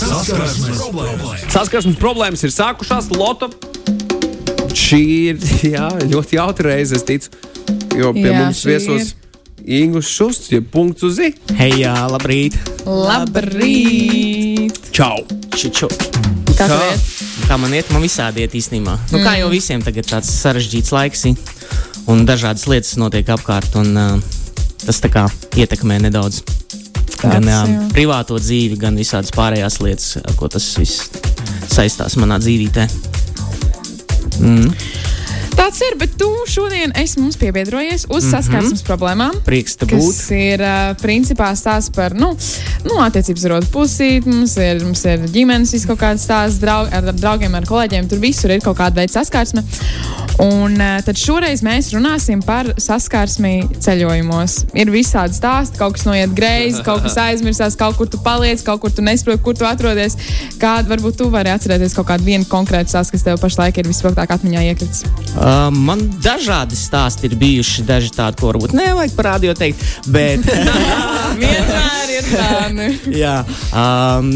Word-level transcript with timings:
Saskarsmes 0.00 0.78
problēmas. 0.80 1.46
Saskarsmes 1.52 1.98
problēmas 2.00 2.44
ir 2.46 2.52
sākušās. 2.54 3.10
Loto 3.12 3.50
šī 4.76 5.02
ir 5.30 5.40
jā, 5.74 5.88
ļoti 6.08 6.38
jautra 6.38 6.72
reize, 6.72 6.96
es 6.96 7.04
ticu. 7.06 7.32
Jo 7.98 8.14
pie 8.16 8.30
Jā, 8.30 8.36
mums 8.38 8.62
viesos 8.64 9.14
Ingus 9.60 10.08
Šusts, 10.08 10.48
ja 10.54 10.62
punkts 10.64 11.04
uz 11.04 11.18
zi. 11.18 11.34
Hei, 11.58 11.82
jā, 11.82 11.92
labrīt! 12.08 12.56
Labrīt! 12.86 14.78
Čau! 14.96 15.20
Čiču. 15.52 15.90
Kā 16.56 16.68
Kā? 16.70 17.58
man 17.60 17.74
iet, 17.76 17.90
man 17.92 18.04
visādi 18.04 18.44
iet 18.44 18.56
īstenībā. 18.56 18.96
Nu, 19.12 19.20
kā 19.24 19.36
jau 19.40 19.50
visiem 19.52 19.84
tagad 19.84 20.08
tāds 20.08 20.30
sarežģīts 20.32 20.94
laiks 20.96 21.26
ir, 21.28 21.36
un 22.08 22.24
dažādas 22.28 22.64
lietas 22.70 22.96
notiek 23.00 23.28
apkārt, 23.36 23.76
un 23.80 23.92
uh, 24.00 24.40
tas 24.86 25.02
tā 25.02 25.12
kā 25.12 25.26
ietekmē 25.60 26.00
nedaudz. 26.06 26.40
Gan 27.20 27.48
jā. 27.48 27.60
privāto 27.92 28.38
dzīvi, 28.40 28.78
gan 28.80 28.96
visādas 28.96 29.32
pārējās 29.36 29.80
lietas, 29.84 30.14
ko 30.40 30.48
tas 30.48 30.66
viss 30.80 31.10
saistās 31.70 32.16
manā 32.20 32.40
dzīvītē. 32.40 32.86
Mm. 34.40 34.72
Tāds 35.60 35.82
ir, 35.84 35.92
bet 36.00 36.14
tu 36.16 36.26
šodien 36.48 36.94
esi 36.96 37.20
mums 37.20 37.36
piebiedrojies 37.36 38.06
uz 38.08 38.24
saskarsmes 38.30 38.80
problēmām. 38.86 39.34
Prieks 39.44 39.76
te 39.76 39.84
būt. 39.90 40.20
ir 40.32 40.62
uh, 40.64 40.94
principā 41.02 41.50
stāsts 41.58 41.92
par, 41.92 42.14
nu, 42.16 42.30
nu 42.86 42.96
attiecības 43.04 43.44
ar 43.44 43.54
otru 43.58 43.68
pusī, 43.74 44.08
mums 44.24 44.56
ir, 44.56 44.80
mums 44.80 45.04
ir 45.04 45.26
ģimenes, 45.28 45.74
viss 45.76 45.84
kaut 45.90 46.00
kāds 46.00 46.24
stāsts 46.24 46.62
draug, 46.62 46.88
ar 46.88 47.12
draugiem, 47.12 47.52
ar 47.58 47.68
kolēģiem. 47.68 48.08
Tur 48.08 48.22
visur 48.24 48.54
ir 48.54 48.64
kaut 48.64 48.78
kāda 48.80 49.02
veida 49.02 49.12
saskarsme. 49.18 49.60
Un 50.40 50.80
tad 51.04 51.20
šoreiz 51.20 51.60
mēs 51.60 51.90
runāsim 51.92 52.40
par 52.40 52.70
saskarsmi 52.80 53.82
ceļojumos. 53.84 54.56
Ir 54.80 54.88
visādi 54.94 55.36
stāsti, 55.36 55.76
kaut 55.76 55.98
kas 55.98 56.08
noiet 56.08 56.32
greizi, 56.32 56.80
kaut 56.88 57.04
kas 57.04 57.18
aizmirsās, 57.20 57.76
kaut 57.76 58.00
kur 58.00 58.08
tu 58.08 58.22
paliec, 58.24 58.64
kaut 58.64 58.80
kur 58.80 58.96
tu 58.96 59.04
nesaproti, 59.04 59.44
kur 59.44 59.60
tu 59.60 59.68
atrodies. 59.68 60.16
Kāda 60.56 60.88
varbūt 60.94 61.20
tu 61.20 61.28
vari 61.28 61.52
atcerēties 61.52 61.98
kaut 62.00 62.08
kādu 62.14 62.30
vienu 62.32 62.48
konkrētu 62.48 62.94
stāstu, 62.94 63.18
kas 63.18 63.28
tev 63.28 63.44
pašlaik 63.44 63.84
ir 63.84 63.92
visvairāk 63.92 64.38
atmiņā 64.38 64.64
iekritis? 64.72 65.04
Uh, 65.36 65.49
man 65.74 66.02
dažādi 66.22 66.78
stāsti 66.78 67.28
ir 67.30 67.36
bijuši, 67.40 67.86
daži 67.88 68.12
tādi, 68.14 68.40
ko 68.40 68.50
varbūt 68.50 68.74
nevajag 68.76 69.16
parādīt, 69.16 69.60
teikt, 69.60 69.84
bet 70.12 70.44
Vienmēr 71.40 72.14
ir 72.14 72.30
tādi. 72.30 72.88
jā, 73.22 73.36
um, 73.72 74.30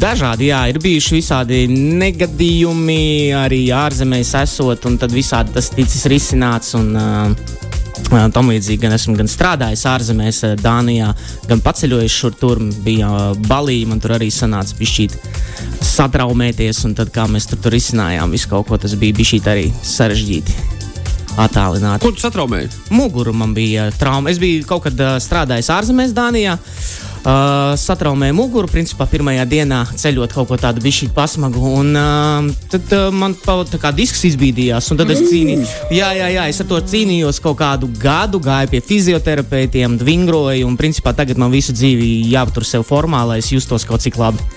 dažādi, 0.00 0.50
jā, 0.52 0.62
ir 0.70 0.80
bijuši 0.82 1.18
visādi 1.18 1.62
negadījumi, 1.72 3.02
arī 3.36 3.62
ārzemēs 3.74 4.34
esot, 4.44 4.88
un 4.88 4.98
tad 5.00 5.14
visādi 5.14 5.56
tas 5.56 5.72
ticis 5.74 6.06
risināts. 6.12 6.76
Un, 6.78 6.92
uh, 6.94 7.06
Uh, 7.16 7.65
Tam 8.06 8.50
līdzīgi 8.52 8.82
gan 8.82 8.94
esmu 8.96 9.16
gan 9.18 9.28
strādājis 9.30 9.86
ārzemēs, 9.88 10.42
Dānijā, 10.60 11.08
gan 11.48 11.62
paceļojis 11.64 12.18
šur 12.20 12.36
tur. 12.38 12.60
Bija 12.84 13.08
balī, 13.48 13.80
man 13.88 14.00
tur 14.02 14.16
arī 14.18 14.28
sanāca 14.32 14.76
pišķīt 14.78 15.16
satraumēties, 15.84 16.84
un 16.88 16.94
tad 16.98 17.10
kā 17.14 17.26
mēs 17.30 17.48
tur, 17.50 17.60
tur 17.64 17.74
risinājām 17.74 18.34
visu 18.34 18.52
kaut 18.52 18.68
ko, 18.68 18.78
tas 18.80 18.94
bija 19.00 19.16
bišķīt 19.16 19.50
arī 19.52 19.70
sarežģīti. 19.80 20.60
Attālināti. 21.36 22.00
Ko 22.00 22.14
tu 22.16 22.22
satraumēji? 22.22 22.70
Muguru 22.96 23.34
man 23.36 23.52
bija 23.56 23.90
trauma. 24.00 24.30
Es 24.32 24.40
biju 24.40 24.64
kaut 24.68 24.86
kad 24.86 25.02
strādājis 25.20 25.68
ārzemēs, 25.74 26.14
Dānijā. 26.16 26.54
Uh, 26.56 27.15
satraumēju 27.26 28.34
muguru, 28.36 28.70
principā, 28.70 29.06
pirmajā 29.10 29.46
dienā 29.50 29.80
ceļot 29.98 30.34
kaut 30.36 30.50
ko 30.50 30.58
tādu 30.60 30.82
bišķīgi 30.84 31.14
pasmagu. 31.16 31.62
Un 31.80 31.90
uh, 31.98 32.50
tad 32.70 32.92
uh, 32.94 33.08
man 33.14 33.34
tā 33.42 33.80
kā 33.82 33.90
disks 33.94 34.22
izbīdījās, 34.30 34.90
un 34.92 35.00
tad 35.00 35.10
es 35.14 35.24
cīnījos. 35.26 35.72
Jā, 35.94 36.12
jā, 36.16 36.28
jā, 36.36 36.46
es 36.52 36.62
ar 36.62 36.70
to 36.70 36.80
cīnījos 36.92 37.42
kaut 37.42 37.58
kādu 37.62 37.90
gadu, 38.00 38.40
gāju 38.42 38.70
pie 38.74 38.82
fizioterapeitiem, 38.92 39.98
vingroju, 40.06 40.68
un 40.68 40.78
principā 40.78 41.16
tagad 41.16 41.40
man 41.40 41.50
visu 41.54 41.74
dzīvi 41.74 42.30
jāpatur 42.30 42.68
sev 42.68 42.86
formā, 42.86 43.24
lai 43.26 43.40
es 43.42 43.50
justos 43.54 43.86
kaut 43.88 44.06
cik 44.06 44.20
labi. 44.22 44.55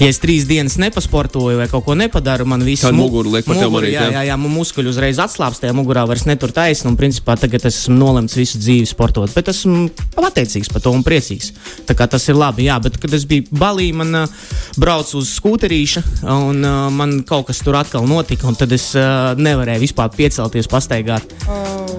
Ja 0.00 0.08
es 0.10 0.18
trīs 0.22 0.46
dienas 0.48 0.74
nepasportoju 0.80 1.58
vai 1.60 1.68
kaut 1.70 1.84
ko 1.86 1.94
nepadaru, 1.98 2.46
man 2.48 2.64
viss 2.66 2.82
Tad 2.82 2.96
muguru 2.96 3.30
liek 3.34 3.46
par 3.46 3.56
tevi 3.56 3.68
muguru, 3.68 3.86
manīt, 3.86 3.94
jā, 3.94 4.06
jā? 4.08 4.14
jā, 4.16 4.22
jā, 4.30 4.38
man 4.40 4.54
muskuļi 4.56 4.90
uzreiz 4.90 5.20
atslābst, 5.22 5.62
tajā 5.62 5.74
mugurā 5.76 6.02
vairs 6.08 6.26
netur 6.28 6.52
taisnu. 6.54 6.92
Un, 6.92 6.98
principā, 6.98 7.36
tagad 7.40 7.64
es 7.68 7.78
esmu 7.84 7.96
nolemts 7.98 8.36
visu 8.38 8.58
dzīvi 8.60 8.88
sportot. 8.90 9.30
Bet 9.34 9.50
esmu 9.52 9.86
pateicīgs 10.16 10.70
par 10.72 10.82
to 10.84 10.92
un 10.94 11.04
priecīgs. 11.06 11.52
Tā 11.88 11.96
kā 11.98 12.08
tas 12.10 12.26
ir 12.28 12.38
labi, 12.38 12.66
jā. 12.68 12.78
Bet, 12.82 12.98
kad 13.02 13.14
es 13.16 13.26
biju 13.28 13.46
balī, 13.54 13.90
man 13.96 14.24
uh, 14.24 14.50
braucu 14.80 15.20
uz 15.20 15.30
skūterīša, 15.38 16.04
un 16.34 16.60
uh, 16.64 16.88
man 16.94 17.20
kaut 17.28 17.48
kas 17.50 17.62
tur 17.64 17.78
atkal 17.78 18.08
notika. 18.10 18.48
un 18.50 18.58
Tad 18.58 18.74
es 18.74 18.90
uh, 18.98 19.32
nevarēju 19.38 19.84
vispār 19.86 20.10
piecelties, 20.14 20.70
pastaigāt. 20.70 21.34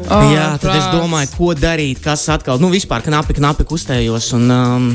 Oh, 0.06 0.22
jā, 0.30 0.52
tad 0.62 0.76
es 0.76 0.86
domāju, 0.94 1.32
ko 1.34 1.54
darīt, 1.58 2.04
kas 2.04 2.28
atkal, 2.30 2.60
nu, 2.62 2.70
vispār 2.74 3.02
knapi, 3.06 3.38
knapi 3.40 3.66
kustējos. 3.68 4.32
Un 4.38 4.52
um, 4.54 4.88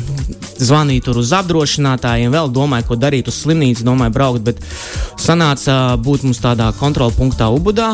zvanīju 0.61 1.07
tur 1.09 1.21
uz 1.23 1.33
apdrošinātājiem, 1.35 2.31
vēl 2.33 2.51
domāju, 2.55 2.80
ko 2.89 2.97
darīt 2.97 3.29
uz 3.29 3.43
slimnīcu, 3.43 3.85
domāju, 3.87 4.15
braukt. 4.17 4.45
Bet 4.47 4.61
sanāca 5.21 5.97
būt 6.01 6.27
mums 6.27 6.43
tādā 6.43 6.73
kontrola 6.79 7.15
punktā 7.15 7.51
Ubudā, 7.53 7.93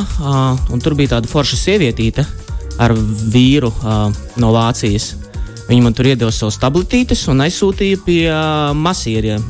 un 0.71 0.83
tur 0.83 0.95
bija 0.95 1.17
tāda 1.17 1.31
forša 1.31 1.61
sievietīte 1.61 2.27
ar 2.79 2.93
vīru 2.97 3.73
no 4.37 4.53
Vācijas. 4.57 5.15
Viņi 5.67 5.83
man 5.83 5.95
tur 5.97 6.07
iedeva 6.07 6.31
savus 6.35 6.59
tabletītes 6.63 7.27
un 7.33 7.43
aizsūtīja 7.43 8.03
pie 8.07 8.21
uh, 8.31 8.73
masieriem. 8.77 9.43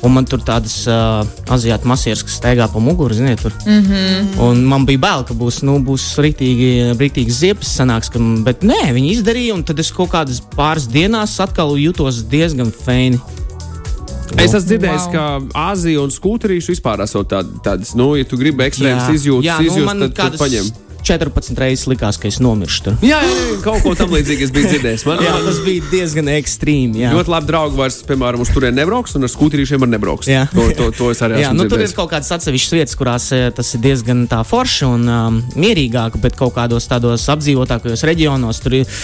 Un 0.00 0.14
man 0.14 0.24
tur 0.24 0.40
tādas 0.40 0.78
uh, 0.88 1.20
aziātu 1.52 1.88
masieras, 1.90 2.22
kas 2.24 2.38
staigā 2.38 2.64
pa 2.72 2.80
muguru, 2.80 3.12
ziniet, 3.12 3.42
tur. 3.44 3.52
Mm 3.66 3.82
-hmm. 3.84 4.38
Un 4.46 4.62
man 4.64 4.86
bija 4.88 4.98
bail, 4.98 5.24
ka 5.28 5.34
būs, 5.34 5.60
nu, 5.62 5.76
būs 5.84 6.06
rītīgi, 6.16 6.96
rītīgi 6.96 7.30
ziepes 7.30 7.74
sanāks, 7.76 8.08
ka, 8.08 8.18
bet 8.44 8.64
nē, 8.64 8.94
viņi 8.96 9.12
izdarīja, 9.12 9.54
un 9.54 9.62
tad 9.62 9.78
es 9.78 9.92
kaut 9.92 10.10
kādas 10.10 10.40
pāris 10.56 10.88
dienās 10.88 11.36
atkal 11.40 11.76
jutos 11.76 12.24
diezgan 12.24 12.72
feini. 12.84 13.20
Es 14.38 14.54
esmu 14.54 14.68
dzirdējis, 14.68 15.06
Wow. 15.08 15.12
ka 15.12 15.24
Āzija 15.72 16.02
un 16.04 16.10
skūterīši 16.14 16.74
vispār 16.74 17.02
esot 17.02 17.28
tād, 17.32 17.50
tādas, 17.64 17.94
nu, 17.98 18.12
ja 18.16 18.24
tu 18.28 18.36
gribi 18.40 18.62
ekstrēmas 18.68 19.08
izjūtas, 19.16 19.46
Jā, 19.48 19.58
nu, 19.58 19.66
izjūtas 19.72 19.98
tad, 20.04 20.14
tad 20.14 20.38
paņem. 20.40 20.70
14 21.10 21.58
reizes 21.60 21.86
likās, 21.90 22.16
ka 22.22 22.28
es 22.30 22.38
nomiršu 22.42 22.84
tur. 22.86 22.96
Jā, 23.04 23.18
jā, 23.26 23.34
jā, 23.50 23.56
kaut 23.64 23.82
ko 23.84 23.92
tam 23.98 24.12
līdzīgu 24.14 24.46
es 24.46 24.52
biju 24.54 24.70
dzirdējis. 24.70 25.04
Man, 25.08 25.20
Jā, 25.26 25.32
man 25.34 25.46
tas 25.50 25.58
bija 25.66 25.84
diezgan 25.90 26.30
ekstrīms. 26.36 26.96
jā. 27.00 27.10
ļoti 27.16 27.32
labi 27.34 27.50
draugi 27.50 27.78
vairs, 27.80 27.98
piemēram, 28.08 28.44
uz 28.44 28.52
turieni 28.54 28.78
nebrauks, 28.80 29.16
un 29.18 29.26
ar 29.26 29.32
skūterīšiem 29.32 29.82
var 29.82 29.90
nebrauks. 29.90 30.30
Jā. 30.30 30.46
To, 30.54 30.68
to, 30.78 30.90
to 30.96 31.10
es 31.12 31.22
arī 31.26 31.40
Jā, 31.42 31.50
esmu 31.50 31.58
nu, 31.58 31.66
tur 31.66 31.80
ir 31.80 31.86
dzirdējis. 31.88 31.96
kaut 31.98 32.10
kādas 32.14 32.30
atsevišķas 32.38 32.76
vietas, 32.78 32.96
kurās 33.00 33.26
eh, 33.36 33.48
tas 33.56 33.74
ir 33.76 33.82
diezgan 33.84 34.24
tā 34.30 34.40
forši 34.46 34.86
un 34.88 35.08
um, 35.10 35.40
mierīgāk, 35.58 36.16
bet 36.22 36.38
kaut 36.38 36.54
kādos 36.56 36.86
tādos 36.90 37.26
apdzīvotākajos 37.34 38.06
reģionos 38.08 38.62
tur 38.62 38.78
ir 38.80 39.00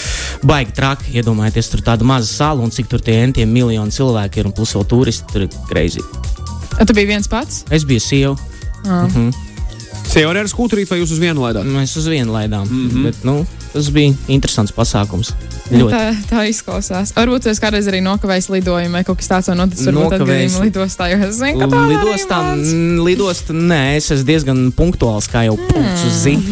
baigi 0.47 0.77
traki. 0.77 1.17
Iedomājieties, 1.19 1.73
tur 1.75 1.83
tāda 1.87 2.07
maza 2.07 2.31
sala 2.31 2.63
un 2.63 2.71
cik 2.75 2.89
tur 2.93 3.03
tie 3.03 3.19
entiem 3.25 3.51
miljoni 3.53 3.91
cilvēki 3.95 4.43
ir 4.45 4.51
un 4.51 4.55
plus 4.57 4.77
vēl 4.77 4.87
turisti. 4.91 5.27
Tur 5.33 5.47
ir 5.49 5.59
greizi. 5.71 6.05
Tu 6.77 6.93
biji 6.93 7.09
viens 7.09 7.29
pats? 7.29 7.65
Es 7.73 7.85
biju 7.89 8.03
sieva, 8.05 8.37
Sieva 8.87 9.03
arī 9.03 9.46
ar 10.43 10.49
skūterīti 10.51 10.91
vai 10.93 10.99
jūs 11.01 11.13
uz 11.17 11.21
vienu 11.23 11.43
laidāt? 11.43 11.65
mēs 11.67 11.97
uz 11.99 12.07
vienu 12.11 12.33
laidām. 12.33 12.67
Mm. 12.69 12.89
-hmm. 12.91 13.03
bet, 13.05 13.25
nu, 13.25 13.47
tas 13.73 13.91
bija 13.91 14.15
interesants 14.29 14.73
pasākums. 14.73 15.33
Ļoti. 15.71 15.93
Tā, 15.93 16.15
tā 16.31 16.45
izklausās. 16.49 17.13
Varbūt 17.17 17.49
jūs 17.51 17.61
kādreiz 17.61 17.89
arī 17.91 18.01
nokavējat 18.05 18.49
lidojumu 18.55 18.93
vai 18.93 19.05
kaut 19.05 19.19
kas 19.19 19.29
tāds- 19.29 19.51
noticis. 19.61 19.87
Varbūt 19.87 20.05
tādā 20.13 20.19
Nokavējis. 20.19 20.53
gadījumā 20.53 20.65
lidostā 20.71 21.11
jau 21.11 21.21
es 21.29 21.35
zinu, 21.41 21.59
ka 21.59 21.67
tā 21.67 21.81
Lidostā, 21.91 22.39
mm, 22.55 22.99
lidostā, 23.09 23.53
nē, 23.53 23.97
es 23.97 24.11
esmu 24.11 24.27
diezgan 24.27 24.73
punktuāls, 24.73 25.27
kā 25.29 25.45
jau 25.45 25.57
punkts 25.57 26.03
uz 26.07 26.15
zīmes. 26.25 26.47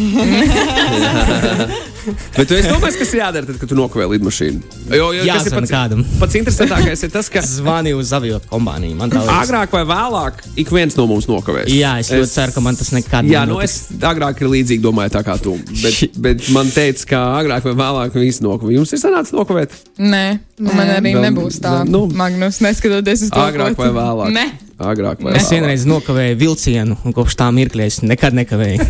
Bet 2.37 2.47
tu 2.49 2.55
esi 2.57 2.69
domājis, 2.69 2.97
kas 3.01 3.13
ir 3.15 3.19
jādara, 3.21 3.45
tad, 3.49 3.57
kad 3.61 3.69
tu 3.71 3.75
nokavēji 3.77 4.11
lidmašīnu? 4.15 4.59
Jo, 4.93 5.09
jo, 5.15 5.21
kas 5.21 5.25
ir 5.25 5.29
Jāzvan 5.29 5.59
pats, 5.65 5.71
kādam. 5.73 6.03
pats 6.21 6.37
interesantākais 6.39 7.03
ir 7.07 7.11
tas, 7.13 7.29
ka 7.33 7.41
Zvanīju 7.45 7.99
uz 8.01 8.11
avio 8.15 8.39
kompāniju. 8.49 8.95
Man 8.99 9.09
tā 9.13 9.21
liekas. 9.23 9.45
agrāk 9.49 9.73
vai 9.75 9.83
vēlāk 9.89 10.41
ik 10.63 10.71
viens 10.75 10.97
no 10.99 11.05
mums 11.09 11.27
nokavēs. 11.31 11.69
Jā, 11.73 11.95
es 12.03 12.11
ļoti 12.13 12.31
ceru, 12.35 12.55
ka 12.57 12.63
man 12.65 12.75
tas 12.79 12.91
nekad 12.95 13.25
Jā, 13.31 13.45
nu 13.47 13.55
nenotiks. 13.57 13.77
es 13.95 14.03
agrāk 14.11 14.41
ir 14.43 14.51
līdzīgi 14.53 14.83
domāju, 14.85 15.13
tā 15.15 15.23
kā 15.27 15.37
tu. 15.41 15.55
Bet, 15.81 16.17
bet 16.27 16.49
man 16.55 16.69
teica, 16.73 17.05
ka 17.13 17.23
agrāk 17.41 17.65
vai 17.69 17.75
vēlāk 17.81 18.19
visi 18.21 18.43
nokavēja. 18.45 18.79
Jums 18.81 18.93
ir 18.93 19.01
sanācis 19.01 19.33
nokavēt? 19.37 19.73
Nē, 19.97 20.25
nu, 20.59 20.69
man 20.73 20.93
arī 20.99 21.15
Vēl- 21.15 21.25
nebūs 21.29 21.59
tā. 21.63 21.81
vēl- 21.81 21.89
nu. 21.95 22.05
Magnus, 22.15 22.59
neskatoties 22.61 23.27
uz 23.27 23.33
to, 23.33 23.39
Agrāk 23.41 23.75
vai 23.79 23.89
vēlāk? 23.95 24.31
Nē. 24.35 24.45
Agrāk 24.75 25.21
vai 25.23 25.37
Es 25.37 25.45
vēlāk. 25.45 25.51
vienreiz 25.55 25.85
nokavēju 25.87 26.35
vilcienu, 26.35 26.97
un 27.07 27.13
kopš 27.15 27.37
tā 27.39 27.47
mirkļa 27.55 27.85
es 27.87 28.01
nekad 28.03 28.35
nekavēju. 28.35 28.87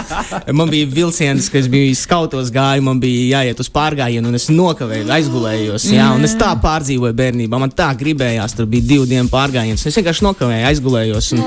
man 0.58 0.70
bija 0.70 0.86
vilciens, 0.86 1.48
kas 1.50 1.66
bija 1.70 1.90
skautos 1.98 2.52
gāju, 2.54 2.84
man 2.86 3.00
bija 3.02 3.40
jāiet 3.40 3.58
uz 3.58 3.70
pārgājienu, 3.74 4.30
un 4.30 4.38
es 4.38 4.46
nokavēju, 4.52 5.10
aizgulējos. 5.10 5.88
Jā, 5.90 6.12
un 6.14 6.22
es 6.28 6.36
tā 6.38 6.52
pārdzīvoju 6.62 7.18
bērnībā. 7.18 7.58
Man 7.58 7.74
tā 7.74 7.90
gribējās, 7.98 8.54
tur 8.54 8.70
bija 8.70 8.86
divu 8.94 9.10
dienu 9.10 9.26
pārgājiens. 9.32 9.82
Es 9.90 9.98
vienkārši 9.98 10.28
nokavēju, 10.28 10.68
aizgulējos. 10.70 11.32
Un 11.34 11.42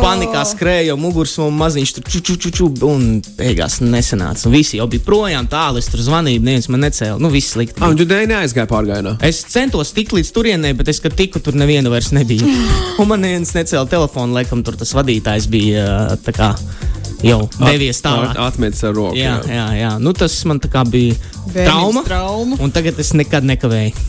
panikā 0.00 0.42
skrēju, 0.48 0.96
muguras 1.00 1.34
un 1.40 1.56
maziņš 1.56 1.94
tur 1.96 2.06
ču, 2.12 2.20
ču, 2.24 2.36
ču, 2.40 2.52
ču, 2.56 2.68
un 2.88 3.08
beigās 3.38 3.80
nesanāca. 3.84 4.46
Un 4.48 4.54
visi 4.54 4.78
jau 4.78 4.86
bija 4.90 5.04
projām, 5.06 5.48
tālu 5.50 5.80
es 5.80 5.88
tur 5.92 6.04
zvanīju, 6.04 6.44
neviens 6.44 6.68
man 6.72 6.84
necēla. 6.86 7.18
Nu, 7.20 7.32
viss 7.32 7.54
slikti. 7.54 7.80
Ah, 7.80 7.92
un 7.92 7.98
tu 7.98 8.06
neaizgāji 8.08 8.70
pārgājienā. 8.70 9.16
Es 9.26 9.42
centos 9.48 9.92
tikt 9.96 10.14
līdz 10.16 10.32
turienei, 10.36 10.72
bet 10.76 10.92
es, 10.92 11.00
kad 11.04 11.16
tiku, 11.16 11.42
tur 11.44 11.56
neviena 11.56 11.92
vairs 11.92 12.12
nebija. 12.16 12.48
Un 13.00 13.08
man 13.08 13.24
neviens 13.30 13.54
necēla 13.54 13.86
telefonu, 13.90 14.34
laikam 14.36 14.64
tur 14.66 14.78
tas 14.80 14.92
vadītājs 14.96 15.48
bija 15.50 15.86
tā 16.24 16.34
kā 16.34 16.52
jau 17.24 17.42
devies 17.60 18.00
tālāk. 18.04 18.38
Atmetis 18.40 18.82
ar 18.86 18.96
roku. 18.96 19.18
Jā, 19.18 19.38
jā, 19.46 19.66
jā. 19.78 19.92
Nu, 20.02 20.14
tas 20.16 20.34
man 20.48 20.60
tā 20.62 20.70
kā 20.72 20.84
bija 20.88 21.16
Bērnības 21.50 21.68
trauma. 21.68 22.02
trauma. 22.06 22.58
Un 22.62 22.72
tagad 22.74 22.98
es 23.00 23.12
nekad 23.16 23.46
nekavēju. 23.48 24.08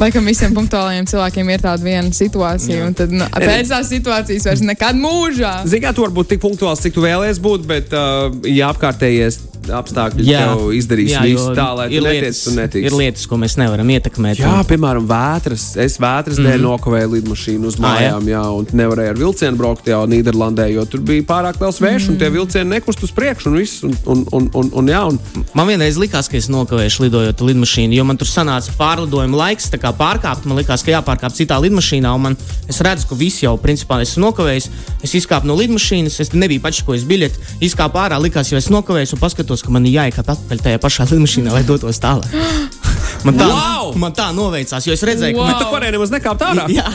Laikam 0.00 0.24
visiem 0.24 0.54
punktuāliem 0.56 1.04
cilvēkiem 1.10 1.50
ir 1.52 1.60
tāda 1.60 1.84
viena 1.84 2.14
situācija, 2.16 2.86
un 2.88 2.94
tad 2.96 3.12
nu, 3.12 3.26
pēc 3.36 3.68
tās 3.68 3.90
situācijas 3.90 4.46
vairs 4.48 4.62
nekad 4.64 4.96
mūžā. 4.96 5.58
Zini, 5.68 5.82
kā 5.84 5.92
tu 5.92 6.06
vari 6.06 6.16
būt 6.16 6.30
tik 6.32 6.40
punktuāls, 6.40 6.80
cik 6.80 6.96
tu 6.96 7.04
vēlēsies 7.04 7.42
būt, 7.44 7.66
bet, 7.68 7.92
uh, 7.92 8.32
ja 8.48 8.70
apkārtējais 8.72 9.42
apstākļi 9.68 10.24
tev 10.26 10.70
izdarīs 10.76 11.10
jā, 11.12 11.22
visu 11.26 11.50
jo 11.50 11.54
tā, 11.56 11.66
lai 11.76 11.86
ir 11.92 12.00
tu 12.00 12.06
lietas, 12.08 12.40
netiec 12.40 12.48
un 12.50 12.56
netiksi. 12.60 12.84
ir 12.86 12.92
lietas, 12.96 13.26
ko 13.28 13.36
mēs 13.36 13.56
nevaram 13.60 13.88
ietekmēt. 13.92 14.38
Jā, 14.40 14.52
un- 14.58 14.64
piemēram, 14.64 15.06
vētras. 15.10 15.76
Es 15.76 15.98
vētras 15.98 16.38
dēļ 16.40 16.60
nokavēju 16.64 17.10
lidmašīnu 17.16 17.64
uz 17.66 17.76
Mhm. 17.76 17.84
Ah, 17.84 18.00
jā? 18.00 18.10
mājām, 18.12 18.24
jā, 18.28 18.42
un 18.58 18.64
nevarēju 18.80 19.10
ar 19.10 19.14
vilcienu 19.16 19.56
braukt 19.56 19.84
jau 19.86 20.06
Nīderlandē, 20.06 20.72
jo 20.74 20.84
tur 20.84 21.00
bija 21.00 21.22
pārāk 21.22 21.60
liels 21.60 21.78
vējš, 21.80 22.08
un 22.08 22.14
Mhm. 22.14 22.18
tie 22.18 22.30
vilcieni 22.30 22.68
nekust 22.80 23.02
uz 23.02 23.10
priekšu, 23.12 23.46
un 23.46 23.56
viss. 23.56 23.82
Un, 23.82 23.94
un, 24.06 24.26
un, 24.32 24.50
un, 24.54 24.70
un, 24.74 24.86
jā, 24.86 25.06
un, 25.08 25.18
Man 25.54 25.66
vienreiz 25.66 25.96
likās, 25.98 26.28
ka 26.30 26.36
es 26.36 26.48
nokavēšu 26.48 27.00
lidojot 27.08 27.40
lidmašīnu, 27.40 27.92
jo 27.94 28.04
man 28.04 28.16
tur 28.16 28.26
sanāca 28.26 28.70
pārlidojuma 28.78 29.36
laiks, 29.36 29.68
tā 29.70 29.78
kā 29.78 29.92
pārkāpt. 29.92 30.44
Man 30.46 30.56
likās, 30.58 30.82
ka 30.84 30.90
jāpārkāp 30.92 31.32
citā 31.34 31.60
lidmašīnā, 31.60 32.14
un 32.14 32.20
man, 32.22 32.36
es 32.68 32.78
redzu, 32.80 33.08
ka 33.08 33.14
viss 33.14 33.40
jau 33.42 33.56
principā 33.58 34.00
esmu 34.00 34.30
nokavējis. 34.30 34.68
Es 35.02 35.12
izkāpu 35.14 35.44
no 35.44 35.56
lidmašīnas, 35.56 36.20
es 36.20 36.30
nebiju 36.30 36.60
pačakojis 36.60 37.04
biļeti, 37.04 37.38
izkāpu 37.60 37.98
ārā, 37.98 38.20
likās, 38.22 38.50
jau 38.50 38.56
es 38.58 38.68
nokavējos, 38.68 39.12
un 39.14 39.18
paskatos, 39.50 39.66
ka 39.66 39.72
man 39.74 39.86
ir 39.86 39.98
jāiekāp 39.98 40.30
atpakaļ 40.30 40.62
tajā 40.62 40.78
pašā 40.82 41.06
lidmašīnā, 41.10 41.50
lai 41.54 41.64
dotos 41.66 41.98
tālāk. 42.02 42.30
Man 43.20 43.36
tā, 43.36 43.44
Wow! 43.52 43.90
man 44.00 44.14
tā 44.16 44.30
noveicās, 44.32 44.86
jo 44.86 44.94
es 44.94 45.02
redzēju, 45.04 45.34
ka 45.36 45.42
Wow! 45.42 45.48
bet 45.50 45.58
tu 45.60 45.72
varēji 45.74 45.92
nemaz 45.92 46.12
nekāpt 46.14 46.44
ārā. 46.46 46.62
Jā, 46.72 46.86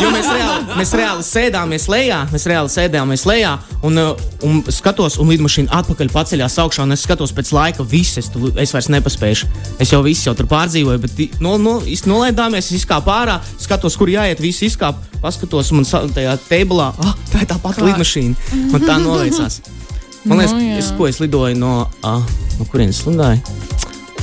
jo 0.00 0.12
mēs 0.14 0.28
reāli, 0.32 0.76
mēs 0.78 0.92
reāli 0.96 1.26
sēdāmies 1.26 1.84
lejā, 1.92 2.20
mēs 2.32 2.46
reāli 2.48 2.72
sēdāmies 2.72 3.24
lejā, 3.28 3.50
un, 3.84 4.00
uh, 4.00 4.22
un 4.48 4.62
skatos, 4.72 5.18
un 5.20 5.28
lidmašīna 5.34 5.74
atpakaļ 5.82 6.12
paceļās 6.14 6.56
augšā, 6.64 6.86
un 6.86 6.96
es 6.96 7.04
skatos 7.04 7.34
pēc 7.36 7.52
laika, 7.52 7.84
viss, 7.90 8.16
es, 8.22 8.30
tu- 8.32 8.54
es 8.56 8.72
vairs 8.72 8.88
nepaspēju. 8.96 9.50
Es 9.82 9.92
jau 9.92 10.00
visu 10.06 10.30
jau 10.30 10.36
tur 10.38 10.48
pārdzīvoju, 10.54 11.04
bet 11.04 11.40
no, 11.44 11.58
no, 11.60 11.76
nolaidāmies, 11.84 12.70
es 12.72 12.80
izkāpu 12.80 13.12
ārā, 13.12 13.40
skatos, 13.60 13.98
kur 14.00 14.08
jāiet, 14.14 14.40
visi 14.40 14.70
izkāpu, 14.70 15.04
paskatos, 15.20 15.74
un 15.74 15.82
man 15.82 16.12
tajā 16.16 16.38
tēbulā, 16.48 16.94
ah, 16.96 17.16
tā 17.34 17.44
ir 17.44 17.50
tā 17.50 17.60
pati 17.60 17.84
lidmašīna. 17.84 18.70
Man 18.72 18.88
tā 18.88 19.02
noveicās. 19.04 19.60
Man 20.24 20.40
liekas, 20.40 20.54
Nu, 20.54 20.60
no, 20.60 20.64
jā. 20.64 20.78
es, 20.80 20.92
ko 20.96 21.08
es 21.08 21.20
lidoju 21.20 21.56
no, 21.60 21.74
uh, 22.00 22.22
no 22.58 22.64
kurienes 22.70 23.02
lidoju? 23.06 23.40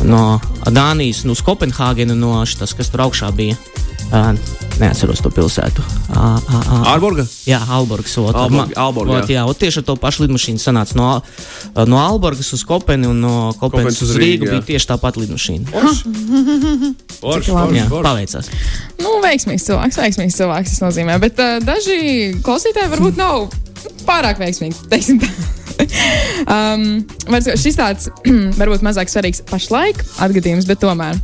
No 0.09 0.39
Dānijas, 0.65 1.23
no 1.29 1.35
Kopenhāgenes, 1.37 2.17
no 2.17 2.39
šitas, 2.49 2.73
kas 2.73 2.89
tur 2.89 3.05
augšā 3.05 3.29
bija. 3.37 3.57
Uh, 4.11 4.33
neatceros 4.81 5.21
to 5.23 5.29
pilsētu. 5.31 5.83
Uh, 6.09 6.35
uh, 6.35 6.55
uh. 6.59 6.87
Ārborga? 6.91 7.23
Jā, 7.47 7.61
Alborgas. 7.71 8.17
Ot, 8.19 8.35
Ma- 8.51 8.65
Aalborg, 8.75 9.13
ot, 9.13 9.29
jā. 9.29 9.37
jā, 9.37 9.45
ot, 9.47 9.55
tieši 9.61 9.79
ar 9.79 9.85
to 9.87 9.95
pašu 10.01 10.25
lidmašīnu 10.25 10.59
sanāca 10.59 10.97
no, 10.99 11.05
no 11.87 12.01
Alborgas 12.01 12.49
uz 12.57 12.65
Kopeni 12.67 13.07
un 13.07 13.21
no 13.23 13.35
Kopenas 13.61 14.01
uz 14.03 14.11
Rīgu, 14.19 14.49
jā. 14.49 14.57
Bija 14.57 14.67
tieši 14.73 14.89
tā 14.89 14.97
pati 14.99 15.23
lidmašīna. 15.23 15.69
Paveicās. 18.09 18.51
Nu, 18.99 19.15
veiksmīgs 19.23 19.69
cilvēks, 19.69 20.01
veiksmīgs 20.01 20.41
cilvēks 20.41 20.75
tas 20.75 20.83
nozīmē. 20.89 21.15
Bet 21.21 21.39
uh, 21.39 21.59
daži 21.63 22.35
klausītāji 22.43 22.91
varbūt 22.97 23.21
nav 23.21 23.47
pārāk 24.09 24.41
veiksmīgi. 24.43 24.89
teiksim 24.91 25.21
tā. 25.23 25.31
um, 26.55 26.85
šis 27.59 27.77
tāds 27.79 28.09
varbūt 28.59 28.83
mazāk 28.85 29.11
svarīgs 29.11 29.43
pašlaik 29.49 30.01
atgadījums, 30.23 30.67
bet 30.69 30.81
tomēr. 30.83 31.19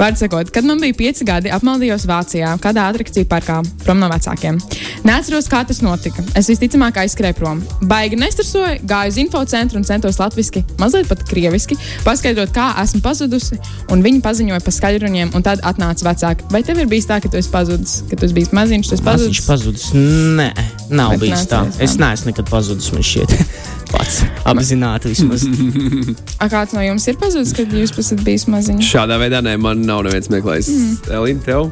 Vārds 0.00 0.22
sakot, 0.24 0.50
kad 0.54 0.66
man 0.66 0.80
bija 0.82 0.96
pieci 0.98 1.26
gadi, 1.28 1.50
apmaldījos 1.54 2.06
Vācijā, 2.10 2.54
kādā 2.62 2.88
atrakciju 2.90 3.28
parkā, 3.30 3.60
prom 3.84 4.00
no 4.02 4.08
vecākiem. 4.12 4.58
Neatceros, 5.06 5.48
kā 5.52 5.62
tas 5.68 5.80
notika. 5.84 6.24
Es 6.38 6.48
visticamāk 6.50 6.98
aizskrēju 7.04 7.38
prom. 7.38 7.62
Baigi 7.90 8.18
nestresoju, 8.20 8.80
gāju 8.88 9.14
uz 9.14 9.20
infocentru 9.22 9.80
un 9.80 9.86
centos 9.86 10.18
latviešu, 10.20 10.64
mazliet 10.80 11.08
pat 11.10 11.22
krieviski, 11.28 11.76
paskaidrot, 12.06 12.52
kā 12.54 12.70
esmu 12.82 13.02
pazudusi. 13.04 13.58
Un 13.92 14.02
viņi 14.04 14.22
paziņoja 14.24 14.62
par 14.64 14.74
skaļruņiem, 14.78 15.34
un 15.36 15.44
tad 15.46 15.62
atnāca 15.66 16.08
vecāki. 16.08 16.48
Vai 16.52 16.62
tev 16.66 16.80
ir 16.82 16.88
bijis 16.90 17.06
tā, 17.10 17.20
ka 17.22 17.30
tu 17.30 17.38
esi 17.40 17.52
pazudis, 17.52 18.00
ka 18.10 18.18
tu 18.18 18.26
esi 18.28 18.36
bijis 18.36 18.52
maziņš, 18.56 18.90
tu 18.90 18.96
esi 18.98 19.04
Viņš 19.04 19.08
pazudis? 19.10 19.44
pazudis. 19.46 19.86
Nē, 19.94 20.50
nav 20.90 21.14
Bet 21.14 21.24
bijis 21.26 21.46
tā. 21.50 21.62
neatceries, 21.64 21.78
jā. 21.80 21.84
Es 21.86 21.96
neesmu 22.00 22.32
nekad 22.32 22.50
pazudis. 22.50 22.90
Man 22.94 23.04
šķiet, 23.06 23.36
pats 23.94 24.20
apzināti 24.50 25.14
vismaz. 25.14 25.46
A, 26.42 26.50
kāds 26.52 26.74
no 26.76 26.82
jums 26.84 27.06
ir 27.10 27.18
pazudis, 27.20 27.54
kad 27.56 27.72
jūs 27.72 27.94
esat 28.02 28.22
bijis 28.26 28.48
maziņš? 28.50 28.90
Šādā 28.90 29.18
veidā 29.22 29.40
nē, 29.44 29.56
man 29.62 29.84
nav 29.86 30.04
neviens 30.08 30.30
meklējis. 30.34 30.70
Mm. 30.74 30.94
Elīna, 31.18 31.44
tev? 31.46 31.68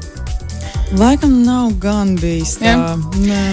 Laikam 0.98 1.38
nav 1.46 1.72
gan 1.82 2.16
bijis 2.20 2.58
tā. 2.60 2.74
Jā. 2.74 2.96
Nē. 3.24 3.46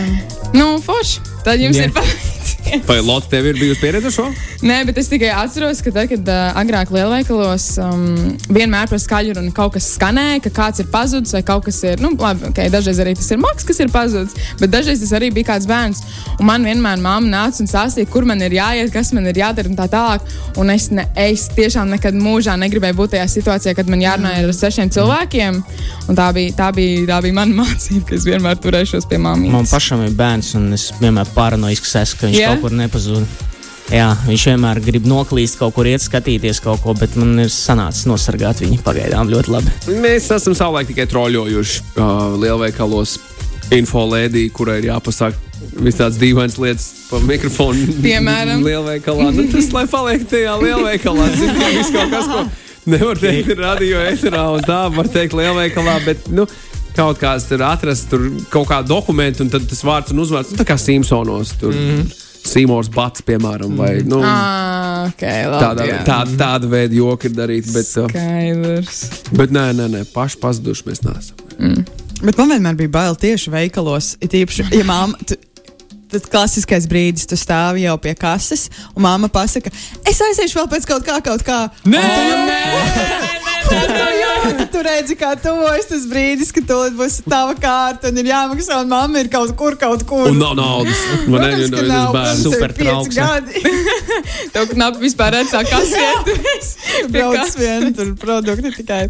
Nu, 0.56 0.74
forši. 0.84 1.24
Tad 1.46 1.62
jums 1.62 1.80
Jā. 1.80 1.88
ir 1.88 1.96
paveicies. 1.96 2.26
Vai 2.90 3.00
Lotte 3.02 3.30
tev 3.30 3.46
ir 3.50 3.60
bijusi 3.60 3.82
pieredze 3.82 4.10
ar 4.10 4.14
šo? 4.14 4.26
Nē, 4.66 4.82
bet 4.90 4.98
es 5.00 5.08
tikai 5.12 5.30
atceros, 5.34 5.82
ka 5.84 5.92
tad, 5.96 6.10
kad 6.12 6.30
uh, 6.32 6.58
agrāk 6.60 6.92
lielveikalos 6.94 7.68
um, 7.84 8.04
vienmēr 8.52 8.90
par 8.92 9.00
skaļu 9.02 9.38
runu 9.38 9.54
kaut 9.56 9.76
kas 9.78 9.88
skanēja, 9.96 10.42
ka 10.46 10.52
kāds 10.58 10.84
ir 10.84 10.90
pazudis 10.92 11.36
vai 11.36 11.42
kaut 11.48 11.66
kas 11.68 11.80
ir. 11.88 12.02
Nu, 12.04 12.12
labi, 12.20 12.50
okay, 12.50 12.72
dažreiz 12.72 13.00
arī 13.02 13.16
tas 13.18 13.30
ir 13.32 13.40
maks, 13.42 13.68
kas 13.68 13.80
ir 13.84 13.92
pazudis, 13.94 14.36
bet 14.60 14.74
dažreiz 14.74 15.02
tas 15.04 15.14
arī 15.16 15.32
bija 15.36 15.54
kāds 15.54 15.70
bērns. 15.70 16.04
Un 16.38 16.50
man 16.50 16.68
vienmēr 16.68 17.00
mamma 17.02 17.32
nāca 17.32 17.64
un 17.64 17.72
stāstīja, 17.72 18.10
kur 18.12 18.28
man 18.28 18.44
ir 18.46 18.58
jāiet, 18.58 18.92
kas 18.94 19.14
man 19.16 19.30
ir 19.32 19.40
jādara 19.40 19.72
un 19.72 19.80
tā 19.80 19.88
tālāk. 19.92 20.28
Un 20.60 20.74
es, 20.74 20.90
ne, 20.96 21.08
es 21.20 21.48
tiešām 21.56 21.94
nekad 21.96 22.18
mūžā 22.20 22.58
negribēju 22.60 23.00
būt 23.00 23.16
tajā 23.16 23.30
situācijā, 23.38 23.76
kad 23.78 23.92
man 23.92 24.04
jārunā 24.04 24.36
ar 24.44 24.54
sešiem 24.56 24.92
cilvēkiem. 24.94 25.62
Un 26.10 26.18
tā 26.18 26.28
bija, 26.36 26.56
tā 26.58 26.70
bija, 26.76 27.06
tā 27.14 27.22
bija 27.24 27.40
mana 27.40 27.56
mācība, 27.64 28.04
ka 28.12 28.18
es 28.20 28.28
vienmēr 28.28 28.60
turēšos 28.60 29.08
pie 29.10 29.22
mammas. 29.22 29.54
Man 29.56 29.72
pašam 29.72 30.04
ir 30.06 30.16
bērns, 30.20 30.52
un 30.60 30.74
es 30.76 30.90
vienmēr 31.00 31.32
paranoisks 31.36 31.96
esmu, 32.04 32.20
ka 32.20 32.30
viņš 32.30 32.40
Jā? 32.40 32.49
Yeah? 32.50 32.58
kaut 32.58 32.68
kur 32.68 32.76
nepazūd. 32.80 33.46
Jā, 33.90 34.12
viņš 34.28 34.44
vienmēr 34.52 34.80
grib 34.86 35.08
noklīst, 35.10 35.58
kaut 35.58 35.74
kur 35.74 35.88
iet, 35.90 36.04
skatīties 36.04 36.62
kaut 36.62 36.84
ko, 36.84 36.94
bet 36.98 37.16
man 37.18 37.34
ir 37.42 37.50
sanācis 37.50 38.06
nosargāt 38.10 38.62
viņu 38.62 38.84
pagaidām 38.86 39.32
ļoti 39.32 39.54
labi. 39.56 39.74
Mēs 40.04 40.30
esam 40.36 40.54
savulaik 40.58 40.92
tikai 40.92 41.08
troļļojuši 41.10 41.82
uh, 41.98 42.36
lielveikalos 42.38 43.18
infolēdī, 43.74 44.46
kurai 44.54 44.78
ir 44.84 44.92
jāpasaka 44.92 45.50
visas 45.80 46.00
tādas 46.00 46.22
dīvainas 46.22 46.58
lietas 46.62 46.88
pa 47.10 47.20
mikrofonu. 47.26 47.98
Piemēram? 48.06 48.64
lielveikalā. 48.66 49.30
Nu, 49.34 49.50
tas, 49.52 49.70
lai 49.74 49.86
paliek 49.90 50.26
tajā 50.30 50.56
lielveikalā, 50.62 51.28
mērā, 51.42 51.84
kaut 51.90 52.14
kas, 52.14 52.30
ko 52.30 52.90
nevar 52.90 53.22
teikt 53.22 53.54
radio 53.60 54.02
eterā 54.06 54.46
un 54.54 54.66
tā 54.66 54.84
var 54.94 55.10
teikt 55.12 55.38
lielveikalā. 55.40 56.02
Bet, 56.08 56.30
nu, 56.34 56.50
Kaut 57.00 57.20
kāds 57.22 57.46
tur 57.48 57.62
atrast, 57.64 58.10
tur 58.12 58.24
kaut 58.52 58.66
kādu 58.68 58.90
dokumentu, 58.90 59.46
un 59.46 59.52
tad 59.54 59.64
tas 59.70 59.80
vārds 59.86 60.12
un 60.12 60.20
uzvārds, 60.20 60.50
nu, 60.52 60.58
tā 60.60 60.66
kā 60.68 60.76
Simpsonos, 60.82 61.54
tur 61.62 61.72
mm. 61.72 62.00
Sīmors 62.50 62.90
Bats, 62.94 63.22
piemēram, 63.28 63.76
vai 63.78 63.92
nu, 64.08 64.20
Ah, 64.26 65.08
okay, 65.12 65.44
labi, 65.46 65.64
tāda, 65.64 65.86
jā. 65.90 66.00
tā, 66.08 66.20
tāda 66.40 66.70
veida 66.72 66.98
joki 66.98 67.30
ir 67.30 67.36
darīti. 67.38 67.74
Bet, 67.76 67.92
uh, 68.02 68.10
Skaidrs. 68.10 69.04
bet 69.38 69.54
nē, 69.54 69.68
nē, 69.78 69.90
nē, 69.98 70.02
paši 70.14 70.40
pazuduši 70.42 70.88
mēs 70.90 71.04
neesam. 71.06 71.86
Bet 72.24 72.36
man 72.42 72.50
vienmēr 72.52 72.76
bija 72.82 72.92
bail 72.98 73.16
tieši 73.16 73.52
veikalos. 73.54 74.16
It 74.20 74.34
īpaši, 74.36 74.70
ja 74.76 74.88
māma. 74.90 75.16
Tu, 75.30 75.38
Tad 76.10 76.24
klasiskais 76.26 76.88
brīdis, 76.90 77.28
tu 77.30 77.38
stāvi 77.38 77.84
jau 77.84 77.92
pie 78.02 78.16
kases, 78.18 78.64
un 78.98 79.04
māma 79.06 79.28
pasaka, 79.30 79.70
es 80.10 80.18
aiziešu 80.26 80.58
vēl 80.58 80.70
pēc 80.72 80.88
kaut 80.90 81.04
kā, 81.06 81.20
kaut 81.22 81.44
kā. 81.46 81.58
Nē, 81.86 82.02
Tu, 82.02 83.49
tu 84.74 84.82
redzi, 84.86 85.16
kā 85.20 85.34
tuvojas 85.40 85.88
tas 85.90 86.06
brīdis, 86.10 86.52
kad 86.56 86.68
tūlīt 86.70 86.96
būs 87.00 87.20
tava 87.30 87.56
kārta 87.60 88.12
un 88.12 88.20
ir 88.22 88.30
jāmaksā, 88.32 88.82
un 88.84 88.92
mamma 88.92 89.24
ir 89.24 89.30
kaut 89.34 89.54
kur, 89.60 89.78
kaut 89.80 90.06
kur. 90.10 90.30
Un 90.32 90.40
nav 90.42 90.56
naudas. 90.60 91.00
Man 91.30 91.46
ir 91.50 91.66
ka 91.74 91.84
nav, 91.88 92.12
bērns. 92.16 92.44
Super 92.46 92.74
gadi. 93.16 93.64
Tev 94.54 94.70
knapi 94.74 95.04
vispār 95.04 95.38
redzā, 95.40 95.64
kas 95.70 95.94
ir. 95.98 97.10
Brauc 97.14 97.56
vien, 97.60 97.90
tur 97.98 98.14
produkti 98.20 98.74
tikai. 98.80 99.02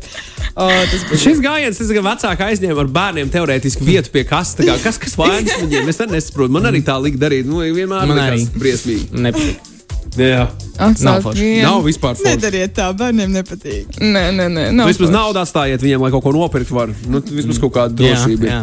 O, 0.59 0.67
tas 0.67 1.03
bija 1.09 1.21
Šis 1.21 1.43
gājiens, 1.43 1.79
tas, 1.79 1.91
ka 1.95 2.05
vecāki 2.05 2.47
aizņēma 2.49 2.83
ar 2.85 2.93
bērniem 2.99 3.33
teorētiski 3.33 3.85
vietu 3.87 4.13
pie 4.15 4.25
kastes. 4.27 4.65
kā, 4.67 4.79
Kas, 4.83 4.97
kas 5.01 5.15
vainas 5.19 5.59
viņiem? 5.61 5.91
Es 5.91 6.01
nesaprotu. 6.03 6.55
Man 6.55 6.67
arī 6.71 6.83
tā 6.85 6.97
lika 7.01 7.21
darīt. 7.27 7.47
Nu, 7.49 7.61
vienmēr 7.63 8.09
Man 8.09 8.23
arī. 8.29 8.45
briesmīgi. 8.57 9.11
Nepatīk. 9.27 10.68
Jā, 10.79 10.89
Nav 11.03 11.21
forši. 11.25 11.47
nav 11.61 11.81
vispār 11.83 12.15
forši. 12.15 12.29
Nedariet 12.37 12.73
tā, 12.77 12.89
bērniem 12.95 13.33
nepatīk. 13.35 13.97
Nē, 13.99 14.25
nē, 14.37 14.45
nē. 14.55 14.67
Nu, 14.71 14.85
vismaz 14.87 15.09
forši. 15.09 15.15
naudu 15.17 15.41
atstājiet 15.43 15.83
viņiem, 15.83 16.05
lai 16.05 16.11
kaut 16.13 16.23
ko 16.23 16.31
nopirkt 16.31 16.71
var. 16.71 16.93
Nu, 17.07 17.19
vismaz 17.19 17.59
kaut 17.59 17.73
kāda 17.75 17.99
Jā, 17.99 18.15
drošība. 18.15 18.47
jā. 18.47 18.61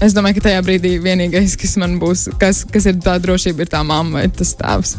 Es 0.00 0.14
domāju, 0.16 0.38
ka 0.38 0.46
tajā 0.48 0.60
brīdī 0.64 0.94
vienīgais, 1.04 1.58
kas 1.60 1.74
man 1.76 1.98
būs, 2.00 2.22
kas, 2.40 2.62
kas 2.72 2.86
ir 2.88 2.94
tā 3.04 3.18
drošība, 3.20 3.66
ir 3.66 3.68
tā 3.68 3.82
mamma 3.84 4.22
vai 4.22 4.28
tas 4.32 4.54
tēvs. 4.56 4.94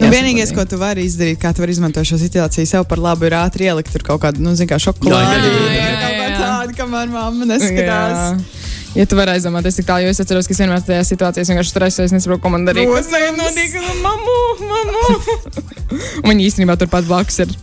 Nu, 0.00 0.08
vienīgais, 0.10 0.50
ko 0.56 0.64
tu 0.66 0.80
vari 0.80 1.04
izdarīt, 1.06 1.38
kā 1.38 1.52
tu 1.54 1.62
vari 1.62 1.70
izmantot 1.76 2.02
šo 2.08 2.18
situāciju 2.18 2.66
sev 2.66 2.84
par 2.90 2.98
labu, 2.98 3.28
ir 3.30 3.36
ātri 3.38 3.68
ielikt 3.70 3.92
tur 3.94 4.02
kaut 4.02 4.20
kādu, 4.24 4.42
nu, 4.42 4.50
zināmā 4.58 4.80
Jā, 4.80 4.84
šokolādi. 4.88 5.46
jā, 5.46 5.76
jā, 5.78 5.94
Kaut 6.02 6.18
kā 6.18 6.26
jā. 6.26 6.40
tādu, 6.42 6.74
kamēr 6.80 7.08
mamma 7.14 7.46
neskatās. 7.54 8.18
Jā. 8.18 8.61
Ja 8.92 9.06
tu 9.08 9.16
vari 9.16 9.32
aizdomāties 9.36 9.78
tik 9.78 9.86
tālu, 9.88 10.10
es 10.10 10.20
atceros, 10.20 10.48
ka 10.48 10.52
es 10.52 10.60
vienmēr 10.60 10.82
tajā 10.84 11.04
situācijā 11.08 11.46
vienkārši 11.48 11.72
stresēju, 11.72 12.10
es 12.10 12.16
nesaprotu, 12.18 12.42
ko 12.44 12.52
man 12.52 12.66
darīt. 12.68 12.90
Kas 12.92 13.08
tagad 13.12 13.38
notiek? 13.40 13.76
Mamu, 14.04 14.38
mamu. 14.68 15.20
Viņi 16.28 16.48
īstenībā 16.50 16.76
turpat 16.80 17.08
blakus 17.08 17.40
ir. 17.46 17.54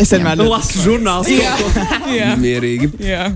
Es 0.00 0.14
vienmēr 0.14 0.38
Nu, 0.40 0.46
lasu 0.48 0.80
žurnāls. 0.80 1.28
Jā, 1.28 1.56
jā. 2.20 2.30
Mierīgi. 2.40 2.94
Jā, 3.04 3.26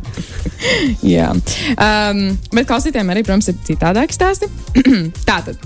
Jā. 1.14 1.30
Um, 1.76 2.22
bet 2.54 2.68
klausītājiem 2.68 3.12
arī, 3.12 3.24
protams, 3.26 3.50
ir 3.50 3.58
citādāki 3.66 4.16
stāsti. 4.16 4.48
Tātad, 5.28 5.60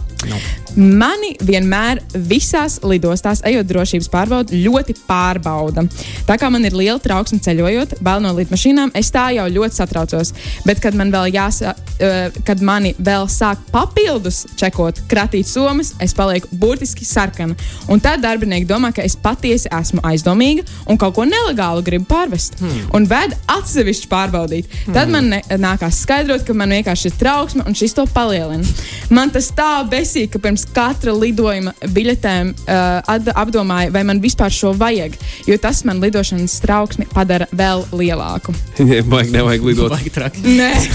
Mani 0.79 1.33
vienmēr 1.43 2.01
visās 2.29 2.79
lidostās, 2.87 3.41
ejot 3.47 3.67
drošības 3.67 4.09
pārbaudi, 4.13 4.61
ļoti 4.65 4.95
pārbauda. 5.09 5.85
Tā 6.29 6.37
kā 6.39 6.51
man 6.53 6.67
ir 6.67 6.77
liela 6.77 6.99
trauksme 7.03 7.41
ceļojot, 7.43 7.97
bail 8.05 8.23
no 8.23 8.33
lidmašīnām, 8.37 8.93
es 8.99 9.11
tā 9.15 9.29
jau 9.37 9.47
ļoti 9.51 9.79
satraucos. 9.79 10.33
Bet, 10.67 10.83
kad 10.83 10.97
man 10.99 11.11
vēl 11.15 11.33
jāsa, 11.35 11.75
uh, 11.75 12.41
kad 12.47 12.63
mani 12.63 12.93
vēl 12.99 13.27
sāk 13.33 13.63
papildus 13.73 14.45
čekot, 14.59 15.01
kratīt 15.11 15.51
somas, 15.51 15.95
es 16.05 16.15
palieku 16.19 16.51
burtiski 16.59 17.07
sarkana. 17.09 17.57
Un 17.91 18.03
tad 18.03 18.23
darbinieki 18.23 18.69
domā, 18.69 18.93
ka 18.95 19.07
es 19.07 19.17
patiesi 19.19 19.71
esmu 19.75 20.03
aizdomīga 20.07 20.67
un 20.87 21.01
kaut 21.01 21.17
ko 21.17 21.27
nelegālu 21.29 21.85
gribu 21.87 22.07
pārvest. 22.11 22.59
Hmm. 22.63 22.85
Un 22.99 23.09
ved 23.11 23.35
atsevišķi 23.51 24.11
pārbaudīt. 24.11 24.71
Hmm. 24.85 24.99
Tad 24.99 25.15
man 25.15 25.33
nākās 25.63 26.03
skaidrot, 26.05 26.47
ka 26.47 26.57
man 26.59 26.75
vienkārši 26.77 27.11
ir 27.11 27.19
trauksme 27.19 27.67
un 27.67 27.77
šis 27.79 27.97
to 27.99 28.07
palielina. 28.15 28.67
Man 29.15 29.33
tas 29.35 29.51
tā 29.57 29.83
besīk, 30.09 30.33
ka 30.33 30.41
pirms 30.43 30.65
katra 30.75 31.13
lidojuma 31.13 31.75
biļetēm 31.93 32.53
uh, 32.65 33.33
apdomāju, 33.37 33.93
vai 33.93 34.05
man 34.09 34.23
vispār 34.25 34.53
šo 34.55 34.73
vajag, 34.79 35.19
jo 35.49 35.59
tas 35.61 35.85
man 35.85 36.01
lidošanas 36.01 36.61
trauksmi 36.65 37.09
padara 37.13 37.49
vēl 37.53 37.85
lielāku. 37.93 38.55
Vajag, 39.13 39.33
nevajag 39.35 39.67
lidot. 39.69 39.93
Vajag 39.93 40.15
traki. 40.15 40.45
Nē. 40.47 40.73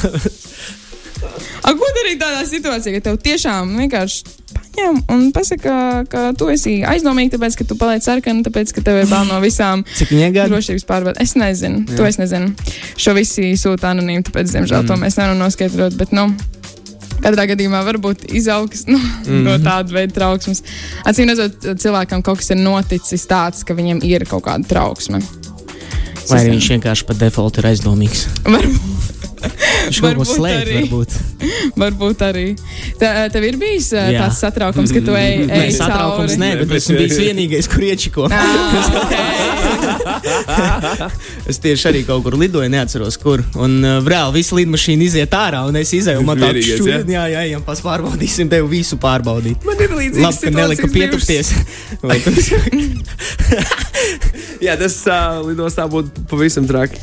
A, 1.64 1.72
ko 1.72 1.88
darīt 1.96 2.20
tādā 2.20 2.42
situācijā, 2.44 2.98
ka 2.98 3.06
tev 3.06 3.20
tiešām 3.24 3.70
vienkārši 3.80 4.34
paņem 4.54 4.98
un 5.14 5.22
pasaka, 5.32 5.76
ka 6.12 6.24
tu 6.36 6.50
esi 6.52 6.82
aizdomīgs, 6.84 7.32
tāpēc, 7.38 7.56
ka 7.62 7.68
tu 7.70 7.78
paliec 7.80 8.04
sarkana, 8.04 8.44
tāpēc, 8.44 8.74
ka 8.76 8.84
tev 8.84 9.00
ir 9.00 9.08
bail 9.08 9.30
no 9.30 9.38
visām 9.44 9.86
drošības 10.50 10.88
pārbaudēm. 10.90 11.24
Es 11.24 11.38
nezinu, 11.40 11.86
Jā. 11.88 12.02
to 12.02 12.10
es 12.10 12.20
nezinu. 12.20 12.52
Šo 13.00 13.16
visi 13.16 13.54
sūta 13.60 13.94
anonīmi, 13.94 14.26
tāpēc, 14.28 14.52
diemžēl, 14.58 14.84
mm. 14.84 14.92
to 14.92 15.00
mēs 15.00 15.20
nevaram 15.22 15.40
noskaidrot. 15.46 15.96
Bet, 16.02 16.12
nu, 16.12 16.28
Katrā 17.24 17.48
gadījumā 17.54 17.84
var 17.88 18.00
būt 18.04 18.28
izaugs 18.36 18.84
nu, 18.90 19.00
mm. 19.00 19.44
no 19.46 19.56
tāda 19.64 19.96
veida 19.96 20.18
trauksmes. 20.18 20.64
Acīm 21.08 21.32
redzot, 21.32 21.70
cilvēkam 21.80 22.24
kaut 22.26 22.42
kas 22.42 22.52
ir 22.52 22.60
noticis 22.60 23.24
tāds, 23.30 23.64
ka 23.64 23.78
viņam 23.78 24.04
ir 24.08 24.28
kaut 24.30 24.46
kāda 24.50 24.68
trauksme. 24.68 25.24
Vai 26.30 26.46
viņš 26.48 26.70
vienkārši 26.76 27.08
par 27.08 27.20
defaultu 27.20 27.64
ir 27.64 27.72
aizdomīgs? 27.74 28.28
Varbūt. 28.48 29.33
Viņš 29.44 30.00
kaut 30.04 30.16
ko 30.20 30.26
slēpj, 30.28 30.74
varbūt. 30.78 31.10
varbūt 31.84 32.20
arī. 32.26 32.46
Tā, 33.02 33.08
tev 33.34 33.44
ir 33.48 33.56
bijis 33.60 33.88
Jā. 33.94 34.04
tāds 34.24 34.38
satraukums, 34.44 34.92
ka 34.96 35.00
tu 35.04 35.12
ej, 35.20 35.34
Nē, 35.50 35.56
ej 35.68 35.72
satraukums 35.78 36.32
cauri. 36.36 36.44
nē, 36.44 36.50
bet 36.62 36.70
esmu 36.80 36.94
bijis 37.02 37.18
vienīgais, 37.26 37.66
kur 37.72 37.82
iečiko. 37.88 38.22
Ah, 38.32 38.38
es 41.50 41.58
tieši 41.64 41.84
arī 41.92 42.02
kaut 42.08 42.22
kur 42.26 42.34
lidoju, 42.40 42.70
neatceros, 42.72 43.16
kur. 43.22 43.40
Un 43.60 43.72
uh, 43.84 43.90
reāli 44.08 44.34
visa 44.40 44.54
lidmašīna 44.58 45.02
iziet 45.08 45.32
ārā, 45.38 45.62
un 45.68 45.74
es 45.80 45.90
izēju. 45.98 46.22
Man 46.26 46.38
tā 46.42 46.48
Vienīgais, 46.54 46.80
šķiet, 46.80 47.04
ja? 47.12 47.16
jā, 47.18 47.24
jā, 47.36 47.42
jā, 47.54 47.60
pas 47.68 47.80
pārbaudīsim, 47.84 48.46
tev 48.52 48.64
visu 48.72 48.96
pārbaudīt. 49.02 49.58
Man 49.68 49.78
ir 49.84 49.92
līdzīgs. 50.00 50.24
Labi, 50.24 50.38
ka 50.44 50.50
nelika 50.56 50.88
pietupties. 50.94 51.48
Jā, 54.64 54.74
tas 54.80 54.96
uh, 55.10 55.16
lidostā 55.48 55.84
būtu 55.92 56.08
pavisam 56.32 56.66
traki. 56.70 56.98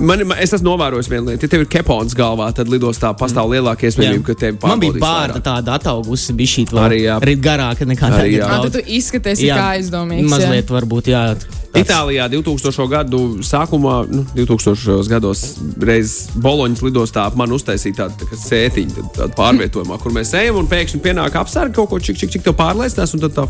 Man, 0.00 0.22
man, 0.26 0.38
es 0.42 0.50
esmu 0.56 0.72
novērojis 0.72 1.08
vienu 1.10 1.28
lietu. 1.30 1.46
Ja 1.46 1.52
tev 1.52 1.62
ir 1.64 1.68
kepons 1.70 2.14
galvā, 2.18 2.48
tad 2.56 2.70
lidostā 2.72 3.12
pastāv 3.18 3.50
lielāka 3.52 3.86
iespējamība, 3.86 4.24
ka 4.26 4.34
tevi 4.40 4.58
Man 4.62 4.80
bija 4.82 4.94
pārbaudīs 4.96 5.02
bārda 5.04 5.36
vairāk. 5.36 5.44
tāda 5.46 5.74
ataugusi, 5.78 6.32
bija 6.34 6.52
šī 6.54 6.64
Arī, 6.84 6.98
jā. 7.04 7.18
arī 7.22 7.34
garāka 7.40 7.86
nekā 7.86 8.10
tagad. 8.10 8.32
jā. 8.40 8.48
Tad 8.64 8.72
tu 8.72 8.82
izskaties 8.98 9.38
kā 9.44 9.66
aizdomīgs. 9.76 10.24
jā. 10.26 10.32
Mazliet 10.34 10.72
varbūt, 10.74 11.10
jā. 11.12 11.22
tāds- 11.34 11.60
Itālijā 11.74 12.28
2000. 12.30 12.88
gadu 12.88 13.18
sākumā, 13.42 13.94
nu, 14.10 14.24
2000. 14.36 15.08
gados, 15.10 15.56
reizes 15.82 16.28
Boloņas 16.38 16.82
lidostā 16.86 17.24
man 17.36 17.50
uztaisīja 17.50 17.94
tādu 18.04 18.14
tā 18.22 18.28
kā 18.30 18.36
sētiņu, 18.38 19.08
tādu, 19.16 19.32
pārvietojumā, 19.34 19.98
kur 20.00 20.12
mēs 20.14 20.30
ejam 20.38 20.56
un 20.62 20.66
pēkšņi 20.70 21.00
pienāk 21.02 21.34
apsargi 21.34 21.74
kaut 21.74 21.90
ko 21.90 21.98
čik, 21.98 22.16
čik, 22.16 22.30
čik 22.30 22.42
tev 22.46 22.54
pārlaicinās, 22.54 23.14
un 23.14 23.20
tad 23.26 23.34
tā 23.34 23.46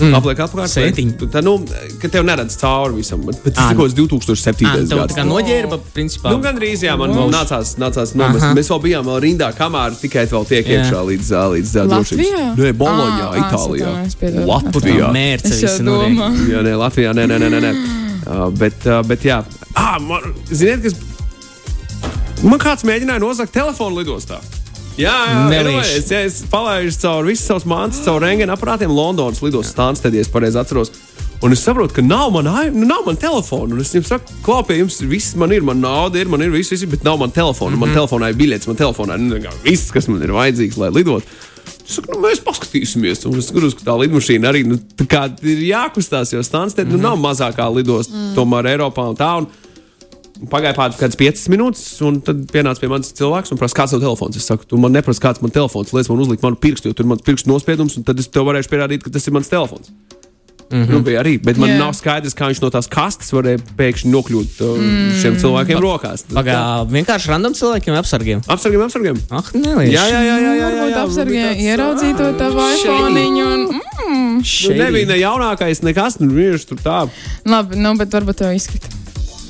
mm. 0.00 0.14
apliek 0.18 0.38
atpakaļ. 0.44 0.68
Sētiņu. 0.72 1.28
Tā, 1.30 1.42
nu, 1.44 1.54
ka 2.02 2.08
tev 2.12 2.24
neredz 2.26 2.56
cauri 2.60 2.96
visam, 3.00 3.22
bet 3.26 3.38
bet 3.44 3.54
tas 3.58 3.70
Ā, 3.70 3.76
kas 3.78 3.94
2007. 3.98 4.66
Ā, 4.66 4.72
tev 4.80 4.88
tā 4.90 4.98
gads. 5.02 5.16
kā 5.18 5.24
noģērba, 5.28 5.78
principā. 5.94 6.32
Nu, 6.34 6.40
gan 6.44 6.56
drīz, 6.58 6.84
jā, 6.86 6.96
man 7.00 7.12
Nu. 7.14 7.26
nācās, 7.32 7.74
nācās 7.80 8.14
nomest. 8.16 8.44
Aha. 8.44 8.54
Mēs 8.58 8.70
vēl 8.72 8.82
bijām 8.86 9.04
vēl 9.10 9.20
rindā, 9.26 9.50
kamēr 9.56 9.96
tikai 10.00 10.26
vēl 10.30 10.46
tiek 10.48 10.66
Jā. 10.66 10.80
iekšā 10.80 11.00
līdz, 11.10 11.32
ā, 11.36 11.44
līdz 11.56 11.70
ā, 11.76 11.86
drošības. 11.94 12.32
Nē, 12.60 12.72
Boloņā, 12.80 13.26
Ā, 13.26 13.30
ā, 13.30 13.44
Itālijā. 13.44 13.92
piedod. 14.20 14.46
Latvijā. 14.50 15.10
Mērķis 15.14 15.60
visi 15.64 15.82
notiek. 15.82 16.18
Jā, 16.50 16.62
nē, 16.66 16.74
Latvijā. 16.80 17.12
Nē, 17.14 17.26
nē, 17.30 17.38
nē, 17.38 17.48
nē. 17.50 17.60
nē. 17.66 17.72
Uh, 18.30 18.50
bet, 18.54 18.74
uh, 18.86 19.02
bet, 19.02 19.22
jā. 19.24 19.42
Ah, 19.74 19.98
man, 19.98 20.20
ziniet, 20.52 20.82
kas. 20.84 20.94
Man 22.42 22.58
kāds 22.58 22.84
mēģināja 22.88 23.20
nozagt 23.20 23.52
telefonu 23.52 24.00
lidostā. 24.00 24.38
Jā, 24.98 25.14
jā, 25.30 25.44
Nelīši. 25.50 25.98
es, 26.00 26.10
es 26.10 26.40
palaidu 26.50 26.92
cauri 27.02 27.32
visas 27.32 27.46
savas 27.46 27.66
mācības, 27.68 28.02
caur 28.04 28.20
rengēnu 28.24 28.52
aparātiem 28.52 28.92
Londonas 28.92 29.42
lidostas 29.44 29.74
stāstā, 29.74 30.12
ja 30.14 30.24
es 30.24 30.28
pareizi 30.32 30.58
atceros. 30.60 30.92
Un 31.40 31.54
es 31.54 31.62
saprotu, 31.64 31.94
ka 31.96 32.02
nav 32.04 32.32
man, 32.34 32.46
ai- 32.46 32.70
nu, 32.70 32.84
nav 32.84 33.06
man 33.06 33.16
telefona. 33.16 33.72
Un 33.72 33.80
es 33.80 33.94
viņam 33.94 34.06
saku, 34.10 34.34
klāpē, 34.44 34.76
jums 34.76 34.98
viss 35.08 35.36
man 35.40 35.54
ir, 35.56 35.62
man 35.64 35.80
nauda 35.80 36.20
ir, 36.20 36.28
man 36.28 36.42
ir 36.44 36.50
viss, 36.52 36.72
viss 36.74 36.84
bet 36.84 37.04
nav 37.06 37.16
man 37.18 37.30
telefona. 37.30 37.76
Mm 37.76 37.82
-hmm. 37.82 37.86
Man 37.86 37.96
telefonā 37.96 38.28
ir 38.28 38.36
biļets, 38.36 38.66
man 38.66 38.76
telefonā 38.76 39.14
ir 39.14 39.20
nu, 39.20 39.40
viss, 39.64 39.90
kas 39.90 40.08
man 40.08 40.22
ir 40.22 40.34
vajadzīgs, 40.36 40.76
lai 40.76 40.90
lidotu. 40.90 41.24
Es 41.86 41.94
saku, 41.94 42.12
nu, 42.12 42.28
mēs 42.28 42.44
paskatīsimies. 42.44 43.24
Un 43.26 43.38
es 43.38 43.48
skatos, 43.48 43.74
ka 43.74 43.88
tā 43.88 43.96
lidmašīna 44.02 44.52
arī 44.52 44.66
nu, 44.66 44.76
tā 44.96 45.32
ir 45.42 45.58
jākustās, 45.70 46.32
jo 46.32 46.42
Stanstedt 46.42 46.88
mm 46.88 46.94
-hmm. 46.94 47.02
nu, 47.02 47.08
nav 47.08 47.16
mazākā 47.18 47.74
lidosta 47.74 48.12
mm. 48.12 48.34
tomēr 48.34 48.76
Eiropā 48.76 49.08
un 49.08 49.16
tā. 49.16 49.38
Un, 49.38 49.46
Pagāja 50.48 50.76
pāri 50.76 50.94
kaut 50.94 51.02
kādas 51.02 51.18
piecas 51.20 51.48
minūtes, 51.52 51.82
un 52.06 52.20
tad 52.24 52.46
pienāca 52.52 52.80
pie 52.80 52.88
manis 52.88 53.12
cilvēks 53.18 53.52
un 53.52 53.60
prasa, 53.60 53.76
kāds 53.76 53.96
ir 53.96 54.00
telefons. 54.00 54.38
Es 54.40 54.46
saku, 54.48 54.64
tu 54.68 54.78
man 54.80 54.94
neprasi, 54.96 55.20
kāds 55.20 55.40
ir 55.40 55.46
mans 55.46 55.56
telefons, 55.56 55.92
liec 55.96 56.08
man 56.08 56.22
uzlikt 56.24 56.46
manu 56.46 56.56
pirkstu, 56.60 56.88
jo 56.88 56.96
tur 56.96 57.04
ir 57.04 57.10
mans 57.12 57.26
pirkstu 57.26 57.52
nospiedums, 57.52 57.98
un 58.00 58.06
tad 58.08 58.22
es 58.22 58.30
tev 58.32 58.48
varēšu 58.48 58.72
pierādīt, 58.72 59.04
ka 59.04 59.12
tas 59.12 59.28
ir 59.28 59.36
mans 59.36 59.52
telefons. 59.52 59.92
Mm 60.70 60.82
-hmm. 60.82 60.90
nu, 60.92 61.00
bija 61.02 61.20
arī, 61.20 61.34
bet 61.42 61.56
man 61.56 61.68
yeah. 61.68 61.80
nav 61.80 61.92
skaidrs, 61.98 62.34
kā 62.34 62.46
viņš 62.46 62.60
no 62.62 62.70
tās 62.70 62.86
kastes 62.86 63.32
varēja 63.34 63.58
pēkšņi 63.76 64.10
nokļūt 64.10 64.60
uh, 64.62 64.78
mm. 64.78 65.16
šiem 65.22 65.38
cilvēkiem 65.42 65.80
rokās. 65.82 66.22
Pagā, 66.30 66.86
vienkārši 66.86 67.28
random 67.28 67.54
cilvēkiem 67.58 67.94
apsargiem. 67.98 68.40
Apsargiem, 68.46 68.82
apsargiem. 68.86 69.18
Ah, 69.30 69.42
nelieši. 69.52 69.92
Jā, 69.92 70.04
jā, 70.06 70.20
jā, 70.22 70.36
jā, 70.38 70.52
jā, 70.60 70.68
jā, 70.70 70.86
jā, 70.90 71.02
apsargie 71.02 71.42
man 71.42 71.42
bija 71.42 71.50
tāds, 71.50 71.66
ieraudzīja 71.66 72.16
to 72.16 72.24
ā, 72.24 72.38
tavu 72.38 72.60
iPhone 72.74 73.26
un. 73.42 73.66
Mm, 74.06 74.20
Nu, 74.40 74.74
nebija 74.76 75.06
ne 75.06 75.18
jaunākais, 75.20 75.82
nekas, 75.84 76.18
nu 76.20 76.32
viņš 76.34 76.64
tur 76.70 76.78
tā. 76.80 77.08
labi, 77.44 77.76
nu, 77.76 77.94
bet 77.98 78.14
varbūt 78.14 78.40
tev 78.40 78.54
izskata. 78.56 78.88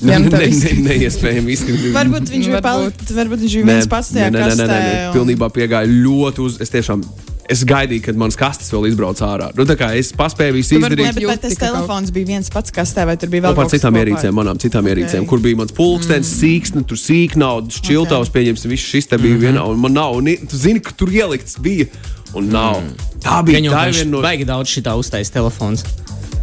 Ne, 0.00 0.18
nu, 0.18 0.30
ne, 0.32 0.46
ne, 0.48 0.70
neiespējami 0.88 1.52
izskatīt. 1.52 1.90
Varbūt 1.92 2.30
viņš 2.32 2.46
bija 2.46 2.60
Varbūt. 2.60 2.94
palicis, 2.96 3.16
varbūt 3.16 3.42
viņš 3.44 3.56
bija 3.58 3.66
viens 3.68 3.86
pats 3.90 4.12
tajā 4.14 4.30
nē, 4.30 4.38
nē, 4.38 4.46
nē, 4.46 4.54
nē, 4.54 4.66
nē, 4.66 4.78
kastē. 4.78 5.08
un- 5.08 5.18
pilnībā 5.18 5.50
piegāja 5.52 5.90
ļoti 5.90 6.38
uz. 6.46 6.56
Es 6.64 6.70
tiešām 6.72 7.02
es 7.50 7.64
gaidīju, 7.66 8.02
kad 8.06 8.16
mans 8.16 8.36
kastes 8.38 8.70
vēl 8.70 8.86
izbrauc 8.92 9.18
ārā. 9.26 9.50
Nu, 9.58 9.64
tā 9.66 9.74
kā 9.76 9.90
es 9.98 10.12
paspēju 10.16 10.54
visu 10.54 10.76
Tu 10.76 10.80
varbūt 10.80 10.92
izdarīt. 10.94 11.04
Nē, 11.04 11.14
bet 11.14 11.24
vai 11.26 11.34
jūti, 11.34 11.40
tas 11.42 11.54
ka 11.58 11.66
kaut- 11.66 11.74
telefons 11.74 12.10
bija 12.14 12.26
viens 12.26 12.48
pats 12.48 12.70
kastē, 12.70 13.04
vai 13.06 13.16
tur 13.16 13.28
bija 13.28 13.42
Vēl 13.42 13.54
par 13.54 13.64
kaut 13.66 13.72
kas 13.72 13.80
citām 13.80 13.94
ierīcēm, 14.00 14.32
manām 14.38 14.56
citām 14.62 14.84
ierīcēm, 14.86 15.22
Ok. 15.22 15.28
kur 15.28 15.38
bija 15.40 15.56
mans 15.56 15.72
pulkstenis, 15.72 16.30
mm. 16.30 16.38
sīksts, 16.40 16.86
tur 16.86 16.96
sīknaudas, 16.96 17.80
šķiltavs, 17.82 18.30
pieņemsim, 18.30 18.70
viss 18.70 18.86
šis 18.86 19.06
te 19.10 19.18
bija 19.18 19.34
mm 19.34 19.40
-hmm. 19.40 19.58
vienā. 19.58 19.68
Un 19.68 19.78
man 19.80 19.92
nav, 19.92 20.14
un 20.16 20.24
tu 20.48 20.56
zini, 20.56 20.80
ka 20.80 20.92
tur 20.96 21.08
ielikts 21.08 21.58
bija, 21.58 21.86
un 22.34 22.48
nav. 22.48 22.80
Mm. 22.80 22.94
Tā 23.20 23.42
bija 23.44 23.58
Viņam 23.58 23.72
tā 23.72 23.82
viņš 23.90 23.96
viena 23.98 24.10
no. 24.10 24.22
baigi 24.22 24.44
daudz 24.46 24.68
šitā 24.70 24.96
uztais 24.96 25.28
telefons. 25.30 25.84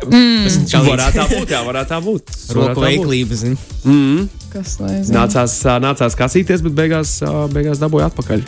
Mm. 0.06 0.44
Tas 0.46 0.86
Varētu 0.88 1.18
tā 1.18 1.25
būt, 1.32 1.51
jā, 1.56 1.62
varētu 1.66 1.92
tā 1.94 2.00
būt. 2.06 2.36
Roku 2.58 2.75
tā 2.77 2.84
veiklība, 2.86 3.38
zini. 3.39 3.58
Kas 4.54 4.77
lai 4.84 5.00
zina? 5.01 5.24
Nācās, 5.24 5.56
nācās 5.84 6.18
kasīties, 6.20 6.63
bet 6.68 6.75
beigās, 6.77 7.18
beigās 7.54 7.82
dabūja 7.82 8.12
atpakaļ. 8.12 8.46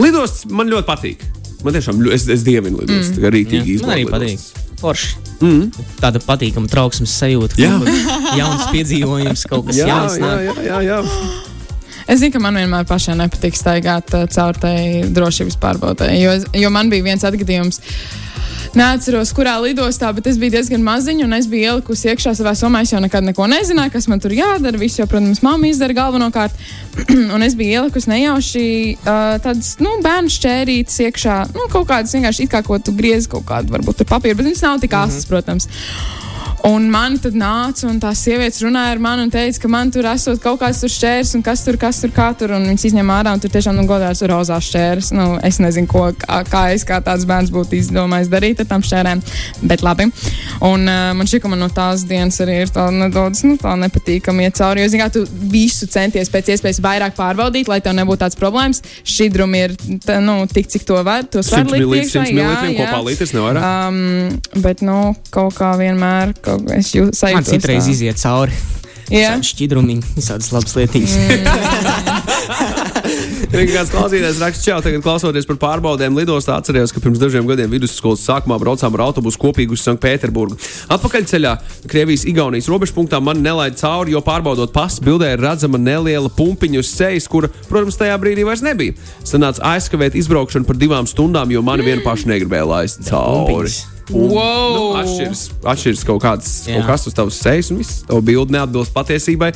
Lidosts 0.00 0.46
man 0.50 0.72
ļoti 0.72 0.88
patīk. 0.88 1.22
Man 1.62 1.76
tiešām 1.76 2.00
ļoti, 2.02 2.16
es, 2.16 2.26
es 2.40 2.42
dievinu 2.46 2.82
lidostas. 2.82 3.14
Mm. 3.18 3.30
Rītīgi 3.36 3.76
Jā, 3.78 3.86
man 3.86 3.94
arī 3.96 4.06
patīk. 4.10 4.46
Forši. 4.82 5.12
Mm. 5.42 5.68
Tāda 6.02 6.22
patīkama 6.22 6.70
trauksmes 6.70 7.12
sajūta. 7.20 7.58
Jā. 7.60 7.76
Jauns 8.38 8.66
piedzīvojums, 8.74 9.46
kaut 9.50 9.68
kas 9.68 9.78
Jā, 9.82 9.88
jauns. 9.92 10.18
jā, 10.18 10.32
jā, 10.48 10.56
jā, 10.66 10.80
jā. 10.88 11.00
Es 12.12 12.20
zinu, 12.20 12.34
ka 12.34 12.42
man 12.44 12.58
vienmēr 12.60 12.84
pašai 12.84 13.14
nepatīk 13.16 13.56
staigāt 13.56 14.12
uh, 14.12 14.26
caur 14.28 14.58
tai 14.60 14.76
drošības 15.16 15.56
pārbaudē, 15.62 16.10
jo, 16.20 16.34
jo 16.60 16.72
man 16.74 16.92
bija 16.92 17.06
viens 17.06 17.24
atgadījums. 17.24 17.80
Neatceros, 18.76 19.34
kurā 19.36 19.58
lidostā, 19.60 20.08
bet 20.16 20.28
es 20.30 20.38
biju 20.40 20.54
diezgan 20.54 20.84
maziņa 20.84 21.26
un 21.26 21.36
es 21.36 21.48
biju 21.48 21.74
ielikusi 21.74 22.08
iekšā 22.08 22.32
savā 22.38 22.54
somā. 22.56 22.80
Es 22.84 22.92
jau 22.94 23.00
nekad 23.04 23.24
neko 23.26 23.44
nezināju, 23.52 23.92
kas 23.92 24.08
man 24.08 24.20
tur 24.22 24.32
jādara. 24.32 24.80
Visu 24.80 25.02
jau, 25.02 25.08
protams, 25.10 25.42
mamma 25.44 25.68
izdara 25.68 25.96
galvenokārt. 25.96 26.56
un 27.36 27.44
es 27.44 27.56
biju 27.58 27.82
ielikusi 27.82 28.08
nejauši 28.12 28.64
uh, 28.96 29.36
tādas 29.44 29.74
nu, 29.80 29.98
bērnu 30.04 30.32
šķērītes 30.32 30.98
iekšā. 31.04 31.38
Nu, 31.52 31.68
kaut 31.72 31.88
kādas 31.92 32.16
vienkārši 32.16 32.46
it 32.46 32.52
kā 32.52 32.64
ko 32.64 32.80
tu 32.80 32.96
griezi, 32.96 33.28
kaut 33.32 33.44
kādu 33.48 33.76
varbūt 33.76 34.06
papīru, 34.08 34.40
bet 34.40 34.48
viņas 34.48 34.64
nav 34.64 34.80
tik 34.84 34.96
asas, 35.00 35.28
protams. 35.28 35.68
Un 36.62 36.84
man 36.90 37.16
tad 37.18 37.34
nāca, 37.34 37.88
un 37.90 37.98
tās 37.98 38.20
sievietes 38.22 38.60
runāja 38.62 38.92
ar 38.94 39.00
mani 39.02 39.24
un 39.26 39.30
teica, 39.34 39.64
ka 39.64 39.70
man 39.70 39.90
tur 39.90 40.06
esot 40.06 40.38
kaut 40.42 40.60
kāds 40.60 40.78
šķērs, 40.94 41.32
un 41.34 41.42
kas 41.42 41.64
tur, 41.66 41.78
kas 41.80 41.98
tur, 42.02 42.12
kā 42.14 42.28
tur. 42.38 42.54
Un 42.54 42.68
viņas 42.70 42.86
izņem 42.92 43.10
ārā, 43.10 43.32
un 43.34 43.42
tur 43.42 43.50
tiešām 43.50 43.74
nu, 43.74 43.86
godās 43.88 44.22
ir 44.22 44.30
rozā 44.30 44.60
šķērs. 44.62 45.10
Nu, 45.16 45.26
es 45.42 45.58
nezinu, 45.62 45.90
ko, 45.90 46.04
kā, 46.18 46.42
kā 46.46 46.62
es 46.76 46.86
kā 46.86 47.00
tāds 47.02 47.26
bērns 47.26 47.50
būtu 47.54 47.80
izdomājis 47.80 48.30
darīt 48.30 48.62
ar 48.62 48.68
tām 48.70 48.84
šķērēm, 48.86 49.22
bet 49.72 49.82
labi. 49.82 50.06
Un 50.62 50.86
uh, 50.86 51.10
man 51.18 51.26
šķiet, 51.26 51.42
ka 51.42 51.50
man 51.50 51.64
no 51.64 51.68
tās 51.74 52.04
dienas 52.06 52.38
arī 52.44 52.60
ir 52.62 52.70
tā 52.70 52.86
nedaudz 52.94 53.42
nu, 53.48 53.56
tā 53.58 53.74
nepatīkami 53.82 54.46
iet 54.46 54.60
cauri. 54.60 54.84
Jo, 54.84 54.92
zināmā 54.94 55.10
mērā, 55.10 55.16
tu 55.18 55.50
visu 55.50 55.90
centies 55.90 56.30
pēc 56.30 56.52
iespējas 56.54 56.78
vairāk 56.84 57.18
pārbaudīt, 57.18 57.70
lai 57.72 57.80
tev 57.82 57.98
nebūtu 57.98 58.22
tāds 58.22 58.38
problēmas. 58.38 58.84
Šķidrumi 59.02 59.64
ir 59.66 59.76
tā, 60.06 60.20
nu, 60.22 60.38
tik, 60.46 60.70
cik 60.70 60.86
to 60.86 61.02
var. 61.02 61.26
To 61.34 61.42
100 61.42 61.74
var 61.74 61.82
likt 61.82 62.06
iekšā, 62.06 62.22
100 62.22 62.30
jā, 62.30 62.38
mililitriem 62.38 62.76
jā. 62.76 62.86
kopā 62.86 63.02
litrs 63.08 63.34
nevar. 63.34 63.58
Um, 63.58 64.62
bet, 64.62 64.86
nu, 64.86 65.00
kaut 65.34 65.58
kā 65.58 65.74
vienmēr 65.80 66.36
kaut, 66.38 66.51
es 66.76 66.92
jūtu, 66.96 67.16
Man 67.34 67.46
citreiz 67.48 67.88
iziet 67.90 68.20
cauri. 68.22 68.56
Jā. 69.12 69.34
Šķidrumiņi, 69.44 70.14
visādas 70.16 70.52
labas 70.54 70.76
lietas. 70.78 71.16
Kāds 73.52 73.90
klausītājs 73.92 74.38
raksta, 74.40 74.64
čau, 74.64 74.76
tagad 74.80 75.02
klausoties 75.04 75.44
par 75.44 75.58
pārbaudēm 75.60 76.16
lidostā, 76.16 76.54
atcerējos, 76.62 76.94
ka 76.96 77.02
pirms 77.04 77.20
dažiem 77.20 77.44
gadiem 77.44 77.68
vidusskolas 77.72 78.22
sākumā 78.24 78.56
braucām 78.62 78.96
ar 78.96 79.02
autobusu 79.04 79.36
kopīgi 79.42 79.76
uz 79.76 79.82
Sanktpēterburgu. 79.84 80.56
Atpakaļceļā 80.96 81.52
Krievijas-Igaunijas 81.92 82.70
robežpunktā 82.72 83.20
man 83.20 83.42
nelaida 83.44 83.76
cauri, 83.76 84.14
jo 84.16 84.22
pārbaudot 84.24 84.72
pasu, 84.72 85.04
bildē 85.04 85.34
ir 85.34 85.44
redzama 85.44 85.76
neliela 85.76 86.32
pumpiņa 86.32 86.80
uz 86.80 86.94
sejas, 86.96 87.28
kura, 87.28 87.52
protams, 87.68 88.00
tajā 88.00 88.16
brīdī 88.24 88.48
vairs 88.48 88.64
nebija. 88.64 88.96
Sanāca 89.28 89.74
aizkavēt 89.74 90.16
izbraukšanu 90.16 90.68
par 90.68 90.80
divām 90.80 91.08
stundām, 91.10 91.52
jo 91.52 91.60
mani 91.66 91.84
vienu 91.84 92.06
pašu 92.08 92.32
negribēja 92.32 92.68
laist 92.72 93.04
cauri. 93.10 93.52
pumpiņas. 93.52 93.80
Un, 94.12 94.28
Wow! 94.32 94.74
Nu, 94.74 94.86
atšķiras, 94.98 95.42
atšķiras 95.62 96.02
kaut, 96.08 96.24
kāds, 96.24 96.48
Jā. 96.66 96.80
kaut 96.80 96.88
kas 96.90 97.06
uz 97.08 97.14
tavas 97.16 97.38
sejas, 97.38 97.70
un 97.72 97.78
viss 97.80 98.02
tava 98.08 98.20
bilde 98.24 98.52
neatbilst 98.56 98.92
patiesībai. 98.96 99.52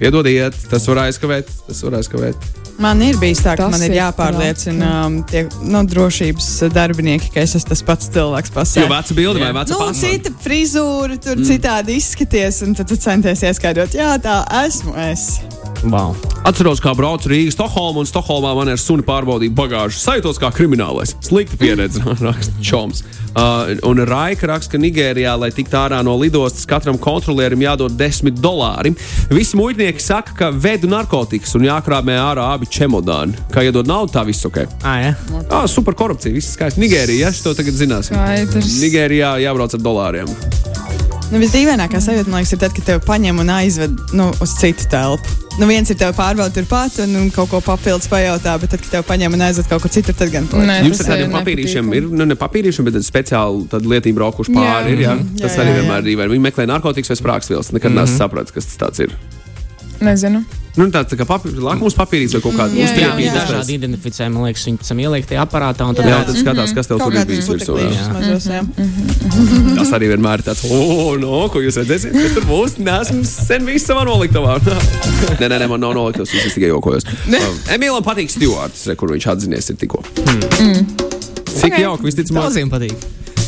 Iedodiet, 0.00 0.56
tas 0.70 0.86
var 0.90 1.06
aizkavēt, 1.08 1.48
tas 1.66 1.80
var 1.86 1.98
aizkavēt. 1.98 2.59
Man 2.80 3.02
ir 3.04 3.18
bijis 3.20 3.42
tā, 3.44 3.52
ka 3.58 3.66
Tas 3.66 3.74
man 3.74 3.82
ir 3.84 3.92
jāpārliecina 3.98 4.90
um, 5.06 5.18
tie 5.28 5.42
no, 5.68 5.82
drošības 5.84 6.46
darbinieki, 6.72 7.28
ka 7.34 7.42
es 7.44 7.52
esmu 7.58 7.68
tas 7.74 7.82
pats 7.84 8.08
cilvēks 8.14 8.52
Jo 8.52 8.56
pasaulē. 8.56 8.88
veca 8.94 9.16
bilde 9.18 9.42
vai 9.44 9.52
veca 9.52 9.74
Nu, 9.74 9.82
pasta? 9.84 10.06
cita 10.08 10.32
frizūra, 10.44 11.18
tur 11.20 11.36
mm. 11.36 11.48
citādi 11.50 11.98
izskaties, 12.00 12.62
un 12.64 12.72
tad 12.78 12.88
tu 12.88 12.96
centies 12.96 13.44
ieskaidrot, 13.50 13.92
jā, 14.00 14.14
tā 14.24 14.40
esmu 14.64 14.96
es. 15.10 15.26
Wow. 15.86 16.12
Atceros, 16.44 16.80
kā 16.82 16.92
braucu 16.96 17.30
Rīgā, 17.30 17.52
Stokholmā, 17.54 18.02
un 18.02 18.08
Stokholmā 18.08 18.52
man 18.56 18.68
ar 18.72 18.80
suni 18.80 19.04
pārbaudīja 19.06 19.54
bagāžu. 19.56 19.96
Sajūtos 20.00 20.40
kā 20.40 20.50
kriminālais. 20.52 21.14
Slikta 21.24 21.56
pieredze, 21.60 22.02
raksta 22.26 22.52
Čoms. 22.64 23.02
Uh, 23.30 23.70
un 23.86 24.02
Raika 24.08 24.48
raksta, 24.50 24.74
ka 24.74 24.80
Nigērijā, 24.82 25.36
lai 25.38 25.52
tiktu 25.54 25.78
ārā 25.78 26.00
no 26.04 26.16
lidostas, 26.20 26.66
katram 26.68 26.98
kontrolierim 27.00 27.62
jādod 27.64 27.94
10 27.96 28.40
dolāri. 28.42 28.92
Visi 29.30 29.56
muitnieki 29.56 30.02
saka, 30.02 30.36
ka 30.36 30.50
vedu 30.52 30.90
narkotikas 30.90 31.54
un 31.56 31.68
jākrāpē 31.68 32.18
ārā 32.20 32.50
abi 32.56 32.68
čemodāni. 32.68 33.38
Kā 33.54 33.64
iedod 33.64 33.88
naudu, 33.88 34.12
tā 34.16 34.24
viss 34.28 34.48
ok. 34.48 34.64
Ah, 34.82 34.98
ja? 35.04 35.14
Ah, 35.48 35.68
super 35.70 35.96
korupcija, 35.96 36.34
viss 36.34 36.56
skaisti. 36.58 36.82
Nigērija, 36.82 37.30
ja 37.30 37.44
to 37.44 37.54
tagad 37.56 37.78
zināsim. 37.78 38.18
Skaidrs. 38.18 38.80
Nigērijā 38.82 39.36
jābrauc 39.46 39.78
ar 39.78 39.84
dolāriem. 39.84 40.34
Nu, 41.30 41.38
visdīvainākā 41.38 42.00
sajūta, 42.02 42.26
man 42.26 42.40
liekas, 42.40 42.56
ir 42.56 42.58
tad, 42.58 42.72
kad 42.74 42.88
tevi 42.88 43.04
paņem 43.06 43.38
un 43.44 43.52
aizved 43.54 44.00
nu, 44.18 44.32
uz 44.42 44.56
citu 44.58 44.88
telpu. 44.90 45.38
Nu, 45.60 45.66
viens 45.68 45.90
ir 45.92 45.96
tev 46.00 46.14
pārbaudīt 46.16 46.54
turpat 46.56 46.94
un, 47.04 47.10
un 47.20 47.26
kaut 47.34 47.50
ko 47.52 47.58
papildus 47.60 48.08
pajautā, 48.08 48.54
bet 48.62 48.72
tad, 48.72 48.80
kad 48.80 48.94
tev 48.94 49.02
paņem 49.08 49.34
un 49.36 49.42
aizved 49.44 49.66
kaut 49.68 49.82
kur 49.84 49.92
citur, 49.92 50.16
tad 50.16 50.32
gan. 50.32 50.46
Nē, 50.48 50.78
Jums 50.86 51.02
tas 51.02 51.10
ar 51.10 51.18
tādiem 51.18 51.28
ir 51.28 51.36
papīrīšiem 51.36 51.90
ir, 51.98 52.06
nu, 52.16 52.28
ne 52.30 52.36
papīrīšiem, 52.40 52.88
bet 52.88 52.96
speciāli 53.04 53.66
tādi 53.68 53.92
lietību 53.92 54.22
braukuši 54.22 54.54
pāri. 54.56 54.70
Jā. 54.70 54.94
Ir, 54.94 55.04
jā. 55.04 55.18
Mhm. 55.18 55.36
Tas 55.42 55.58
Jā, 55.58 55.66
arī 55.66 55.74
jā, 55.74 55.76
jā. 55.76 55.82
vienmēr 55.82 56.08
ir. 56.14 56.32
Viņi 56.32 56.46
meklē 56.48 56.66
narkotikas 56.70 57.12
vai 57.12 57.18
sprāgstvielas. 57.20 57.74
Nekad 57.76 57.92
mm 57.92 58.00
-hmm. 58.00 58.16
nesapratu, 58.16 58.56
kas 58.56 58.72
tas 58.72 58.80
tāds 58.86 59.04
ir. 59.04 59.12
Nezinu. 60.00 60.40
Nu, 60.78 60.86
tāds 60.94 61.10
tā 61.10 61.16
kā 61.18 61.24
papīr, 61.26 61.56
lakmus 61.60 61.96
papīrīts 61.98 62.36
vai 62.36 62.40
kaut 62.44 62.54
kāda 62.56 62.76
Jā, 62.78 62.86
Jā, 62.94 63.08
jā, 63.18 63.32
dažādi 63.34 63.74
identificējumi, 63.74 64.32
man 64.36 64.46
liekas, 64.46 64.62
viņi 64.68 64.86
tam 64.86 65.00
ieliek 65.02 65.26
tajā 65.26 65.42
aparātā. 65.42 65.88
un 65.90 65.98
Tad 65.98 66.06
Jā, 66.06 66.12
jā, 66.14 66.20
tad 66.28 66.38
skatās, 66.38 66.74
kas 66.76 66.88
tev 66.88 67.00
tur 67.02 67.16
ir 67.18 67.26
bijis 67.28 67.48
virsū. 67.50 67.74
putekļīšus 67.74 68.12
mazos, 68.14 68.46
jā. 68.54 68.60
Tas 69.80 69.92
arī 69.98 70.08
vienmēr 70.12 70.40
ir 70.40 70.46
tāds, 70.46 70.62
o, 70.70 71.18
no, 71.20 71.42
ko 71.52 71.60
jūs 71.64 71.80
redzēsiet, 71.82 72.14
kas 72.14 72.38
tur 72.38 72.46
būs. 72.48 72.78
Nē, 72.80 72.96
esmu 73.02 73.26
sen 73.28 73.66
bijis 73.66 73.88
savā 73.90 74.06
noliktavā. 74.08 74.56
nē, 74.62 75.50
nē, 75.50 75.56
nē, 75.58 75.68
man 75.74 75.82
nav 75.82 75.96
noliktavas, 75.98 76.32
es 76.38 76.54
tikai 76.54 76.70
jokojos. 76.70 77.08
Um, 77.26 77.60
Emīlam 77.74 78.06
patīk 78.06 78.30
re, 78.38 78.96
kur 78.96 79.10
viņš 79.10 79.26
atzinies 79.34 79.72
ir 79.74 79.80
tikko. 79.82 80.04
Cik 81.50 81.72
Ok. 81.74 81.80
jauki, 81.82 82.06
visticamāk. 82.06 82.46
daudziem 82.46 82.70
patīk. 82.70 82.94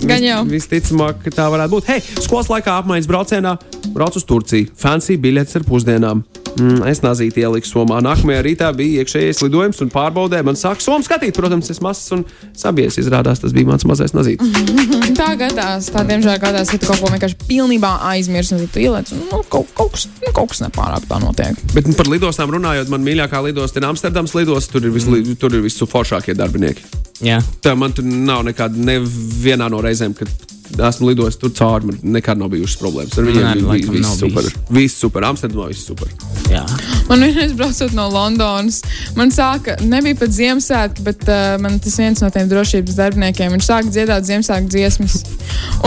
Gan 0.03 0.25
jau. 0.27 0.43
Visticamāk, 0.51 1.23
ka 1.23 1.31
tā 1.31 1.47
varētu 1.47 1.71
būt. 1.77 1.87
Hei, 1.87 2.01
skolas 2.19 2.51
laikā 2.51 2.75
apmaiņas 2.83 3.07
braucienā 3.07 3.53
braucu 3.95 4.19
uz 4.19 4.25
Turciju. 4.27 4.73
Fancy 4.75 5.15
biļetes 5.17 5.61
ar 5.61 5.63
pusdienām. 5.69 6.25
Mm, 6.59 6.83
es 6.91 7.01
nazīti 7.05 7.43
ieliku 7.43 7.69
somā. 7.69 8.01
Nākamajā 8.05 8.43
rītā 8.45 8.69
bija 8.77 9.03
iekšējais 9.03 9.41
lidojums 9.45 9.81
un 9.85 9.91
pārbaudē. 9.93 10.43
Man 10.45 10.59
sāk 10.59 10.83
somu 10.85 11.05
skatīt, 11.07 11.35
protams, 11.37 11.71
es 11.73 11.81
mazs 11.85 12.13
un 12.15 12.25
sabies. 12.59 12.99
Izrādās, 13.01 13.41
tas 13.43 13.55
bija 13.57 13.71
mans 13.71 13.87
mazais 13.89 14.15
nazītis. 14.17 14.53
Tā 15.19 15.33
gadās, 15.39 15.91
tā 15.93 16.03
diemžēl 16.09 16.39
gadās, 16.43 16.71
ka 16.73 16.79
tu 16.81 16.89
kaut 16.89 17.03
ko 17.03 17.11
vienkārši 17.13 17.37
pilnībā 17.47 17.91
aizmirsti, 18.13 18.57
un 18.57 18.63
tad 18.65 18.73
tu 18.75 18.81
ieliec, 18.83 19.11
un 19.15 19.21
nu, 19.29 19.43
kaut, 19.53 19.69
kaut, 19.77 19.93
kas, 19.95 20.07
nu, 20.23 20.33
kaut 20.35 20.53
kas 20.53 20.63
nepārāk 20.65 21.05
tā 21.09 21.19
notiek. 21.23 21.59
Bet 21.77 21.89
nu, 21.89 21.95
par 21.99 22.09
lidostām 22.11 22.53
runājot, 22.55 22.91
man 22.93 23.05
mīļākā 23.07 23.43
lidosta 23.49 23.81
ir 23.81 23.89
Amsterdams 23.91 24.35
lidosta. 24.39 24.73
Tur 24.73 24.89
ir, 24.89 24.95
visli, 24.95 25.21
mm. 25.21 25.39
tur 25.41 25.53
ir 25.57 25.65
visforšākie 25.67 26.37
darbinieki. 26.39 26.89
Jā. 27.23 27.39
Tā 27.63 27.77
man 27.79 27.93
tur 27.95 28.07
nav 28.09 28.43
nekāda, 28.49 28.81
nevienā 28.89 29.69
no 29.71 29.83
reizēm, 29.85 30.17
kad 30.17 30.31
esmu 30.79 31.09
lidojis 31.09 31.37
tur 31.41 31.53
cauri, 31.57 31.87
man 31.91 31.99
nekad 32.17 32.39
nav 32.39 32.53
bijušas 32.53 32.79
problēmas. 32.81 33.19
Ar 33.19 33.27
viņiem 33.29 33.49
bija 33.53 33.69
laikam 33.69 33.97
viss 33.97 34.19
super. 34.21 34.49
Viss 34.73 35.01
super. 35.05 35.27
Amsterdamā 35.29 35.69
viss 35.73 35.87
super. 35.89 36.11
Jā. 36.53 36.63
Man 37.09 37.25
vienreiz 37.25 37.53
braucot 37.57 37.95
no 37.97 38.09
Londonas, 38.13 38.83
man 39.17 39.33
sāka, 39.35 39.77
nebija 39.85 40.19
pat 40.21 40.33
Ziemassvētki, 40.33 41.05
bet 41.07 41.27
uh, 41.29 41.57
man 41.63 41.79
tas 41.83 41.99
viens 42.01 42.23
no 42.25 42.31
tiem 42.33 42.49
drošības 42.51 42.99
darbiniekiem, 42.99 43.53
viņš 43.57 43.69
sāka 43.69 43.93
dziedāt 43.93 44.29
Ziemassvētku 44.29 44.73
dziesmas. 44.73 45.19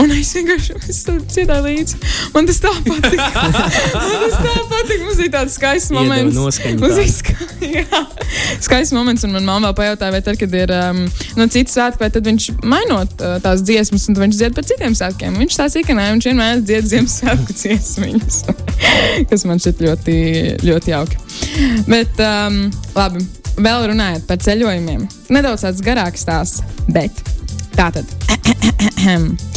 Un 0.00 0.12
es 0.12 0.32
vienkārši 0.36 0.76
es 0.90 1.02
tā 1.06 1.16
dziedāju 1.22 1.64
līdzi. 1.66 2.00
Man 2.34 2.48
tas 2.48 2.60
tā 2.62 2.72
patika. 2.86 3.28
man 3.96 4.16
tas 4.22 4.36
tā 4.36 4.54
patika. 4.70 5.00
Mums 5.06 5.20
bija 5.22 5.32
tāds 5.38 5.56
skaists 5.56 5.94
moments. 5.94 6.36
Mums 6.36 6.60
bija 6.60 7.06
ska 7.12 7.36
jā, 7.76 8.02
skaists 8.64 8.94
moments, 8.94 9.24
un 9.26 9.34
man 9.36 9.46
mamma 9.48 9.70
vēl 9.70 9.78
pajautāja, 9.80 10.14
vai 10.14 10.22
tad, 10.24 10.38
kad 10.40 10.56
ir 10.56 10.72
um, 10.76 11.04
no 11.38 11.48
citas 11.52 11.76
svētki, 11.76 12.02
vai 12.02 12.10
tad 12.12 12.28
viņš 12.28 12.48
mainot 12.66 13.16
uh, 13.22 13.36
tās 13.44 13.64
dziesmas, 13.66 14.06
un 14.10 14.18
viņš 14.20 14.40
dzied 14.40 14.56
par 14.56 14.66
citiem 14.76 14.96
svētkiem. 14.96 15.36
Viņš 15.40 15.56
tā 15.56 15.66
sīka, 15.72 15.96
nē, 15.96 16.10
viņš 16.12 16.26
vienmēr 16.28 16.60
dzied 16.60 16.88
Ziemassvētku 16.90 17.56
dziesmiņas, 17.56 18.36
kas 19.30 19.46
man 19.48 19.62
šķiet 19.62 19.80
ļoti, 19.86 20.16
ļoti 20.66 20.92
jauki. 20.92 21.20
Bet, 21.88 22.20
um, 22.20 22.66
labi, 22.96 23.24
vēl 23.56 23.88
runājot 23.94 24.28
par 24.28 24.42
ceļojumiem. 24.44 25.08
Nedaudz 25.32 25.64
tāds 25.64 25.84
garāks 25.86 26.26
stāsts, 26.26 26.60
bet 26.92 27.24
tā 27.78 27.88
tad. 27.96 28.16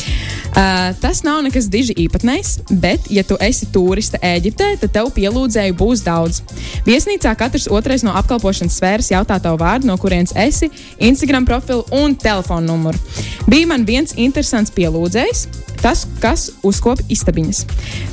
Uh, 0.49 0.95
tas 1.01 1.21
nav 1.23 1.43
nekas 1.45 1.67
diži 1.69 1.93
īpatnējs, 2.05 2.55
bet, 2.81 3.05
ja 3.13 3.21
tu 3.23 3.37
esi 3.39 3.67
turiste 3.69 4.17
Eģiptē, 4.25 4.71
tad 4.81 4.93
tev 4.95 5.11
pielūdzēju 5.13 5.75
būs 5.77 6.01
daudz. 6.03 6.41
Viesnīcā 6.87 7.35
katrs 7.37 7.69
otrais 7.69 8.03
no 8.03 8.15
apkalpošanas 8.17 8.79
sfēras 8.79 9.11
jautā 9.13 9.37
tavu 9.43 9.61
vārdu, 9.61 9.87
no 9.91 9.97
kurienes 10.01 10.33
esi, 10.33 10.71
Instagram 10.97 11.45
profilu 11.45 11.85
un 11.95 12.17
telefonu 12.17 12.73
numuru. 12.73 12.97
Bija 13.45 13.69
man 13.69 13.85
viens 13.85 14.17
interesants 14.17 14.73
pielūdzējs, 14.73 15.45
tas, 15.83 16.05
kas 16.23 16.49
uzkopja 16.65 17.05
istabiņas. 17.13 17.63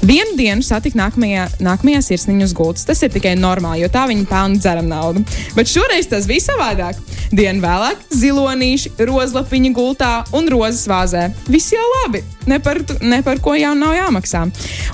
Vienu 0.07 0.37
dienu 0.39 0.65
satiku 0.67 1.01
nākamajā, 1.01 1.49
nākamajā 1.65 2.05
sirsniņa 2.11 2.49
uz 2.49 2.55
gultas. 2.57 2.87
Tas 2.89 3.03
ir 3.03 3.13
tikai 3.15 3.35
normāli, 3.39 3.85
jo 3.85 3.91
tā 3.93 4.07
viņi 4.11 4.29
pelna 4.31 4.61
dzeram 4.61 4.91
naudu. 4.93 5.25
Bet 5.57 5.71
šoreiz 5.73 6.11
tas 6.13 6.29
bija 6.31 6.49
savādāk. 6.51 7.03
Dienu 7.35 7.65
vēlāk 7.65 8.07
zilonīši, 8.15 8.97
rozlapiņa 9.09 9.75
gultā 9.77 10.15
un 10.37 10.51
rozes 10.53 10.87
vāzē. 10.91 11.31
Viss 11.51 11.75
jau 11.75 11.87
labi. 12.01 12.25
Ne 12.47 12.59
par, 12.63 12.79
ne 13.03 13.21
par 13.27 13.41
ko 13.43 13.57
jau 13.59 13.73
nav 13.75 13.95
jāmaksā. 13.97 14.45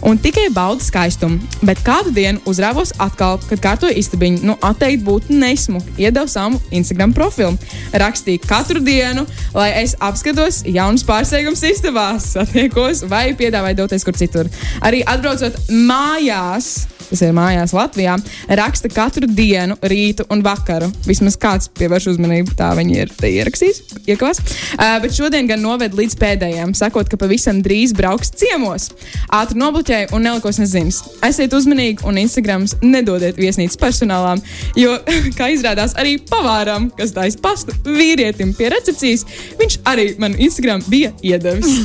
Un 0.09 0.21
tikai 0.23 0.49
baudu 0.55 0.85
skaistumu. 0.85 1.41
Bet 1.67 1.83
kādu 1.85 2.13
dienu 2.15 2.41
uzrāvos 2.49 2.95
atkal, 3.03 3.41
kad 3.49 3.61
kārtoju 3.63 3.97
istabiņu. 4.01 4.43
Nu, 4.49 4.57
atteikt 4.65 5.05
būtu 5.07 5.37
nesmuki. 5.37 5.93
Iedevu 6.07 6.31
savu 6.33 6.61
Instagram 6.73 7.13
profilu. 7.17 7.59
Rakstīju 7.93 8.45
katru 8.49 8.81
dienu, 8.85 9.27
lai 9.57 9.69
es 9.83 9.97
apskatos 10.01 10.63
jaunus 10.69 11.05
pārsteigumus 11.09 11.65
istabās, 11.69 12.33
satiekos 12.37 13.05
vai 13.11 13.29
piedāvāju 13.39 13.83
doties 13.83 14.07
kur 14.07 14.17
citur. 14.17 14.51
Arī 14.81 15.05
atbraucot 15.07 15.61
mājās. 15.71 16.73
Tas 17.13 17.21
ir 17.27 17.35
mājās 17.37 17.75
Latvijā. 17.77 18.15
Raksta 18.57 18.89
katru 18.89 19.27
dienu, 19.29 19.75
rītu 19.85 20.25
un 20.33 20.41
vakaru. 20.45 20.87
Vismaz 21.05 21.37
kāds 21.41 21.69
pievērš 21.77 22.07
uzmanību, 22.15 22.55
tā 22.57 22.71
viņi 22.79 22.95
ir 23.03 23.13
ierakstījis. 23.29 23.83
Iekavās. 24.07 24.41
Uh, 24.79 24.97
bet 25.05 25.13
šodien 25.13 25.51
gan 25.51 25.61
noved 25.61 25.93
līdz 25.99 26.17
pēdējiem, 26.17 26.73
sakot, 26.79 27.11
ka 27.13 27.19
pavisam 27.21 27.42
drīz 27.65 27.95
brauks 27.97 28.31
ciemos. 28.39 28.91
Ātri 29.33 29.59
nobloķēju 29.59 30.13
un 30.17 30.27
nelikos 30.29 30.61
nezinis. 30.63 31.03
Esiet 31.27 31.55
uzmanīgi 31.57 32.07
un 32.09 32.21
Instagrams 32.23 32.77
nedodiet 32.83 33.41
viesnīcas 33.41 33.81
personālām, 33.81 34.43
jo, 34.79 34.95
kā 35.39 35.51
izrādās, 35.55 35.97
arī 35.99 36.19
pavāram, 36.31 36.91
kas 36.99 37.15
taisa 37.17 37.43
pastu 37.43 37.77
vīrietim 37.89 38.55
pie 38.57 38.71
recepcijas, 38.75 39.27
viņš 39.61 39.81
arī 39.91 40.13
man 40.23 40.39
Instagram 40.39 40.85
bija 40.89 41.15
iedevis. 41.23 41.71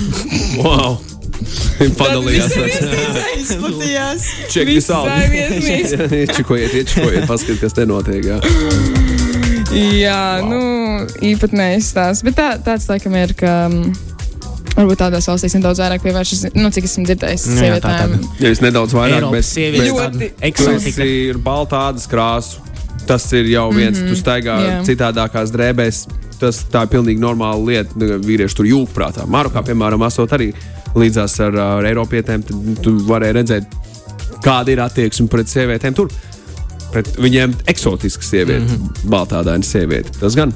Wow! 0.57 0.97
Padalījās. 1.97 2.55
Izplatījās. 3.43 4.25
Check 4.49 4.69
this 4.71 4.89
out. 4.93 5.09
Iečikojiet, 5.11 6.73
iečikojiet, 6.73 7.27
paskatiet, 7.29 7.61
kas 7.61 7.77
te 7.77 7.85
notiek. 7.89 8.25
Jā. 8.25 8.39
Jā, 9.77 10.21
wow. 10.41 10.47
nu, 10.49 10.59
īpatnējs 11.27 11.91
stāsts. 11.91 12.25
Bet 12.25 12.37
tā, 12.39 12.49
tāds, 12.63 12.87
laikam, 12.89 13.17
ir, 13.19 13.35
ka 13.37 13.67
mm, 13.67 14.16
varbūt 14.77 15.01
tādās 15.01 15.27
valstīs 15.29 15.55
nedaudz 15.57 15.81
vairāk 15.81 16.05
pievēršas, 16.05 16.45
nu, 16.57 16.69
cik 16.73 16.87
esmu 16.87 17.05
dzirdējis, 17.07 17.47
Nu 17.49 17.65
jā, 17.65 17.79
tā 17.81 17.93
sievietēm. 17.97 18.29
Ja 18.43 18.53
es 18.53 18.61
nedaudz 18.63 18.95
vairāk, 18.97 19.17
Eiropas 19.17 19.39
bet, 19.39 19.49
sievietes 19.49 19.91
bet 19.91 19.99
tāda 20.03 20.29
tas 20.29 20.47
eksotika. 20.51 21.09
ir 21.17 21.41
baltādas 21.43 22.07
krāsa. 22.11 22.63
Tas 23.07 23.23
ir 23.31 23.47
jau 23.47 23.69
viens, 23.71 23.97
mm 23.97 24.03
-hmm. 24.03 24.09
tu 24.09 24.19
staigā 24.19 24.55
yeah. 24.61 24.81
citādākās 24.83 25.51
drēbēs. 25.53 26.07
Tas 26.39 26.65
tā 26.71 26.83
ir 26.83 26.89
pilnīgi 26.91 27.21
normāla 27.21 27.65
lieta. 27.65 27.95
Nu, 27.95 28.19
Vīrieši 28.19 28.55
tur 28.55 28.65
jūg 28.65 28.89
prātā. 28.93 29.25
Marokā, 29.25 29.63
piemēram, 29.63 30.03
esot 30.07 30.33
arī 30.35 30.51
līdzās 30.95 31.39
ar, 31.39 31.55
ar 31.55 31.85
Eiropietēm, 31.85 32.43
tad 32.43 32.81
tu 32.83 32.97
varēji 33.07 33.33
redzēt, 33.33 33.63
kāda 34.43 34.71
ir 34.71 34.81
attieksme 34.81 35.27
pret 35.27 35.47
sievietēm 35.47 35.93
tur. 35.93 36.11
Pret 36.91 37.07
viņiem 37.17 37.53
eksotiska 37.67 38.23
sieviete, 38.23 38.65
mm 38.65 38.67
-hmm. 38.67 39.09
baltādaina 39.09 39.63
sieviete. 39.63 40.11
Tas 40.19 40.35
gan. 40.35 40.53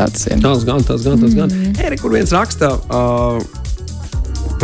Tāds 0.00 0.28
ir. 0.30 0.38
Tas 0.40 0.62
gan, 0.64 0.84
tas 0.86 1.02
gan, 1.04 1.20
tas 1.20 1.34
gan. 1.36 1.50
Eri, 1.84 1.98
kur 2.00 2.14
viens 2.14 2.30
raksta, 2.32 2.72
uh, 2.88 3.40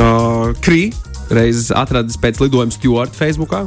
uh, 0.00 0.54
Krī 0.64 0.88
reizes 1.28 1.72
atradis 1.74 2.16
pēc 2.20 2.40
lidojuma 2.40 2.72
Stuart 2.72 3.16
Facebookā. 3.16 3.66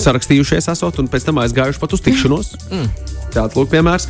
Sarakstījušies, 0.00 0.68
esot, 0.70 1.00
un 1.02 1.08
pēc 1.10 1.26
tam 1.26 1.40
aizgājuši 1.42 1.82
pat 1.82 1.96
uz 1.96 2.04
tikšanos. 2.04 2.52
Mm. 2.70 2.86
Tāds 3.34 3.58
lūk, 3.58 3.72
piemērs. 3.72 4.06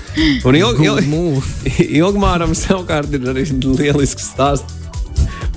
Un 0.49 0.59
ilg, 0.59 0.83
ilg, 0.85 1.09
move. 1.09 1.41
Ilgmāram 2.01 2.53
savukārt 2.57 3.17
ir 3.17 3.25
arī 3.33 3.47
lielisks 3.49 4.31
stāsts. 4.35 4.80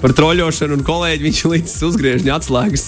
Par 0.03 0.11
troļļošanu, 0.17 0.75
un 0.75 0.81
kolēģi 0.83 1.23
viņš 1.23 1.37
līdz 1.47 1.73
uzgriežņa 1.87 2.33
atslēgas 2.35 2.81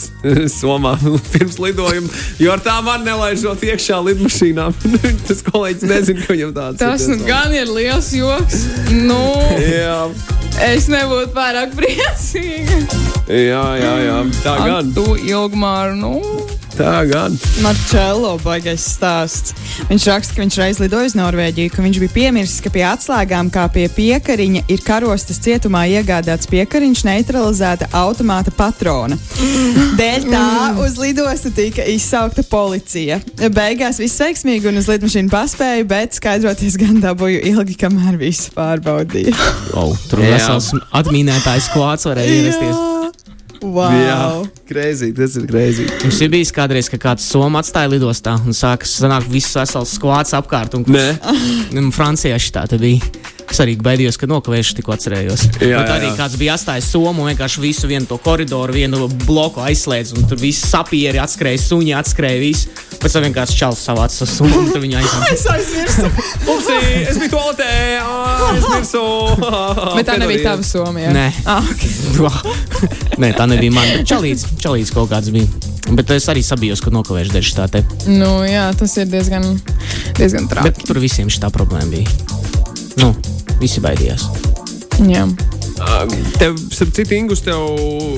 somā 0.51 0.97
pirms 1.32 1.56
lidojuma. 1.63 2.10
Jo 2.43 2.51
ar 2.58 2.63
tām 2.65 2.89
var 2.89 2.99
nelaižot 3.06 3.63
iekšā 3.63 4.01
lidmašīnā. 4.10 4.65
Tas 5.30 5.39
kolēģis 5.47 5.88
nezina, 5.88 6.25
ka 6.25 6.36
viņam 6.36 6.51
tāds 6.58 6.82
Tas 6.84 7.06
ir. 7.08 7.15
nu 7.15 7.30
gan 7.30 7.56
ir 7.56 7.71
liels 7.71 8.12
joks. 8.17 8.65
Nu, 8.91 9.21
Jā, 9.63 10.01
es 10.67 10.89
nebūtu 10.91 11.32
pārāk 11.36 11.71
priecīga. 11.80 12.82
jā, 13.32 13.63
jā, 13.80 13.95
jā. 14.10 14.19
tā 14.43 14.58
gan. 14.67 14.91
Tu 14.99 15.08
ilgmāru, 15.32 15.95
nu. 16.04 16.13
Tā 16.75 17.05
gan. 17.07 17.35
Marčēlo 17.63 18.33
baigais 18.43 18.83
stāsts. 18.97 19.53
Viņš 19.88 20.05
raksta, 20.09 20.35
ka 20.35 20.41
viņš 20.41 20.55
reiz 20.59 20.79
lidoja 20.83 21.07
uz 21.07 21.13
Norvēģiju, 21.15 21.71
ka 21.71 21.83
viņš 21.85 21.99
bija 22.01 22.11
piemirsis, 22.11 22.59
ka 22.65 22.71
pie 22.73 22.83
atslēgām, 22.83 23.47
kā 23.53 23.63
pie 23.71 23.85
piekariņa, 23.95 24.65
ir 24.73 24.83
karostas 24.83 25.39
cietumā 25.45 25.85
iegādāts 25.93 26.49
piekariņš 26.51 27.05
neutralizēta 27.07 27.88
automāta 27.95 28.51
patrona. 28.55 29.15
Dēļ 29.95 30.27
tā 30.27 30.49
uz 30.83 30.97
lidostu 30.99 31.53
tika 31.55 31.85
izsaukta 31.95 32.43
policija. 32.49 33.21
Beigās 33.55 34.01
viss 34.03 34.19
veiksmīgi 34.19 34.67
un 34.67 34.81
uz 34.81 34.89
lidmašīnu 34.91 35.31
paspēju, 35.31 35.88
bet 35.93 36.19
skaidroties 36.19 36.75
gan 36.81 36.99
dabūju 37.03 37.39
ilgi, 37.53 37.77
kamēr 37.85 38.19
visu 38.19 38.51
pārbaudīju. 38.57 39.31
Oh, 39.79 39.95
tur 40.11 40.25
vesels 40.27 40.73
atmīnētājs 40.91 41.71
klāts 41.71 42.11
varēja 42.11 42.41
ierasties. 42.41 42.83
Wow. 43.65 43.93
Jā, 43.97 44.17
greizi, 44.69 45.12
tas 45.15 45.36
ir 45.39 45.45
greizi. 45.49 45.86
Mums 46.04 46.21
ir 46.25 46.34
bijis 46.34 46.51
kādreiz, 46.56 46.89
ka 46.91 46.99
kāds 47.01 47.28
somu 47.30 47.60
atstāja 47.62 47.91
lidostā 47.93 48.36
un 48.41 48.56
sākas 48.56 48.97
sanākt 49.01 49.30
viss 49.32 49.56
vesels 49.58 49.95
skvāts 49.99 50.36
apkārt. 50.38 50.78
Un, 50.78 50.86
Nē, 50.89 51.08
un 51.80 51.93
Francijā 51.95 52.39
šī 52.41 52.56
tā 52.58 52.67
bija. 52.82 53.34
Es 53.45 53.60
arī 53.62 53.75
baidījos, 53.78 54.17
ka 54.17 54.28
nokavēšu, 54.30 54.80
tikko 54.80 54.95
atcerējos. 54.95 55.43
Jā, 55.62 55.78
Bet 55.78 55.89
jā, 55.89 55.95
arī 55.99 56.08
jā. 56.10 56.15
kāds 56.17 56.38
bija 56.39 56.56
atstājis 56.58 56.88
somu 56.91 57.23
un 57.23 57.30
vienkārši 57.30 57.62
visu 57.62 57.89
vienu 57.89 58.08
to 58.10 58.17
koridoru, 58.21 58.73
vienu 58.73 59.06
bloku 59.28 59.62
aizslēdz. 59.63 60.15
Un 60.17 60.25
tur 60.30 60.41
viss 60.41 60.65
sapieri 60.71 61.21
atskrēja, 61.21 61.62
suņi 61.62 61.93
atskrēja, 61.99 62.41
viss. 62.41 62.67
Pēc 62.99 63.15
tam 63.15 63.25
vienkārši 63.28 63.60
čels 63.60 63.84
savāca 63.86 64.15
savu 64.17 64.32
summu 64.32 64.63
un 64.63 64.71
tur 64.73 64.82
viņa 64.82 65.04
aizsāca. 65.04 65.30
Es 65.36 65.45
aizmirsu. 65.51 66.10
Upsi, 66.56 66.75
es 67.12 67.19
biju 67.21 67.32
toaletē, 67.36 67.69
ā, 68.01 68.49
es 68.56 68.67
mirsu. 68.71 69.04
Bet 69.93 70.10
tā 70.10 70.17
nebija 70.21 70.49
tava 70.49 70.65
somija. 70.65 71.13
Nē. 71.15 71.25
Ah, 71.45 71.69
okay. 71.69 73.19
Nē, 73.21 73.32
tā 73.38 73.47
nebija 73.51 73.75
mana. 73.75 73.99
Bet 73.99 74.10
čalīts, 74.10 74.47
čalīts 74.61 74.93
kaut 74.93 75.09
kāds 75.11 75.31
bija. 75.33 75.47
Bet 75.95 76.09
es 76.15 76.25
arī 76.31 76.41
sabijos, 76.43 76.81
ka 76.81 76.89
nokavēšu 76.89 77.31
dēļ 77.35 77.45
šitā 77.45 77.67
te. 77.71 77.83
Nu, 78.09 78.41
jā, 78.47 78.71
tas 78.77 78.95
ir 78.97 79.05
diezgan, 79.11 79.43
diezgan 80.17 80.47
Bet 80.49 80.57
traki. 80.73 80.87
tur 80.87 80.97
visiem 80.99 81.27
šī 81.29 81.51
problēma 81.53 81.89
bija. 81.91 82.09
Nu, 82.97 83.13
visi 83.61 83.79
baidījās. 83.83 84.25
Jā. 85.05 85.27
Tev, 86.39 86.55
starp 86.71 86.93
citu, 86.95 87.13
Ingus, 87.13 87.41
tev 87.45 87.59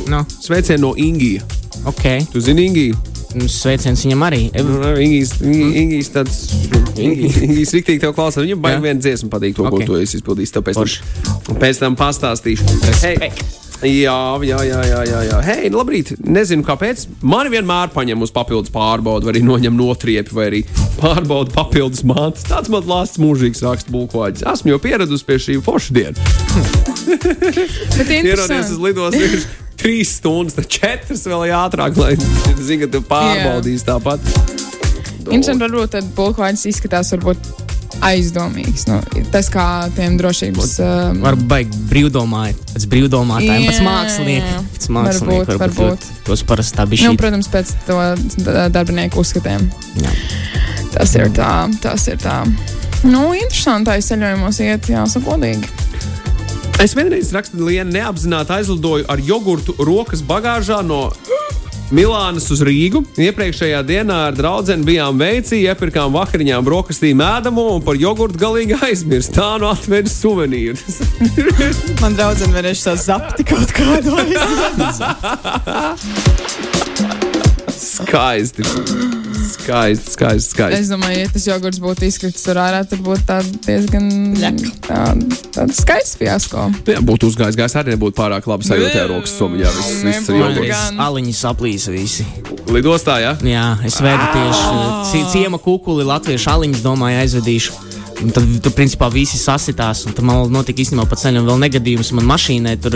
Nu. 0.07 0.23
sveicienu 0.41 0.79
no 0.89 0.93
Ingija. 0.95 1.41
Ok, 1.85 2.03
Tu 2.31 2.39
zini 2.41 2.65
Ingiju? 2.69 2.95
nu, 3.35 3.45
sveiciens 3.47 3.99
viņam 4.05 4.23
arī. 4.29 4.49
Ev- 4.53 4.65
Nu, 4.65 4.95
Ingijas, 5.01 5.33
Ingijas 5.41 6.09
tāds. 6.09 6.37
Ingijas 6.97 7.73
riktīgi 7.75 7.99
tev 7.99 8.13
klausās. 8.15 8.45
Viņam 8.45 8.61
baigi 8.63 8.81
viena 8.81 8.99
dziesma 9.01 9.29
patīk 9.29 9.55
to, 9.55 9.63
ko 9.69 9.75
Ok. 9.75 9.85
tu 9.85 9.95
esi 9.99 10.17
izpildījis. 10.17 10.53
Tāpēc 10.55 10.73
tam, 10.73 11.55
pēc 11.59 11.79
tam 11.79 11.95
pastāstīšu. 11.95 12.63
Hey. 13.03 13.31
Jā, 13.85 14.41
jā, 14.41 14.57
jā, 14.65 14.79
jā, 14.89 15.01
jā, 15.05 15.19
jā. 15.27 15.39
Hei, 15.45 15.67
labrīt. 15.69 16.15
Nezinu, 16.25 16.63
kāpēc. 16.65 17.03
Mani 17.21 17.51
vienmēr 17.53 17.91
paņem 17.93 18.23
uz 18.25 18.31
papildus 18.33 18.73
pārbaudi, 18.73 19.27
vai 19.27 19.35
arī 19.35 19.43
noņem 19.45 19.77
notriepi, 19.77 20.33
vai 20.33 20.47
arī 20.49 20.61
pārbauda 20.97 21.53
papildus 21.53 22.01
mātes. 22.07 22.47
Tāds 22.49 22.71
man 22.73 22.87
lāsts 22.89 23.21
mūžīgs 23.21 23.61
raksts 23.61 23.93
bulkoģis. 23.93 24.47
Esmu 24.49 24.73
jau 24.73 24.79
pieradusi 24.81 25.27
pie 25.29 25.37
šī 25.43 25.59
forša 25.61 25.93
diena. 25.93 26.17
Bet 27.99 28.09
Ierodies 28.09 28.09
uz 28.09 28.17
interesanti. 28.17 28.81
lidos 28.81 29.19
ir 29.21 29.37
trīs 29.77 30.15
stundas, 30.17 30.57
tad 30.57 30.71
četras 30.73 31.27
vēl 31.29 31.45
ātrāk, 31.53 32.01
lai 32.01 32.15
zinātu, 32.17 32.81
ka 32.81 32.91
tu 32.97 33.03
pārbaudīsi 33.13 33.85
tāpat. 33.85 34.33
Interesanti, 35.27 35.61
varbūt 35.67 35.93
tad 35.99 36.09
pulkvaņas 36.17 36.65
izskatās 36.73 37.13
varbūt 37.13 37.66
aizdomīgs. 38.05 38.85
Nu, 38.89 38.99
tas 39.31 39.49
kā 39.53 39.65
tiem 39.95 40.17
drošības. 40.19 40.73
Um, 40.83 41.21
Varbūt 41.25 41.47
baigi 41.49 41.81
brīvdomāji, 41.91 42.55
pēc 42.73 42.85
brīvdomātājiem, 42.93 43.65
pēc 43.69 43.79
jā. 43.81 43.85
Pēc 44.77 44.89
mākslinieka 44.97 45.57
Varbūt, 45.57 45.63
varbūt. 45.63 45.89
ļoti- 45.91 46.23
Tos 46.27 46.43
parasti 46.43 46.85
bija 46.85 47.07
nu, 47.07 47.13
šī. 47.13 47.17
protams, 47.17 47.47
pēc 47.47 47.73
to 47.87 47.97
da- 48.43 48.67
darbinieku 48.69 49.19
uzskatiem. 49.23 49.69
Jā. 50.03 50.11
Tas 50.93 51.15
ir 51.15 51.29
tā, 51.29 51.51
tas 51.81 52.07
ir 52.07 52.17
tā. 52.17 52.45
Nu, 53.03 53.33
interesanti, 53.33 53.91
ceļojumos 53.91 54.59
iet, 54.65 54.87
jāsaka, 54.89 55.25
godīgi. 55.25 55.67
Es 56.79 56.93
vienreiz 56.93 57.31
rakstu, 57.33 57.57
Lienu, 57.65 57.91
neapzināti 57.91 58.53
aizlidoju 58.53 59.05
ar 59.09 59.17
jogurtu 59.17 59.73
rokas 59.81 60.21
bagāžā 60.21 60.83
no 60.85 61.11
Milānas 61.87 62.49
uz 62.51 62.59
Rīgu. 62.67 62.99
Iepriekšējā 63.15 63.79
dienā 63.87 64.17
ar 64.27 64.35
draugu 64.35 64.75
bijām 64.87 65.19
veicī, 65.21 65.61
iepirkām 65.69 66.11
vakariņām 66.17 66.65
brokastīm 66.67 67.21
ēdamo 67.23 67.63
un 67.77 67.85
par 67.85 67.95
jogurtu 67.99 68.41
galīgi 68.41 68.75
aizmirst. 68.83 69.31
Tā 69.37 69.53
nu 69.61 69.69
atvedu 69.71 70.11
suvenīrus. 70.11 70.99
Man 72.01 72.17
draudzene 72.19 72.57
varēs 72.57 72.83
tā 72.83 72.97
zapti 72.99 73.47
kaut 73.47 73.71
kādu. 73.77 74.19
Skaisti. 77.77 78.67
Skaisti, 79.47 80.11
skaisti, 80.11 80.49
skaisti. 80.53 80.79
Es 80.81 80.89
domāju, 80.91 81.19
ja 81.23 81.29
tas 81.33 81.45
jogurts 81.47 81.79
būtu 81.83 82.05
izkritis 82.07 82.43
tur 82.45 82.59
ārā, 82.61 82.81
tad 82.89 82.99
būtu 83.05 83.23
tā 83.29 83.37
diezgan 83.65 84.09
tā, 84.83 84.99
tāds 85.55 85.79
skaists 85.83 86.17
fiasko. 86.19 86.67
Jā, 86.91 86.99
būtu 87.05 87.29
uzgājis 87.31 87.57
gājis, 87.59 87.77
arī 87.79 87.95
nebūtu 87.95 88.17
pārāk 88.19 88.47
labi 88.51 88.67
sajūta 88.67 89.03
ar 89.05 89.11
rokas 89.15 89.35
somiņā. 89.39 89.71
Viss, 89.77 90.03
viss 90.03 90.29
ir 90.29 90.39
jogurts. 90.41 90.69
gan. 90.73 91.01
Aliņi 91.07 91.33
saplīsa 91.39 91.95
visi. 91.95 92.27
Lidostā, 92.67 93.19
jā? 93.23 93.33
Jā, 93.47 93.65
es 93.87 93.99
vedu 94.03 94.27
tieši 94.35 94.85
cie- 95.11 95.27
ciema 95.31 95.57
kukuli, 95.57 96.03
latviešu 96.07 96.51
aliņus, 96.57 96.83
domāju, 96.85 97.21
aizvedīšu. 97.23 97.83
Un 98.17 98.31
tad 98.33 98.45
tur, 98.65 98.71
principā, 98.73 99.11
visi 99.13 99.37
sasitās. 99.37 99.99
Un 100.09 100.15
tad 100.17 100.25
man 100.25 100.47
notika 100.49 100.81
īstenībā 100.81 101.03
pa 101.09 101.15
ceļam 101.19 101.45
vēl 101.45 101.59
negadījums. 101.61 102.09
Man 102.17 102.25
mašīnai 102.31 102.73
tur 102.81 102.95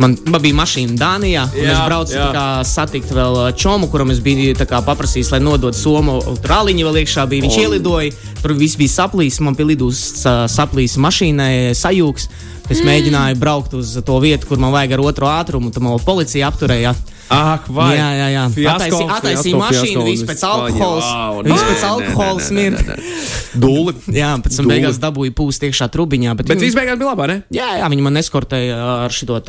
man, 0.00 0.14
man 0.24 0.40
bija 0.40 0.56
mašīna 0.56 0.96
Dānijā. 0.96 1.42
un 1.52 1.60
Jā, 1.60 1.74
Es 1.74 1.82
braucu 1.84 2.22
kā 2.32 2.46
satikt 2.64 3.12
vēl 3.12 3.36
ā, 3.42 3.50
čomu, 3.56 3.90
kuram 3.92 4.10
es 4.14 4.22
biju 4.24 4.54
tā 4.56 4.64
kā 4.68 4.80
paprasījis, 4.86 5.30
lai 5.34 5.40
nodod 5.44 5.76
somu. 5.76 6.18
Tur 6.40 6.54
aliņi 6.62 6.86
vēl 6.88 7.00
iekšā 7.02 7.26
bija. 7.28 7.44
Viņš 7.44 7.58
Un- 7.58 7.64
ielidoja, 7.66 8.12
tur 8.42 8.54
viss 8.56 8.76
bija 8.80 8.94
saplīs. 8.96 9.40
Man 9.44 9.54
pie 9.54 9.64
lidus 9.68 10.00
saplīs 10.24 10.96
mašīnai 10.96 11.74
sajūgs. 11.76 12.28
Es 12.72 12.80
mēģināju 12.80 13.36
braukt 13.38 13.74
uz 13.78 13.92
to 14.02 14.16
vietu, 14.24 14.48
kur 14.48 14.58
man 14.58 14.72
vajag 14.72 14.96
ar 14.96 15.04
otro 15.04 15.26
ātrumu. 15.26 15.70
Tad 15.72 15.82
man 15.82 16.00
policija 16.00 16.48
apturēja. 16.50 16.94
Ak, 17.26 17.66
vai? 17.74 17.96
Jā, 17.98 18.06
jā, 18.14 18.26
jā. 18.30 18.42
Fiasko, 18.54 18.98
Attaisīja 19.10 19.58
mašīnu, 19.58 20.02
fiasko, 20.02 20.04
viss 20.06 20.26
pēc 20.28 20.42
alkohola. 20.46 21.42
Viss 21.46 21.64
pēc 21.66 21.82
alkohola 21.88 22.36
nē, 22.36 22.38
nē, 22.38 22.46
smird. 22.46 22.82
nē, 22.86 22.94
nē. 22.94 23.24
Dūli. 23.64 23.94
Jā, 24.14 24.30
pēc 24.44 24.58
tam 24.60 24.70
beigās 24.70 25.00
dabūju 25.02 25.34
pūst 25.34 25.66
iekšā 25.66 25.88
trubiņā. 25.90 26.36
Bet, 26.38 26.46
Bet 26.46 26.54
viņi- 26.60 26.68
viss 26.68 26.78
beigās 26.78 27.00
bija 27.00 27.10
labi, 27.10 27.26
ne? 27.32 27.36
jā, 27.50 27.68
jā, 27.82 27.90
viņi 27.90 28.06
man 28.06 28.20
eskortēja 28.22 28.78
ar 29.06 29.10
šo 29.10 29.40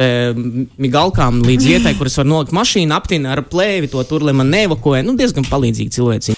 migalkām 0.82 1.42
līdz 1.46 1.70
vietai, 1.70 1.94
kur 1.98 2.10
es 2.10 2.18
varu 2.18 2.34
nolikt 2.34 2.52
mašīnu, 2.58 2.92
aptina 2.98 3.36
ar 3.38 3.44
plēvi 3.46 3.92
to 3.92 4.04
tur, 4.04 4.26
lai 4.26 4.34
man 4.34 4.50
neevakuē. 4.50 5.04
Nu, 5.06 5.14
diezgan 5.14 5.46
palīdzīgi 5.46 5.94
cilvēci. 5.94 6.38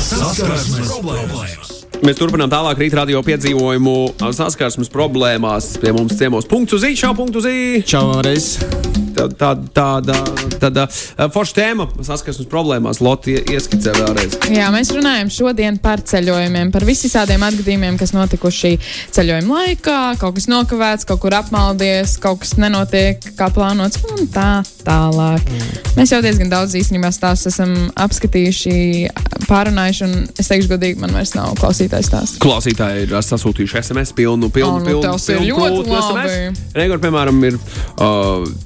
Saskarsmes 0.00 0.92
problēmas. 0.92 1.72
Mēs 2.04 2.18
turpinām 2.20 2.50
tālāk 2.52 2.78
rīt 2.80 2.94
radio 2.96 3.22
piedzīvojumu 3.24 3.96
saskarsmes 4.36 4.92
problēmās. 4.92 5.76
Pie 5.80 5.92
mums 5.96 6.16
ciemos 6.20 6.48
punkts 6.48 6.76
uz 6.76 6.84
īņķa, 6.84 7.02
šā 7.04 7.16
punktu 7.16 7.40
īņķa. 7.40 7.88
Čau, 7.88 8.06
reiz. 8.26 8.54
Tā, 9.16 9.52
tāda 9.72 10.16
tāda 10.60 10.86
forša 11.32 11.56
tēma 11.56 11.86
saskarsmes 12.04 12.48
problēmās. 12.50 13.00
Loti 13.04 13.36
ieskicē 13.38 13.94
vēlreiz. 13.96 14.36
Jā, 14.52 14.68
mēs 14.74 14.92
runājam 14.94 15.30
šodien 15.32 15.78
par 15.82 16.02
ceļojumiem, 16.06 16.72
par 16.74 16.86
visādiem 16.88 17.44
atgadījumiem, 17.46 17.98
kas 18.00 18.14
notikuši 18.16 18.76
ceļojuma 19.16 19.60
laikā. 19.60 19.98
Kaut 20.20 20.36
kas 20.38 20.48
nokavēts, 20.52 21.08
kaut 21.08 21.22
kur 21.24 21.36
apmaldies, 21.38 22.16
kaut 22.22 22.42
kas 22.44 22.56
nenotiek 22.60 23.22
kā 23.38 23.50
plānots 23.54 24.02
un 24.10 24.28
tā 24.32 24.50
tālāk. 24.86 25.42
Mm. 25.46 25.80
Mēs 25.96 26.12
jau 26.14 26.20
diezgan 26.24 26.52
daudz 26.52 26.76
īstenībā 26.78 27.10
stāstus 27.14 27.54
esam 27.54 27.74
apskatījuši, 27.98 28.76
pārunājuši, 29.48 30.06
un 30.06 30.28
es 30.36 30.50
teikšu 30.50 30.72
godīgi, 30.74 31.00
man 31.02 31.14
vairs 31.16 31.34
nav 31.36 31.56
klausītājs 31.60 32.10
stāsts. 32.10 32.40
Klausītāji 32.42 33.06
ir 33.06 33.16
sasūtījuši 33.16 33.82
SMS 33.82 34.14
pilnu, 34.16 34.50
pilnu, 34.54 34.76
O, 34.76 34.84
nu, 34.84 34.90
pilnu, 34.90 35.04
tas 35.08 35.28
ir 35.30 35.40
pilnu 35.40 35.50
ļoti 35.52 35.82
krūtu 35.88 36.16
labi. 36.16 36.38
Regor, 36.76 37.02
piemēram, 37.02 37.44
ir. 37.50 37.60
Uh, 37.96 38.65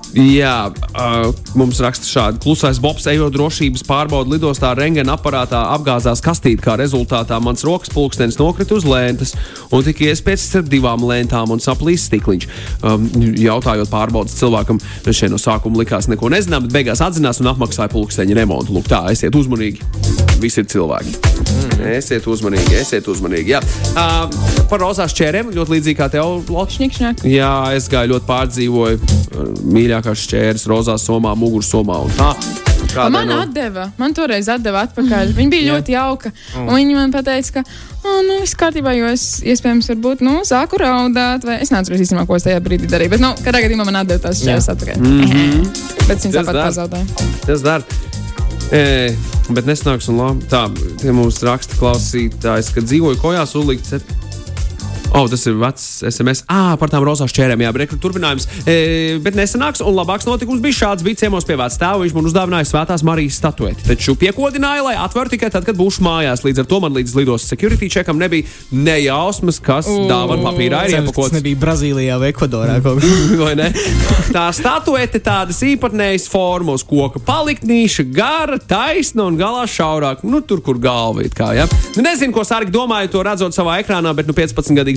Jā, 0.11 0.67
uh, 0.67 1.29
mums 1.55 1.79
raksta 1.79 2.07
šādi. 2.07 2.41
Klusais 2.43 2.81
Bobs, 2.83 3.05
ejot 3.07 3.31
drošības 3.31 3.85
pārbaudi 3.87 4.33
lidostā, 4.35 4.73
rengena 4.75 5.15
aparātā 5.15 5.61
apgāzās 5.71 6.19
kastīte, 6.23 6.59
kā 6.65 6.75
rezultātā 6.79 7.37
mans 7.43 7.63
rokas 7.63 7.93
pulkstenis 7.93 8.35
nokrita 8.39 8.75
uz 8.75 8.87
lentes 8.87 9.31
un 9.71 9.85
tika 9.85 10.09
iespējas 10.09 10.49
starp 10.49 10.67
divām 10.71 11.05
lentām 11.07 11.53
un 11.55 11.63
saplīs 11.63 12.09
stikliņš. 12.09 12.47
Um, 12.83 13.07
jautājot 13.39 13.91
pārbaudas 13.91 14.35
cilvēkam, 14.39 14.81
viņš 15.05 15.23
šeit 15.23 15.31
no 15.31 15.39
sākuma 15.39 15.79
likās 15.79 16.11
neko 16.11 16.31
nezinām, 16.33 16.67
bet 16.67 16.75
beigās 16.81 17.03
atzinās 17.05 17.39
un 17.39 17.51
apmaksāja 17.53 17.93
pulksteņa 17.95 18.35
remontu. 18.41 18.75
Lūk, 18.75 18.91
tā, 18.91 19.05
esiet 19.15 19.37
uzmanīgi. 19.39 19.87
Visi 20.41 20.59
ir 20.63 20.67
cilvēki. 20.73 21.15
Mm. 21.21 21.87
Esiet 21.95 22.27
uzmanīgi, 22.27 22.75
esiet 22.81 23.07
uzmanīgi. 23.11 23.55
Jā. 23.55 23.61
Uh, 23.95 24.65
par 24.67 24.83
rozās 24.83 25.15
čērēm 25.15 25.53
ļoti 25.55 25.77
līdzīgi 25.77 25.99
kā 25.99 26.09
tev. 26.11 26.41
Šņikšņāk. 26.71 27.25
Jā, 27.29 27.51
es 27.77 27.87
gāju 27.91 28.15
ļoti 28.15 28.27
pārdzīvoju 28.29 28.99
uh, 28.99 29.51
mīļākās 30.01 30.25
šķēres, 30.25 30.67
rozā 30.69 30.97
somā, 30.97 31.33
mugursomā 31.37 32.01
un 32.05 32.11
tā. 32.17 32.33
Kādai 32.91 33.11
Man 33.11 33.27
no- 33.29 33.39
atdeva, 33.41 33.91
man 33.97 34.13
toreiz 34.13 34.49
atdeva 34.49 34.83
atpakaļ. 34.85 35.31
Viņa 35.37 35.49
bija 35.49 35.73
ļoti 35.73 35.93
jauka. 35.93 36.31
Un 36.57 36.75
viņa 36.75 36.93
man 36.95 37.11
teica, 37.11 37.53
ka, 37.53 37.63
oh, 38.03 38.21
nu, 38.25 38.41
viss 38.41 38.55
kārtībā, 38.55 38.91
jo 38.97 39.07
es 39.07 39.41
iespējams, 39.45 39.87
varbūt, 39.93 40.21
nu, 40.21 40.41
sāku 40.43 40.77
raudāt. 40.81 41.45
Vai 41.45 41.61
es 41.61 41.71
neatceros 41.71 42.01
īstenībā, 42.01 42.25
ko 42.27 42.35
es 42.35 42.43
tajā 42.43 42.59
brīdī 42.59 42.89
darīju. 42.91 43.13
Bet, 43.13 43.21
nu, 43.21 43.31
katrā 43.45 43.61
gadījumā 43.63 43.85
man 43.87 44.01
atdeva 44.01 44.25
tās 44.25 44.41
šķērs 44.43 44.71
atpakaļ. 44.73 44.97
Mm 44.97 45.21
-hmm. 45.23 45.67
Bet 46.09 46.19
Tas 46.19 46.33
tāpat 46.35 46.55
pazaudēja. 46.65 47.05
Tas 47.45 47.61
dara. 47.61 47.83
E, 48.71 49.15
bet 49.51 49.65
nesnāks 49.65 50.09
un 50.09 50.17
labi. 50.17 50.45
Tā, 50.51 50.67
tie 50.99 51.11
mums 51.11 51.39
raksta 51.43 51.77
klausītājs, 51.79 52.73
ka 52.73 52.81
dzīvoju 52.81 53.21
kojās 53.21 53.55
uzlikt. 53.55 53.93
Oh, 55.11 55.25
tas 55.27 55.41
ir 55.45 55.57
vecs 55.59 55.85
SMS. 56.07 56.45
Ah, 56.47 56.77
par 56.79 56.87
tām 56.91 57.03
rozām 57.03 57.27
šķērēm, 57.27 57.59
jā, 57.65 57.71
bet 57.75 57.91
turpinājums. 57.99 58.45
E, 58.63 59.17
bet 59.19 59.35
nesenāks 59.35 59.81
un 59.83 59.91
labāks 59.97 60.23
notikums 60.27 60.61
bija 60.63 60.77
šāds. 60.77 61.03
Bija 61.03 61.19
ciemos 61.25 61.43
pie 61.47 61.57
vecāta. 61.59 61.89
Viņš 61.99 62.13
man 62.15 62.29
uzdāvināja 62.29 62.69
svētās 62.69 63.03
Marijas 63.03 63.35
statueti. 63.41 63.83
Taču 63.89 64.15
piekodināja, 64.15 64.85
lai 64.85 64.93
atveru 64.95 65.33
tikai 65.33 65.49
tad, 65.51 65.65
kad 65.67 65.75
būšu 65.75 66.05
mājās. 66.05 66.45
Līdz 66.47 66.63
ar 66.63 66.69
to 66.71 66.79
man 66.85 66.95
līdz 66.95 67.15
lidos 67.19 67.43
security 67.49 67.89
checkam 67.91 68.21
nebija 68.21 68.47
nejausmas, 68.71 69.59
kas 69.59 69.89
dāvana 69.89 70.45
papīrā 70.47 70.85
ir 70.87 70.95
Tas 70.95 71.03
iepakots. 71.03 71.35
nebija 71.35 71.59
Brazīlijā 71.59 72.15
vai 72.21 72.31
Ekvadorā. 72.31 72.79
kaut 72.81 73.03
kur. 73.03 73.51
Tā 74.37 74.45
statuete 74.55 75.19
tādas 75.19 75.59
īpatnējas 75.67 76.29
formos, 76.31 76.85
koka 76.87 77.19
paliktnīša, 77.27 78.07
gara, 78.15 78.55
taisna 78.63 79.27
un 79.27 79.35
galā 79.39 79.67
šaurāka. 79.67 80.23
Nu, 80.23 80.39
tur, 80.39 80.63
kur 80.63 80.79
galva 80.79 81.25
ir 81.27 81.35
kā. 81.35 81.51
Ja? 81.57 81.67
Nu, 81.97 82.05
nezinu, 82.07 82.31
ko 82.31 82.47
Sārgi 82.47 82.71
domāja, 82.71 83.11
to 83.11 83.25
redzot 83.27 83.51
savā 83.55 83.81
ekrānā, 83.83 84.15
bet 84.15 84.29
nu, 84.29 84.35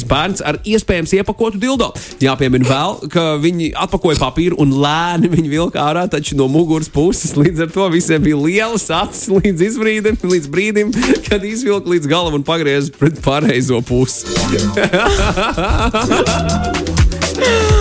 15-gadīgs 0.04 0.08
bērns 0.08 0.42
ar 0.44 0.58
iespējams 0.64 1.12
iepakotu 1.18 1.58
dildo. 1.60 1.92
Jāpiemina 2.22 2.64
vēl, 2.68 3.08
ka 3.10 3.36
viņi 3.40 3.72
atpakoja 3.76 4.18
papīru 4.20 4.56
un 4.62 4.72
lēni 4.82 5.28
viņi 5.32 5.48
vilka 5.50 5.80
ārā, 5.82 6.08
taču 6.08 6.36
no 6.36 6.48
muguras 6.48 6.88
puses. 6.88 7.36
Līdz 7.36 7.60
ar 7.66 7.70
to 7.74 7.88
visiem 7.92 8.22
bija 8.22 8.36
lielas 8.36 8.90
acis 8.90 9.28
līdz 9.32 9.60
izbrīdim, 9.70 10.16
līdz 10.22 10.48
brīdim, 10.52 10.92
kad 11.28 11.44
izvilka 11.44 11.90
līdz 11.90 12.06
galam 12.10 12.34
un 12.40 12.44
pagrieza 12.44 12.92
pret 12.98 13.20
pareizo 13.24 13.80
pusi. 13.84 14.26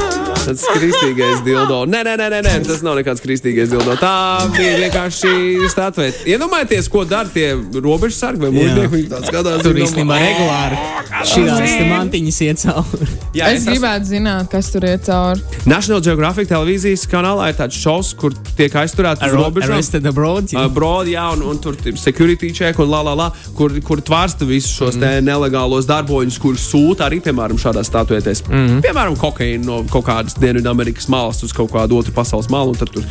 Tas 0.43 0.63
kristīgais 0.75 1.43
dildo. 1.45 1.83
Nē, 1.87 2.01
nē, 2.03 2.15
nē, 2.19 2.27
nē, 2.33 2.41
nē, 2.43 2.55
tas 2.67 2.81
nav 2.83 2.97
nekāds 2.99 3.23
kristīgais 3.23 3.71
dildo. 3.71 3.95
Tā 4.01 4.13
bija 4.51 4.73
vienkārši 4.81 5.69
statūta. 5.71 6.25
Iedomājieties, 6.27 6.89
ko 6.91 7.05
dara 7.07 7.31
tie 7.31 7.53
robežsargi 7.55 8.43
vai 8.43 8.51
mūžnieki. 8.55 8.91
Viņi 8.97 9.09
tāds 9.13 9.31
skatās, 9.31 9.63
Tur 9.63 9.79
īstenībā 9.79 10.19
regulāri 10.19 11.03
šīs 11.29 11.73
mantiņas 11.89 12.39
iet 12.47 12.61
cauri. 12.63 13.07
Jā, 13.33 13.49
Es 13.53 13.65
gribētu 13.67 14.09
zināt, 14.09 14.49
kas 14.51 14.69
tur 14.73 14.85
iet 14.87 15.05
cauri. 15.07 15.41
National 15.69 16.01
Geographic 16.05 16.49
televīzijas 16.49 17.05
kanālā 17.09 17.49
ir 17.51 17.57
tāds 17.57 17.77
šovs, 17.79 18.11
kur 18.17 18.35
tiek 18.57 18.73
aizturēti 18.83 19.29
uz 19.29 19.35
robežām. 19.37 19.75
Arrested 19.77 20.07
abroad. 20.09 20.51
Uh, 20.53 20.67
Brodi, 20.73 21.15
jā, 21.15 21.25
un, 21.35 21.45
un 21.53 21.61
tur 21.61 21.77
ir 21.89 21.97
security 22.01 22.51
check 22.55 22.79
un 22.83 22.91
la, 22.91 23.01
la, 23.05 23.15
la, 23.17 23.29
kur, 23.57 23.73
kur 23.85 24.01
tvārsta 24.05 24.47
visus 24.49 24.73
šos 24.75 24.99
mm. 24.99 25.23
nelegālos 25.25 25.87
darboņus, 25.89 26.39
kurus 26.41 26.67
sūta 26.69 27.07
arī, 27.07 27.21
piemēram, 27.25 27.59
šādās 27.61 27.89
statuētēs. 27.91 28.43
Mm. 28.49 28.81
Piemēram, 28.85 29.17
kokaīnu 29.21 29.67
no 29.69 29.81
kaut 29.91 30.07
kādas 30.09 30.32
Dienvidamerikas 30.39 31.07
malas 31.07 31.43
uz 31.43 31.51
kaut 31.53 31.71
kādu 31.71 31.97
otru 31.99 32.11
pasaules 32.13 32.49
malu, 32.49 32.73
un 32.73 32.75
tad 32.75 32.89
tur, 32.89 33.03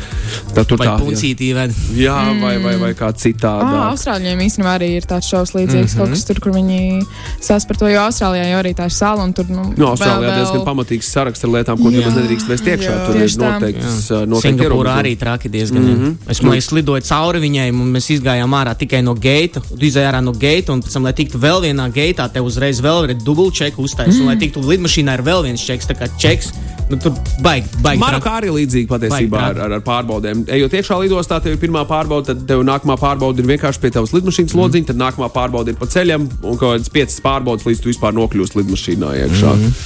tad 0.53 0.67
tur 0.67 0.77
Vai 0.77 0.87
tā. 0.87 0.93
Jā, 0.97 1.03
puncītī 1.05 1.53
ved. 1.55 1.71
jā 1.95 2.17
vai, 2.41 2.57
vai, 2.63 2.75
vai 2.77 2.93
kā 2.93 3.11
citādi. 3.15 3.63
Ah, 3.63 3.91
Austrāļiem 3.93 4.39
īstenībā 4.47 4.75
arī 4.79 4.89
ir 4.97 5.07
tāds 5.09 5.29
šovs 5.31 5.53
līdzīgs, 5.55 5.73
mm 5.73 5.87
-hmm. 5.87 5.97
kaut 5.97 6.09
kas 6.09 6.25
tur, 6.25 6.39
kur 6.39 6.51
viņi 6.51 7.05
stāsta 7.41 7.67
par 7.67 7.77
to, 7.77 7.87
jo 7.87 7.99
Austrālijā 8.01 8.45
jau 8.51 8.59
arī 8.63 8.73
tā 8.75 8.85
ir 8.85 8.91
sala 8.93 9.23
un 9.23 9.33
tur, 9.33 9.45
nu, 9.49 9.73
No, 9.77 9.87
Austrālijā 9.95 10.29
vēl- 10.29 10.37
diezgan 10.39 10.59
vēl- 10.61 10.65
pamatīgs 10.65 11.07
saraksts 11.13 11.43
ar 11.43 11.49
lietām, 11.49 11.77
ko 11.83 11.89
nemaz 11.89 12.13
nedrīkst 12.13 12.47
vest 12.47 12.63
iekšā. 12.65 13.05
Tur 13.05 13.15
ir 13.15 13.29
noteikts, 13.29 14.09
noteikti 14.27 14.63
ierobežojumi. 14.63 14.99
arī 15.03 15.17
traki 15.19 15.49
diezgan. 15.49 15.83
Mm. 15.83 15.95
-hmm. 15.95 16.31
Es 16.31 16.41
man 16.41 16.51
liekas, 16.51 16.71
lidoju 16.71 17.01
cauri 17.01 17.39
viņai, 17.39 17.69
un 17.71 17.93
mēs 17.93 18.09
izgājām 18.19 18.49
ārā 18.49 18.75
tikai 18.77 19.01
no 19.03 19.13
geita. 19.15 19.61
Tu 19.79 19.85
izgāji 19.85 20.07
ārā 20.11 20.21
no 20.23 20.31
geita, 20.31 20.73
un 20.73 20.81
pēc 20.81 20.93
tam, 20.93 21.03
lai 21.03 21.13
tiktu 21.13 21.37
vēl 21.39 21.61
vienā 21.61 21.91
geitā, 21.93 22.31
te 22.31 22.39
uzreiz 22.41 22.81
vēl 22.81 23.09
ir 23.09 23.15
dubultčeku 23.15 23.81
uztaisīt. 23.83 24.13
Mm. 24.17 24.21
Un, 24.21 24.25
lai 24.27 24.35
tiktu 24.37 24.59
lidmašīnā, 24.61 25.13
ir 25.13 25.21
vēl 25.21 25.43
viens 25.43 25.61
čeks, 25.61 25.87
tā 25.87 25.95
kā 25.95 26.07
čeks. 26.17 26.51
Nu, 26.89 26.97
tur 26.97 27.12
baigi, 27.43 27.69
baigi. 27.83 28.01
Marokā 28.01 28.35
arī 28.39 28.51
līdzīgi 28.57 28.89
patiesībā 28.89 29.37
Baigi 29.37 29.59
ar, 29.59 29.61
ar, 29.65 29.75
ar 29.77 29.83
pārbaudēm. 29.85 30.45
Ejot 30.57 30.77
iekšā 30.79 30.97
lidostā, 31.03 31.39
tev 31.43 31.55
ir 31.55 31.61
pirmā 31.61 31.83
pārbaude, 31.89 32.31
tad 32.31 32.43
tev 32.49 32.63
nākamā 32.67 32.97
pārbaude 33.01 33.43
ir 33.43 33.49
vienkārši 33.53 33.83
pie 33.83 33.93
tavas 33.95 34.13
lidmašīnas 34.15 34.57
lodziņa, 34.57 34.89
tad 34.91 35.01
nākamā 35.01 35.29
pārbaude 35.33 35.73
ir 35.73 35.79
pa 35.79 35.89
ceļam 35.89 36.27
un 36.29 36.57
kaut 36.57 36.77
kādas 36.77 36.91
piecas 36.93 37.19
pārbaudes, 37.23 37.67
līdz 37.69 37.83
tu 37.83 37.91
vispār 37.91 38.15
nokļūsi 38.17 38.59
lidmašīnā 38.61 39.15
iekšā. 39.23 39.55
Mm. 39.59 39.79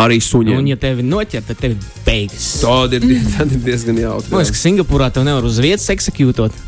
Arī 0.00 0.20
suņiem. 0.22 0.60
Un, 0.60 0.70
ja 0.70 0.78
tevi 0.78 1.02
noķer, 1.02 1.44
tad 1.48 1.58
tev 1.58 1.74
ir 1.74 1.86
beigas. 2.06 2.50
Tad 2.62 2.94
ir, 2.94 3.06
tad 3.34 3.54
ir 3.56 3.62
diezgan 3.64 3.98
jautri. 3.98 4.30
Man 4.30 4.44
liekas, 4.44 4.54
ka 4.54 4.62
Singapūrā 4.62 5.10
tev 5.14 5.26
nevar 5.26 5.46
uz 5.48 5.58
vietas 5.62 5.88
eksekūtot. 5.90 6.66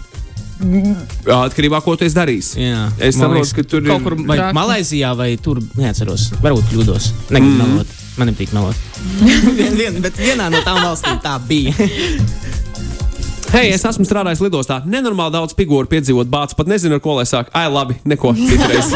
Atkarībā 0.62 1.80
no 1.80 1.96
tā, 1.96 2.06
ko 2.06 2.10
darījis. 2.18 2.52
Jā. 2.60 2.84
Es 3.02 3.18
saprotu, 3.18 3.50
ka 3.56 3.64
tur 3.66 3.82
ir 3.82 3.90
kaut 3.90 4.06
kur 4.06 4.18
vai. 4.28 4.38
Malaisijā 4.54 5.10
vai 5.18 5.32
tur 5.42 5.62
neatceros. 5.78 6.30
Varbūt 6.42 6.70
kļūdos. 6.70 7.10
Negribu 7.34 7.52
mm. 7.56 7.74
melot. 7.76 8.01
Man 8.18 8.28
nepatīk 8.28 8.52
melot. 8.52 8.76
vien, 9.58 9.76
vien, 9.78 10.00
bet 10.04 10.18
vienā 10.20 10.50
no 10.52 10.60
tām 10.66 10.82
valstīm 10.82 11.20
tā 11.24 11.38
bija. 11.48 11.72
Hei, 13.52 13.68
es 13.68 13.84
esmu 13.84 14.06
strādājis 14.08 14.40
lidostā. 14.40 14.78
Nenormāli 14.88 15.34
daudz 15.34 15.52
figūru 15.56 15.88
piedzīvot 15.90 16.30
bācis. 16.32 16.56
Pat 16.56 16.70
nezinu, 16.72 16.96
ar 16.96 17.02
ko 17.04 17.18
lai 17.18 17.26
sāk. 17.28 17.50
Ai, 17.52 17.66
labi, 17.68 17.98
neko 18.08 18.32
citreiz. 18.38 18.88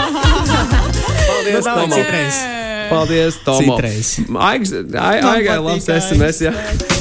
Paldies, 1.28 1.60
davai, 1.60 1.84
Tomo. 1.84 2.00
citreiz. 2.00 2.42
Paldies, 2.88 3.40
Tomo. 3.44 3.76
Citreiz. 3.76 4.14
Aigai, 4.32 5.58
labs 5.60 5.90
SMS. 5.92 6.46
Jā. 6.48 6.56
Aiga 6.56 6.95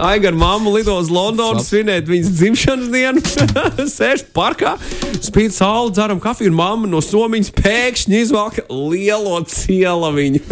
ar 0.00 0.32
mammu 0.32 0.74
lido 0.74 0.98
uz 1.00 1.10
Londonu 1.12 1.62
svinēt 1.64 2.08
viņas 2.10 2.30
dzimšanas 2.36 2.88
dienu. 2.92 3.20
Sēž 3.96 4.24
parkā, 4.36 4.76
spīd 5.22 5.54
saule, 5.56 5.92
dzeram 5.96 6.20
kafiju, 6.22 6.50
un 6.52 6.56
mamma 6.60 6.86
no 6.90 7.00
somiņas 7.04 7.50
pēkšņi 7.60 8.14
izvelk 8.26 8.54
lielo 8.68 9.40
cielaviņu. 9.48 10.40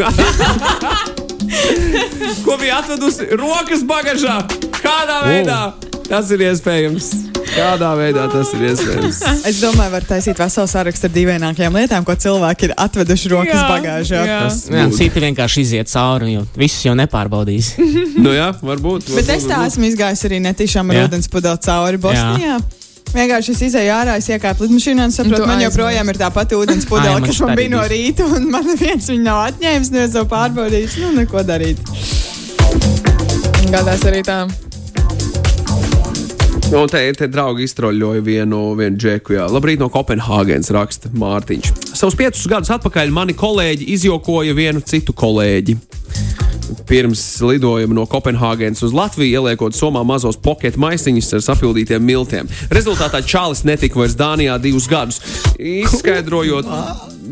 Ko 2.45 2.57
bija 2.61 2.81
atvedusi 2.83 3.23
rokas 3.38 3.83
bagažā? 3.88 4.37
Kādā 4.81 5.19
veidā? 5.27 5.61
Tas 6.09 6.31
ir 6.33 6.41
iespējams. 6.49 7.28
Kādā 7.59 7.90
veidā 7.99 8.25
tas 8.33 8.53
ir 8.57 8.64
iespējams? 8.71 9.18
Es 9.51 9.59
domāju, 9.62 9.92
var 9.97 10.07
taisīt 10.09 10.38
veselu 10.38 10.71
sarakstu 10.71 11.09
ar 11.09 11.12
dīvainākajām 11.16 11.79
lietām, 11.81 12.07
ko 12.07 12.14
cilvēki 12.14 12.68
ir 12.71 12.75
atveduši 12.79 13.33
rokas 13.35 13.55
Jā, 13.59 13.66
bagāžā. 13.73 14.23
jā. 14.29 14.40
Jā, 14.79 14.87
citi 14.94 15.23
vienkārši 15.27 15.64
iziet 15.66 15.90
cauri, 15.92 16.33
jo 16.38 16.47
visus 16.59 16.87
jau 16.88 16.94
nepārbaudīs. 16.99 17.75
Nu, 18.18 18.33
jā, 18.35 18.49
varbūt. 18.59 19.12
Bet 19.14 19.29
varbūt, 19.29 19.31
es 19.37 19.44
tā 19.47 19.59
esmu 19.68 19.87
izgājis 19.87 20.25
arī 20.27 20.40
netīšām 20.42 20.88
ar 20.90 20.97
Jā. 20.97 21.05
ūdens 21.07 21.29
pudeli 21.31 21.61
cauri 21.62 22.01
Bosnijā. 22.03 22.57
Vienkārši 23.14 23.55
es 23.55 23.61
izēju 23.68 23.92
ārā, 23.94 24.16
es 24.18 24.27
iekāpu 24.29 24.66
lidmašīnā 24.66 25.07
un 25.07 25.14
saprotu, 25.14 25.44
Tu 25.44 25.49
man 25.49 25.62
joprojām 25.62 26.11
ir 26.12 26.18
tā 26.21 26.29
pati 26.35 26.59
ūdens 26.59 26.85
pudele, 26.90 27.23
kas 27.25 27.38
man 27.47 27.55
bija 27.57 27.73
no 27.77 27.85
rīta, 27.88 28.27
un 28.27 28.51
man 28.53 28.66
neviens 28.68 29.07
viņu 29.09 29.25
nav 29.25 29.38
atņēmis, 29.53 29.92
neviens 29.94 30.18
nav 30.18 30.27
pārbaudījis. 30.35 30.99
Nu, 31.05 31.14
neko 31.16 31.44
darīt. 31.49 31.81
Gadās 33.73 34.05
arī 34.11 34.25
tā. 34.27 34.42
Un 36.68 36.88
te, 36.90 37.00
te 37.16 37.26
draugi 37.33 37.64
iztroļoja 37.64 38.20
vienu, 38.20 38.59
vienu 38.76 38.98
džeku. 39.00 39.33
Jā. 39.38 39.46
Labrīt 39.48 39.81
no 39.81 39.88
Kopenhāgenes 39.92 40.68
raksta 40.74 41.09
Mārtiņš. 41.16 41.70
savus 41.96 42.16
piecus 42.18 42.44
gadus 42.50 42.72
atpakaļ 42.76 43.12
mani 43.14 43.33
kolēģi 43.38 43.88
izjokoja 43.94 44.52
vienu 44.57 44.83
citu 44.85 45.14
kolēģi. 45.16 45.78
Pirms 46.88 47.22
lidojuma 47.40 47.96
no 47.96 48.04
Kopenhāgenes 48.09 48.85
uz 48.85 48.92
Latviju, 48.92 49.40
ieliekot 49.40 49.76
somā 49.76 50.04
mazos 50.04 50.37
poketu 50.44 50.81
maisiņus 50.85 51.33
ar 51.38 51.44
sapildītiem 51.46 52.04
miltiem. 52.04 52.52
Rezultātā 52.68 53.22
Čālis 53.24 53.64
netika 53.64 54.02
vairs 54.02 54.16
Dānijā 54.18 54.61
divus 54.61 54.90
gadus. 54.92 55.22
Izskaidrojot, 55.57 56.68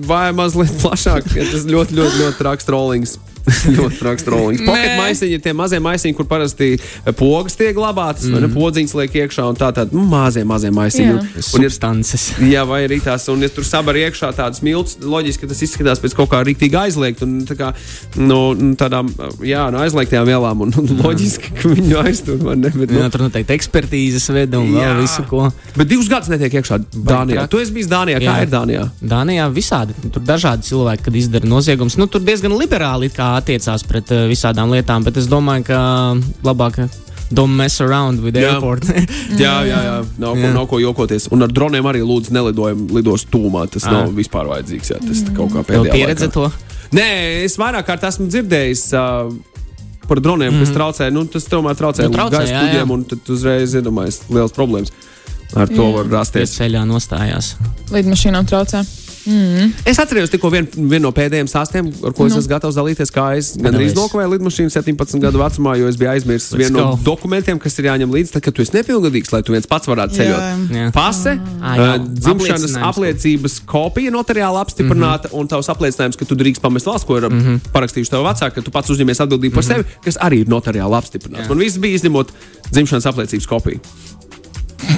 vai 0.08 0.30
mazliet 0.36 0.72
plašāk, 0.80 1.28
ja 1.36 1.44
tas 1.52 1.68
ļoti, 1.68 2.00
ļoti, 2.00 2.22
ļoti 2.24 2.40
traks 2.40 2.68
trollings. 2.68 3.18
ļoti 3.76 4.00
traks 4.00 4.26
trollings. 4.26 4.64
Pocket 4.66 4.96
maisiņi 4.98 5.38
ir 5.38 5.42
tie 5.44 5.54
mazie 5.56 5.80
maisiņi, 5.82 6.16
kur 6.18 6.26
parasti 6.30 6.72
eh, 6.76 7.12
pogas 7.16 7.54
tiek 7.58 7.74
glabātas, 7.76 8.26
mm. 8.26 8.34
vai 8.34 8.42
ne? 8.42 8.50
Podziņas 8.56 8.94
liek 8.98 9.18
iekšā 9.22 9.46
un 9.50 9.58
tā 9.58 9.70
tādi 9.76 9.94
nu, 9.96 10.02
mazie, 10.10 10.42
mazie 10.48 10.72
maisiņi. 10.74 11.06
Jā. 11.06 11.20
Un, 11.20 11.30
ja 11.36 11.46
Substances. 11.46 12.26
Jā, 12.42 12.64
vai 12.68 12.82
arī 12.86 12.98
tās, 13.04 13.28
un 13.32 13.44
ja 13.44 13.50
tur 13.52 13.66
sabar 13.66 13.98
iekšā 14.00 14.32
tādas 14.36 14.62
miltus, 14.66 14.98
loģiski, 15.02 15.44
ka 15.44 15.52
tas 15.52 15.62
izskatās 15.66 16.02
pēc 16.02 16.16
kaut 16.18 16.32
kā 16.32 16.42
rīktīgi 16.46 16.80
aizliegt. 16.80 17.22
Un 17.26 17.44
tā 17.48 17.58
kā 17.58 17.70
no 18.18 18.40
nu, 18.58 18.72
tādām, 18.78 19.12
jā, 19.46 19.66
no 19.74 19.82
aizliegtām 19.84 20.26
vielām, 20.28 20.66
un, 20.66 20.74
un 20.82 20.90
loģiski, 21.04 21.54
ka 21.60 21.70
viņu 21.70 22.00
aiztur. 22.02 22.42
Ne, 22.56 22.72
bet, 22.72 22.90
Jā, 22.90 23.06
nu, 23.06 23.12
tur 23.14 23.26
noteikti 23.26 23.54
ekspertīzes 23.56 24.26
veda 24.34 24.60
un 24.62 24.72
Jā. 24.74 24.90
vēl 24.90 25.02
visu 25.04 25.24
ko. 25.30 25.46
bet 25.76 25.90
divus 25.90 26.10
gadus 26.10 26.30
netiek 26.32 26.58
iekšā 26.60 26.80
Dānijā. 26.96 27.46
Tu 27.50 27.60
esi 27.62 27.74
bijis 27.74 27.90
Dānijā, 27.90 28.20
kā 28.22 28.36
Jā. 28.40 28.46
ir 28.46 28.52
Dānijā? 28.52 28.84
Dānijā 29.14 29.46
visādi. 29.54 29.96
Tur 30.10 30.24
dažādi 30.26 30.66
cilvēki, 30.70 31.06
kad 31.06 31.18
izdara 31.18 31.50
noziegumus. 31.50 31.98
Nu, 32.00 32.08
tur 32.10 32.24
diezgan 32.24 32.54
liberāli 32.56 33.10
kā 33.14 33.35
attiecās 33.38 33.84
pret 33.86 34.10
uh, 34.12 34.26
visādām 34.30 34.70
lietām, 34.74 35.04
bet 35.04 35.16
es 35.16 35.26
domāju, 35.30 35.64
ka 35.68 35.80
labāk 36.46 36.88
don't 37.32 37.56
mess 37.56 37.80
around 37.80 38.20
with 38.22 38.36
Jā. 38.38 38.52
airport. 38.54 38.84
Jā, 39.42 39.54
jā, 39.66 39.78
jā. 39.82 39.94
Nav, 40.22 40.34
ko, 40.36 40.44
Jā. 40.44 40.52
nav 40.54 40.66
ko 40.70 40.78
jokoties. 40.78 41.26
Un 41.34 41.42
ar 41.42 41.50
droniem 41.50 41.84
arī 41.90 42.04
lūdzu 42.06 42.30
nelidojam 42.36 42.86
lidos 42.94 43.24
tūmā. 43.26 43.64
Tas 43.70 43.82
Ā. 43.88 43.90
nav 43.96 44.12
vispār 44.14 44.46
vajadzīgs. 44.46 44.92
Jā, 44.94 45.00
tas 45.02 45.24
kaut 45.34 45.50
kā 45.50 45.64
pēdējā 45.66 45.92
pieredze 45.92 46.28
laikā. 46.28 46.32
to? 46.32 46.74
Nē, 46.94 47.08
es 47.44 47.56
vairāk 47.58 47.86
kārt 47.88 48.04
esmu 48.06 48.28
dzirdējis. 48.30 48.86
Uh, 48.94 49.34
Par 50.06 50.20
droniem, 50.22 50.52
mm 50.54 50.60
-hmm. 50.60 50.66
kas 50.66 50.74
traucē, 50.76 51.10
nu, 51.10 51.24
tas 51.26 51.44
tomēr 51.50 51.74
traucē, 51.74 52.04
Mhm. 52.04 52.10
Nu, 52.12 52.16
traucē, 52.16 52.36
gaisa 52.38 52.52
jā, 52.52 52.60
kuģiem, 52.62 52.86
jā. 52.88 52.92
un 52.94 53.04
tad 53.04 53.18
uzreiz 53.28 53.72
iedomājas 53.74 54.20
liels 54.30 54.52
problēmas. 54.54 54.92
Ar 55.56 55.66
to 55.68 55.90
var 55.92 56.04
Pie 56.04 56.12
rasties. 56.12 56.52
ceļā 56.60 56.84
nostājās. 56.86 57.56
Lidmašīnām 57.90 58.46
traucē. 58.46 58.84
Es 59.86 59.98
atceros 59.98 60.30
tikko 60.30 60.50
vienu 60.50 60.88
vien 60.90 61.02
no 61.02 61.10
pēdējiem 61.14 61.48
stāstiem, 61.50 61.88
ar 62.06 62.12
ko 62.16 62.26
es 62.26 62.32
Nu. 62.32 62.38
esmu 62.40 62.50
gatavs 62.54 62.76
dalīties. 62.78 63.10
Kā 63.12 63.36
es 63.36 63.56
gandrīz 63.56 63.94
nokavēju 63.96 64.32
lidmašīnu 64.36 64.70
17 64.70 65.20
gadu 65.20 65.38
vecumā, 65.38 65.76
jo 65.78 65.88
es 65.88 65.96
biju 65.96 66.10
aizmirsis 66.10 66.54
vienu 66.54 66.78
no 66.78 66.98
dokumentiem, 67.04 67.58
kas 67.58 67.78
ir 67.78 67.84
jāņem 67.90 68.10
līdzi, 68.12 68.32
tad, 68.36 68.42
kad 68.42 68.54
tu 68.54 68.62
esi 68.62 68.72
nepilngadīgs, 68.76 69.32
lai 69.32 69.42
tu 69.42 69.52
viens 69.52 69.66
pats 69.66 69.86
varētu 69.90 70.14
ceļot. 70.14 70.40
Jā. 70.40 70.80
Jā. 70.80 70.92
Pase, 70.94 71.38
Ah, 71.60 71.76
jā. 71.76 71.98
dzimšanas 72.22 72.76
apliecības 72.90 73.60
kopija 73.66 74.10
notariāli 74.10 74.60
apstiprināta 74.60 75.28
mm 75.28 75.32
-hmm. 75.34 75.40
un 75.40 75.48
tavs 75.48 75.68
apliecinājums, 75.68 76.16
ka 76.16 76.24
tu 76.24 76.34
drīkst 76.34 76.60
pamest 76.60 76.86
valsts, 76.86 77.06
ko 77.06 77.16
ir 77.18 77.28
mm 77.28 77.40
-hmm. 77.40 77.58
parakstījuši 77.72 78.10
tavi 78.10 78.24
vecāki, 78.28 78.54
ka 78.54 78.62
tu 78.62 78.70
pats 78.70 78.90
uzņemies 78.90 79.20
atbildību 79.24 79.54
par 79.54 79.64
sevi, 79.64 79.84
kas 80.04 80.16
arī 80.16 80.40
ir 80.40 80.46
notariāli 80.48 80.94
apstiprināts. 80.96 81.48
Man 81.48 81.58
viss 81.58 81.78
bija 81.78 81.94
izņemot 81.94 82.28
dzimšanas 82.72 83.06
apliecības 83.06 83.46
kopiju. 83.46 83.80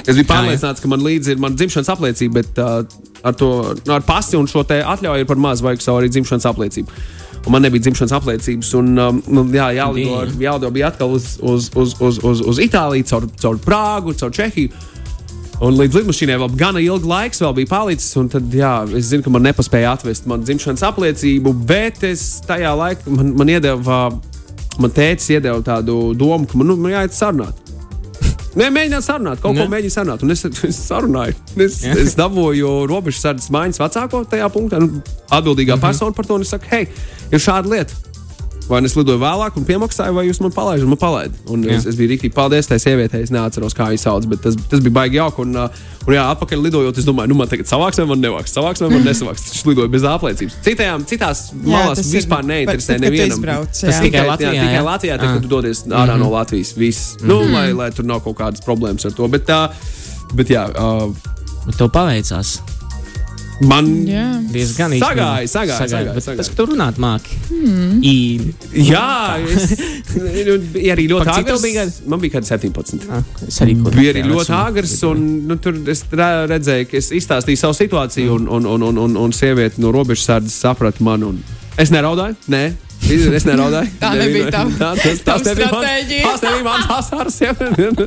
Es 0.05 0.15
biju 0.15 0.27
pārliecināts, 0.29 0.81
ka 0.83 0.89
man 0.91 1.03
līdzi 1.05 1.35
ir 1.35 1.41
mana 1.41 1.57
dzimšanas 1.57 1.89
apliecība, 1.93 2.41
bet 2.41 2.59
uh, 2.61 2.83
ar 3.25 3.37
to 3.37 3.49
nu, 3.77 3.93
ar 3.95 4.05
pasi 4.05 4.37
un 4.39 4.49
šo 4.49 4.63
atļauju 4.65 5.23
ir 5.23 5.29
par 5.29 5.41
maz, 5.41 5.63
vajag 5.65 5.83
savu 5.85 6.01
arī 6.01 6.11
dzimšanas 6.13 6.47
apliecību. 6.49 7.01
Un 7.45 7.55
man 7.55 7.63
nebija 7.63 7.85
dzimšanas 7.85 8.13
apliecības, 8.17 8.73
un 8.75 8.99
um, 8.99 9.19
nu, 9.31 9.45
jā, 9.55 9.69
jālido, 9.77 10.21
jālido 10.43 10.71
bija 10.75 10.89
atkal 10.91 11.13
uz, 11.15 11.37
uz, 11.39 11.69
uz, 11.75 11.95
uz, 12.03 12.19
uz, 12.23 12.41
uz 12.51 12.59
Itāliju, 12.61 13.07
caur, 13.09 13.27
caur 13.39 13.59
Prāgu, 13.63 14.15
caur 14.19 14.33
Čehiju. 14.35 14.73
Un 15.63 15.75
līdz 15.75 15.97
lidmašīnai 15.97 16.37
vēl 16.39 16.53
gana 16.59 16.79
ilgs 16.79 17.07
laiks 17.07 17.41
vēl 17.43 17.55
bija 17.57 17.71
palicis. 17.71 18.13
Tad, 18.31 18.53
jā, 18.55 18.73
es 18.95 19.09
zinu, 19.11 19.25
ka 19.25 19.33
man 19.35 19.43
nepaspēja 19.47 19.95
atvest 19.97 20.27
manu 20.29 20.47
dzimšanas 20.47 20.85
apliecību, 20.87 21.55
bet 21.67 22.03
es 22.07 22.27
tajā 22.47 22.71
laikā 22.79 23.11
man, 23.11 23.33
man 23.39 23.51
iedeva, 23.51 23.97
man 24.79 24.95
tēvs 24.95 25.31
iedeva 25.35 25.59
tādu 25.65 26.13
domu, 26.19 26.47
ka 26.47 26.59
man, 26.59 26.71
nu, 26.71 26.77
man 26.79 26.95
jāiet 26.95 27.15
sarunāt. 27.15 27.68
Nē, 28.59 28.67
mēģināt 28.75 29.05
sarunāt, 29.05 29.39
kaut 29.39 29.55
ne. 29.55 29.63
Ko 29.63 29.71
mēģināt 29.71 29.95
sarunāt. 29.95 30.23
Un 30.25 30.33
es, 30.35 30.43
es 30.67 30.81
sarunāju. 30.89 31.37
Es, 31.63 31.79
Jā. 31.85 31.95
es 32.01 32.17
dabūju 32.19 32.73
robežu 32.91 33.21
sardzes 33.21 33.51
maiņas 33.55 33.79
vecāko 33.79 34.25
tajā 34.27 34.49
punktā, 34.51 34.81
nu, 34.83 34.99
atbildīgā 35.29 35.77
mm 35.77 35.79
-hmm. 35.79 35.85
persona 35.87 36.15
par 36.15 36.27
to. 36.27 36.35
Un 36.35 36.43
es 36.43 36.51
saku, 36.51 36.67
hei, 36.73 36.87
ir 37.31 37.39
šāda 37.39 37.71
lieta. 37.71 37.95
Vai 38.69 38.79
nu 38.83 38.85
es 38.85 38.93
lidoju 38.93 39.17
vēlāk 39.17 39.55
un 39.57 39.63
piemaksāju, 39.65 40.13
vai 40.13 40.27
jūs 40.27 40.39
man 40.43 40.51
palaidat? 40.53 40.85
Man 40.85 40.99
palaid. 41.01 41.33
Un 41.49 41.63
es, 41.65 41.87
Jā. 41.87 41.89
es 41.89 41.95
biju 41.97 42.11
rīktīgi 42.11 42.35
paldies 42.35 42.67
tai 42.69 42.77
sievietei. 42.77 43.23
Es 43.25 43.31
neatceros, 43.33 43.73
kā 43.73 43.87
viņas 43.89 44.03
sauc, 44.05 44.27
bet 44.29 44.43
tas, 44.45 44.57
tas 44.69 44.83
bija 44.85 44.93
baigi 44.93 45.17
jauki. 45.17 45.41
Un, 45.41 45.57
uh, 45.57 45.79
un 46.05 46.13
jā, 46.13 46.25
atpakaļ 46.35 46.61
lidojot, 46.67 47.01
es 47.01 47.07
domāju, 47.07 47.31
nu 47.33 47.39
man 47.39 47.49
tagad 47.49 47.65
savāks 47.71 47.97
vai 47.97 48.05
man 48.11 48.21
nevāks. 48.21 48.53
Savāks 48.53 48.83
vai 48.85 48.91
man 48.93 49.07
nesavāks. 49.09 49.47
Tas 49.49 49.65
lidoja 49.65 49.89
bez 49.89 50.05
apliecības. 50.05 50.59
Citajām, 50.67 51.07
citās 51.09 51.43
malās 51.57 52.03
ir 52.05 52.11
vispār 52.19 52.43
par- 52.43 52.49
neinteresē 52.51 52.99
tu 52.99 53.05
nevienam. 53.07 53.35
izbrauc, 53.39 53.73
tas 53.73 53.95
jā. 53.95 54.01
tikai 54.05 54.25
Latvijā, 54.29 54.53
jā, 54.53 54.67
tikai 54.67 54.77
jā? 54.77 54.85
Latvijā 54.85 55.17
tad, 55.17 55.33
kad 55.33 55.41
tu 55.47 55.53
dodies 55.57 55.83
ārā 55.89 56.19
no 56.21 56.29
Latvijas. 56.29 56.75
Viss. 56.77 57.17
Nu, 57.25 57.41
lai, 57.49 57.71
lai 57.73 57.89
tur 57.89 58.05
nav 58.05 58.21
kaut 58.21 58.37
kādas 58.37 58.61
problēmas 58.61 59.09
ar 59.09 59.17
to. 59.17 59.27
Bet, 59.27 59.49
uh, 59.49 59.73
bet 60.37 60.53
jā, 60.53 60.69
uh, 60.77 61.09
Bet 61.65 61.77
tev 61.77 61.89
paveicās. 61.93 62.59
Man 63.61 63.87
Jā. 64.07 64.25
Diezgan 64.49 64.93
Sagāja, 64.97 65.45
sagāja, 65.51 65.77
sagāja, 65.83 66.13
Bet 66.15 66.23
sagāja. 66.25 66.37
Tas, 66.39 66.49
ka 66.49 66.55
tu 66.57 66.65
runāt 66.71 66.97
māki. 67.01 67.35
Hmm. 67.49 67.99
I, 68.01 68.13
Jā, 68.87 69.37
es 69.51 69.73
nu, 70.15 70.55
bija 70.73 70.95
arī 70.95 71.07
ļoti 71.11 71.33
agrs. 71.33 71.61
bija 71.65 71.83
gadi? 71.83 72.07
Man 72.09 72.21
bija 72.23 72.37
kāds 72.37 72.51
17. 72.55 73.07
ah, 73.11 73.23
es 73.47 73.59
arī 73.65 73.75
kaut 73.83 73.95
Bija 73.99 74.13
arī 74.15 74.23
ļoti 74.29 74.55
agrs, 74.57 74.95
un 75.09 75.23
nu, 75.49 75.57
tur 75.61 75.77
es 75.91 76.03
re- 76.11 76.47
redzēju, 76.53 76.89
ka 76.91 76.97
es 77.01 77.11
izstāstīju 77.19 77.59
savu 77.61 77.77
situāciju, 77.77 78.39
un, 78.39 78.47
un, 78.47 78.65
un, 78.75 78.87
un, 78.93 78.97
un, 79.07 79.17
un 79.27 79.35
sieviete 79.35 79.81
no 79.83 79.91
robežsardzes 79.95 80.55
saprata 80.65 81.03
mani. 81.03 81.33
un 81.33 81.43
Es 81.79 81.91
neraudāju, 81.95 82.35
nē. 82.51 82.63
Es 83.09 83.45
neraudāju. 83.47 83.91
Tā 84.01 84.11
nebija 84.17 84.51
tā, 84.55 84.63
tas, 84.99 85.21
tas 85.25 85.45
nebija 85.47 85.69
mans- 85.73 86.43
mans 86.65 86.91
asars. 86.97 87.39
jā. 87.41 87.53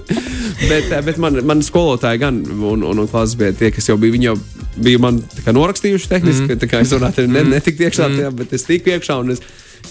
bet 0.70 0.92
bet 1.07 1.18
man, 1.22 1.40
man 1.48 1.64
skolotāji 1.64 2.22
gan, 2.22 2.42
un, 2.52 2.85
un, 2.85 3.02
un 3.02 3.11
klases 3.11 3.37
bija 3.40 3.57
tie, 3.57 3.72
kas 3.74 3.88
jau 3.90 3.98
bija, 4.00 4.14
viņi 4.16 4.31
jau 4.31 4.37
bija 4.83 5.02
man 5.02 5.18
norakstījuši 5.59 6.11
tehniski, 6.12 6.46
mm. 6.48 6.61
tā 6.62 6.70
kā 6.70 6.81
es 6.85 6.94
varētu 6.94 7.26
ne, 7.28 7.44
netikt 7.57 7.83
iekšā 7.88 8.09
tajā, 8.14 8.31
bet 8.37 8.55
es 8.57 8.64
tiku 8.68 8.94
iekšā 8.94 9.18
es 9.35 9.42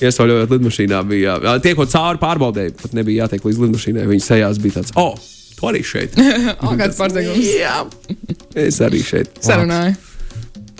iesaļojot 0.01 0.55
lidmašīnā. 0.55 1.01
Bija, 1.09 1.35
jā, 1.43 1.57
tiekot 1.65 1.91
cauri 1.91 2.21
pārbaudēji, 2.21 2.77
pat 2.81 2.95
nebija 2.97 3.25
jātiek 3.25 3.45
līdz 3.45 3.65
lidmašīnai. 3.65 4.07
Viņas 4.09 4.29
sejās 4.31 4.61
bija 4.63 4.79
tāds, 4.79 4.95
oh, 4.99 5.17
tu 5.57 5.67
arī 5.69 5.83
šeit. 5.85 6.15
O, 6.61 6.71
kāds 6.79 6.97
pārsteigums. 6.97 7.51
Jā, 7.59 7.81
es 8.63 8.79
arī 8.85 9.03
šeit. 9.05 9.35
Sarunāju. 9.45 9.99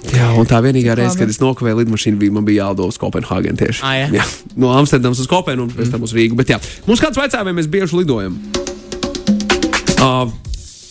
Jā, 0.10 0.32
un 0.34 0.48
tā 0.50 0.58
vienīgā 0.66 0.96
reize, 0.98 1.14
kad 1.20 1.30
es 1.30 1.38
nokavēju 1.42 1.84
lidmašīnu, 1.84 2.18
bija, 2.18 2.34
man 2.34 2.46
bija 2.48 2.66
jālido 2.66 2.88
uz 2.90 2.98
Kopenhāgenu 3.02 3.60
tieši. 3.60 3.84
Ā, 3.86 3.92
jā? 4.02 4.08
jā, 4.18 4.26
no 4.60 4.72
Amsterdamas 4.74 5.22
uz 5.22 5.30
Kopenu 5.30 5.68
un 5.68 5.74
pēc 5.76 5.92
tam 5.94 6.02
uz 6.08 6.16
Rīgu. 6.18 6.36
Bet 6.40 6.50
jā, 6.56 6.58
mums 6.90 7.04
kāds 7.04 7.20
vaicā, 7.22 7.44
vai 7.46 7.54
mēs 7.54 7.70
bieži 7.72 8.00
lidojam? 8.00 8.40
Uh, 10.02 10.26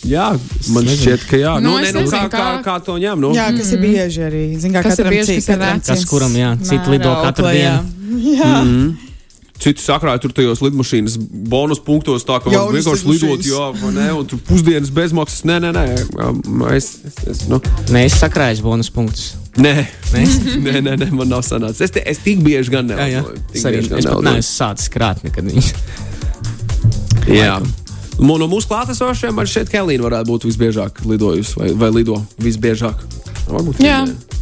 jā, 0.07 0.29
man 0.71 0.87
nezinu. 0.87 1.03
šķiet, 1.03 1.27
ka 1.27 1.41
jā. 1.43 1.57
Nu, 1.59 1.75
Nu, 1.75 1.83
ne, 1.83 1.91
nu, 1.91 2.07
kā, 2.07 2.23
kā, 2.31 2.47
kā- 2.63 2.79
to 2.87 2.95
ņem? 3.03 3.19
Nu? 3.19 3.35
Jā, 3.35 3.51
kas 3.57 3.75
ir 3.75 3.83
bieži 3.83 4.25
arī. 4.31 4.43
Zin, 4.63 4.71
kā 4.71 4.85
Kas 4.87 4.95
ir 4.95 5.03
katram 5.03 5.17
bieži, 5.17 5.35
cits, 5.35 5.51
kas 5.51 5.59
ir 5.59 5.79
cits 5.83 5.91
Kas 5.91 6.09
kuram, 6.09 6.35
jā, 6.39 6.55
citi 6.63 6.95
lido 6.95 7.11
katru 7.19 7.51
mēraukla, 7.51 7.59
jā. 7.59 7.77
Jā. 8.39 9.10
Citi 9.61 9.83
sakrāja 9.83 10.17
tur 10.23 10.31
tajos 10.33 10.61
lidmašīnas 10.65 11.19
bonus 11.51 11.77
punktos, 11.85 12.23
tā 12.25 12.39
ka 12.41 12.49
var 12.49 12.71
vienkārši 12.73 13.05
lidot, 13.11 13.43
jā, 13.45 13.67
vai 13.77 13.91
ne, 13.93 14.07
un 14.17 14.25
tur 14.25 14.39
pusdienas 14.47 14.89
bezmaksas. 14.95 15.43
Nē, 15.45 15.59
nē, 15.61 15.69
nē, 15.75 15.83
jā, 15.91 16.29
es, 16.73 16.87
es, 17.05 17.19
es, 17.29 17.43
nu, 17.51 17.59
Nē, 17.93 18.07
es 18.09 18.15
sakrāju 18.23 18.65
bonus 18.65 18.89
punktus. 18.89 19.35
nē. 19.61 19.75
Nē, 20.15 20.23
nē, 20.65 20.73
nē, 20.87 20.95
nē, 21.03 21.09
man 21.13 21.29
nav 21.29 21.43
sanācis. 21.45 21.83
Es, 21.85 21.93
te- 21.93 22.01
es 22.09 22.23
tik 22.25 22.41
bieži 22.41 22.73
gan 22.73 22.89
jā, 22.89 23.05
jā. 23.19 23.21
tik 23.51 23.61
Es 23.61 23.67
arī 23.69 23.83
neesmu 23.85 24.41
sācis 24.49 24.89
krāt 24.91 25.21
nekad. 25.27 25.45
Jā. 27.29 27.59
Mo- 28.19 28.37
No 28.41 28.47
mūsu 28.49 28.67
klātesošiem 28.69 29.33
man 29.37 29.45
šķiet, 29.49 29.69
ka 29.71 29.81
Elīna 29.81 30.03
varētu 30.05 30.29
būt 30.33 30.45
visbiežāk 30.49 31.03
lidojusi 31.05 31.57
vai, 31.57 31.69
vai 31.77 31.89
lido 32.01 32.17
visbiežāk. 32.41 33.01
Varbūt 33.49 33.81
Jā. 33.81 34.01
viņa. 34.05 34.39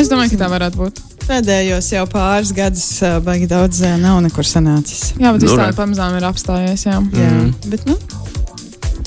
Es 0.00 0.08
domāju, 0.12 0.34
ka 0.36 0.44
tā 0.44 0.48
varētu 0.52 0.80
būt. 0.80 1.00
Pēdējos 1.26 1.92
jau 1.94 2.06
pāris 2.10 2.52
gadus 2.54 2.86
baigi 3.24 3.48
daudz 3.50 3.82
nav 4.00 4.20
nekur 4.24 4.46
sanācis. 4.46 5.12
Jā, 5.20 5.34
bet 5.36 5.46
Nu, 5.46 5.56
tā 5.58 5.70
pamazām 5.76 6.16
ir 6.18 6.26
apstājies. 6.26 6.86
Jā. 6.88 6.98
Jā, 7.16 7.30
bet 7.70 7.86
nu, 7.88 7.96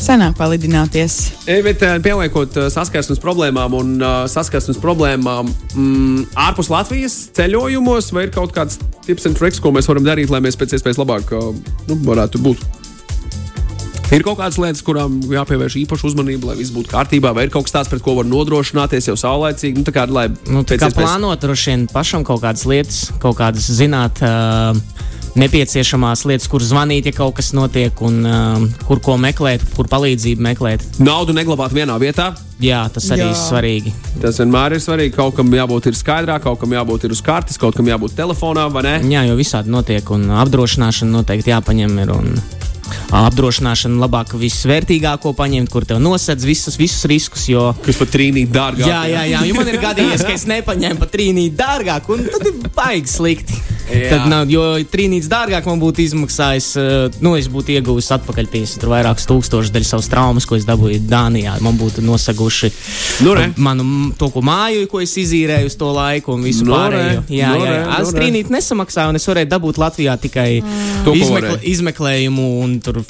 senāk 0.03 0.37
palidināties. 0.39 1.17
E, 1.47 1.59
bet 1.65 1.83
pieliekot 2.05 2.57
saskarsmes 2.73 3.21
problēmām 3.23 3.75
un 3.79 3.95
saskarsmes 4.31 4.79
problēmām 4.83 5.49
mm, 5.49 6.29
ārpus 6.47 6.71
Latvijas 6.73 7.17
ceļojumos, 7.37 8.11
vai 8.15 8.27
ir 8.27 8.33
kaut 8.35 8.55
kāds 8.55 8.79
tips 9.07 9.29
un 9.29 9.37
triks, 9.37 9.61
ko 9.63 9.73
mēs 9.75 9.89
varam 9.91 10.05
darīt, 10.07 10.31
lai 10.33 10.43
mēs 10.43 10.59
pēc 10.59 10.77
iespējas 10.77 11.01
labāk 11.01 11.35
nu, 11.35 11.99
varētu 12.07 12.43
būt? 12.43 12.82
Ir 14.13 14.21
kaut 14.25 14.37
kādas 14.37 14.59
lietas, 14.61 14.83
kurām 14.85 15.15
jāpievērš 15.25 15.77
īpaša 15.83 16.05
uzmanība, 16.11 16.51
lai 16.51 16.57
viss 16.59 16.73
būtu 16.75 16.91
kārtībā, 16.91 17.31
vai 17.33 17.47
ir 17.47 17.53
kaut 17.53 17.65
kas 17.65 17.73
tāds, 17.73 17.89
pret 17.89 18.03
ko 18.05 18.13
var 18.19 18.27
nodrošināties 18.29 19.09
jau 19.09 19.15
saulēcīgi. 19.17 19.81
Nu, 19.81 19.87
tā 19.87 19.95
kā, 19.95 20.05
lai 20.09 20.27
Nu, 20.47 20.61
tā 20.61 20.75
pēc 20.75 20.83
kā 20.85 20.91
iespējas- 20.91 20.99
plānot 21.17 21.41
droši 21.41 21.71
vien 21.71 21.87
pašam 21.89 22.23
kaut 22.23 22.41
kādas 22.45 22.65
lietas, 22.69 23.07
kaut 23.19 23.37
kādas 23.41 23.65
zināt. 23.73 24.21
Uh, 24.21 24.77
nepieciešamās 25.33 26.25
lietas, 26.29 26.47
kur 26.47 26.61
zvanīt, 26.61 27.07
ja 27.09 27.11
kaut 27.15 27.33
kas 27.39 27.53
notiek, 27.57 27.93
un 28.05 28.19
um, 28.29 28.67
kur 28.85 28.99
ko 29.01 29.15
meklēt, 29.17 29.63
kur 29.73 29.87
palīdzību 29.89 30.45
meklēt. 30.45 30.83
Naudu 31.01 31.33
neglabāt 31.33 31.73
vienā 31.73 31.95
vietā. 32.01 32.35
Jā, 32.61 32.83
tas 32.93 33.07
arī 33.11 33.25
Jā. 33.25 33.31
ir 33.33 33.39
svarīgi. 33.39 33.93
Tas 34.21 34.37
vienmēr 34.39 34.75
ir 34.77 34.83
svarīgi. 34.83 35.15
Kaut 35.17 35.33
kam 35.35 35.49
jābūt 35.49 35.89
ir 35.89 35.97
skaidrā, 35.97 36.37
kaut 36.43 36.59
kam 36.61 36.69
jābūt 36.77 37.07
ir 37.09 37.15
uz 37.17 37.21
kartes, 37.25 37.57
kaut 37.57 37.73
kam 37.75 37.89
jābūt 37.89 38.13
telefonā, 38.15 38.67
vai 38.71 38.83
ne? 38.85 38.93
Jā, 39.09 39.25
jo 39.27 39.35
visādi 39.39 39.73
notiek, 39.73 40.05
un 40.13 40.29
apdrošināšana 40.43 41.17
noteikti 41.17 41.49
jāpaņem. 41.51 41.97
Ir, 42.05 42.13
un, 42.13 42.37
Apdrošināšana 43.13 43.99
labāk 44.03 44.33
visvērtīgāko 44.39 45.33
paņemt, 45.37 45.69
kur 45.73 45.85
tev 45.87 45.99
nosedz 46.03 46.45
visus, 46.47 46.77
visus 46.79 47.05
riskus. 47.09 47.45
Jo, 47.51 47.71
Kas 47.85 47.99
pat 48.01 48.11
trīnīt 48.15 48.51
dārgāk. 48.53 48.87
jā, 48.89 49.03
jā, 49.11 49.23
jā, 49.33 49.43
jo 49.49 49.57
man 49.59 49.69
ir 49.69 49.79
gadījies, 49.83 50.25
ka 50.25 50.33
es 50.35 50.47
nepaņēmu 50.49 50.99
pat 51.01 51.13
trīnīti 51.13 51.55
dārgāk, 51.59 52.09
un 52.13 52.25
tad 52.33 52.49
ir 52.49 52.59
baigi 52.75 53.13
slikti. 53.13 53.61
Tad, 53.83 54.27
nav, 54.31 54.47
jo 54.51 54.61
trīnītis 54.89 55.27
dārgāk 55.31 55.65
man 55.67 55.81
būtu 55.81 56.01
izmaksājis, 56.05 56.67
eh, 56.79 57.17
nu, 57.23 57.33
es 57.39 57.49
būtu 57.51 57.75
ieguvis 57.75 58.07
atpakaļ 58.15 58.47
pieci, 58.53 58.79
tur 58.81 58.93
vairākus 58.93 59.27
tūkstošus 59.29 59.73
daļu 59.75 59.87
savas 59.89 60.07
traumas, 60.11 60.47
ko 60.49 60.55
es 60.59 60.65
dabūju 60.69 61.01
Dānijā. 61.09 61.57
Man 61.63 61.77
būtu 61.79 62.03
nosaguši 62.05 62.71
Nu, 63.25 63.33
re. 63.37 63.49
manu 63.57 64.13
to, 64.17 64.29
ko 64.33 64.41
māju, 64.45 64.87
ko 64.91 65.01
es 65.03 65.13
izīrēju 65.19 65.69
uz 65.71 65.75
to 65.79 65.91
laiku, 65.93 66.37
un 66.37 66.47
visu 66.47 66.65
Nu, 66.65 66.73
pārējo. 66.77 67.25
Jā, 67.27 67.51
Nu, 67.53 67.65
jā, 67.65 67.75
jā. 67.75 67.83
nu, 67.91 67.99
Es 68.07 68.15
trīnīti 68.15 68.55
nesamaksāju, 68.55 69.13
un 69.13 69.19
es 69.19 69.27
varēju 69.29 69.51
dabūt 69.51 69.77
Latvijā 69.83 70.15
tikai 70.19 70.49
To, 71.03 71.13
izmekle, 71.13 71.59
izmeklējumu 71.73 72.47
un 72.63 72.79
tur 72.83 73.03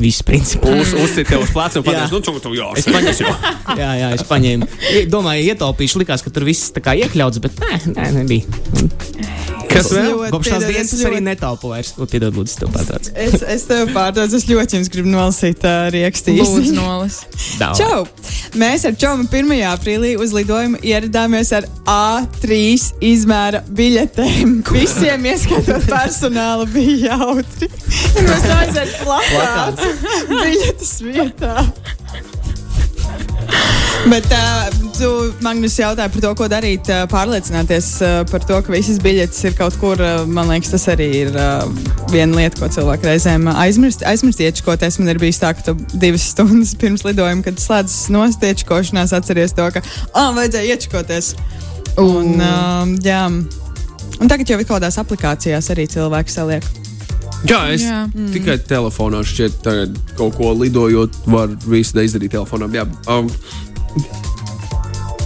viss 0.00 0.22
principā. 0.24 0.70
Uz, 0.80 0.94
uzsit 0.96 1.28
tev 1.28 1.42
uz 1.44 1.50
pleca 1.52 1.78
un 1.80 1.84
pateiks, 1.84 2.12
nu, 2.14 2.20
tu, 2.24 2.32
tu, 2.40 2.54
jā, 2.56 2.70
Es 2.78 2.86
paņēmu, 2.88 3.34
jā, 3.76 3.90
jā, 4.00 4.08
es 4.16 4.24
paņēmu. 4.28 4.68
Domāju, 5.12 5.50
ietaupīšu, 5.52 6.00
likās, 6.00 6.24
ka 6.24 6.32
tur 6.32 6.46
viss 6.48 6.72
tā 6.72 6.80
kā 6.84 6.94
iekļauts, 7.02 7.42
bet 7.44 7.60
nē, 7.60 7.80
nē 7.92 8.08
nebija. 8.22 9.61
Kas 9.72 9.90
vēl? 9.92 10.12
Kopš 10.32 10.50
tās 10.52 10.66
dienas 10.68 10.92
es 10.96 11.04
arī 11.08 11.20
netaupu 11.24 11.70
vairs. 11.72 11.92
Piedod, 12.12 12.36
lūdzu, 12.36 12.58
tev 12.60 12.72
patrauc. 12.74 13.08
Es, 13.14 13.44
es 13.54 13.66
tev 13.68 13.92
pārdodu, 13.94 14.36
es 14.38 14.46
ļoti 14.48 14.78
jums 14.78 14.90
gribu 14.92 15.12
nolasīt 15.12 15.64
uh, 15.66 15.86
rīkstu 15.94 16.34
Lūdzu, 16.36 16.74
nolas. 16.80 17.22
Čau! 17.78 18.02
Mēs 18.58 18.84
ar 18.88 18.96
Čomu 19.00 19.28
1. 19.30 19.54
aprīlī 19.70 20.14
uz 20.20 20.34
lidojumu 20.36 20.80
ieradāmies 20.84 21.52
ar 21.56 21.68
A3 21.88 22.58
izmēra 23.12 23.62
biļetēm. 23.72 24.58
Visiem, 24.76 25.28
ieskatot 25.32 25.88
personālu, 25.88 26.68
bija 26.74 27.16
jautri. 27.16 27.70
Mēs 28.28 28.48
aizējām 28.58 28.94
plakāts 29.02 29.88
biļetes 30.28 30.94
vietā. 31.08 31.56
Bet 34.12 34.26
uh, 34.34 34.66
tu, 34.96 35.08
Magnus, 35.44 35.76
jautāja 35.78 36.10
par 36.10 36.22
to, 36.24 36.32
ko 36.38 36.48
darīt, 36.50 36.88
uh, 36.90 37.04
pārliecināties 37.10 37.88
uh, 38.02 38.16
par 38.30 38.42
to, 38.46 38.58
ka 38.64 38.74
visas 38.74 38.98
biļetes 39.02 39.44
ir 39.46 39.56
kaut 39.58 39.76
kur. 39.80 40.00
Uh, 40.02 40.24
man 40.26 40.50
liekas, 40.50 40.72
tas 40.74 40.88
arī 40.94 41.08
ir 41.20 41.32
uh, 41.36 41.62
viena 42.10 42.40
lieta, 42.40 42.58
ko 42.58 42.70
cilvēki 42.72 43.08
reizēm 43.10 43.46
aizmirst. 43.52 44.04
Aizmirst 44.08 44.42
iečkoties. 44.42 44.98
Man 44.98 45.14
ir 45.14 45.22
bijis 45.22 45.40
tā, 45.42 45.54
ka 45.54 45.66
tu 45.70 45.76
divas 45.94 46.26
stundas 46.34 46.74
pirms 46.82 47.06
lidojuma, 47.06 47.46
kad 47.46 47.62
slēdzas 47.62 48.10
nost 48.14 48.42
iečkošanās, 48.50 49.14
atceries 49.16 49.54
to, 49.58 49.70
ka, 49.74 49.84
ah, 50.12 50.32
vajadzēja 50.36 50.76
iečkoties. 50.76 51.34
Un, 52.02 52.38
uh, 52.40 52.86
jā. 53.04 53.26
Un 54.22 54.30
tagad 54.30 54.50
jau 54.50 54.58
ir 54.58 54.66
kaut 54.66 54.80
kādās 54.80 54.98
aplikācijās 55.02 55.70
arī 55.74 55.86
cilvēki 55.90 56.40
saliek. 56.40 56.81
Jā, 57.42 57.60
es 57.74 57.82
Jā. 57.82 58.04
mm. 58.06 58.30
tikai 58.36 58.58
telefonā 58.70 59.22
šķiet, 59.26 59.56
tagad 59.64 59.96
kaut 60.18 60.36
ko 60.38 60.52
lidojot, 60.60 61.24
var 61.26 61.50
visu 61.66 61.98
izdarīt 62.04 62.36
telefonā. 62.36 62.70
Jā, 62.76 62.86
um, 63.10 63.30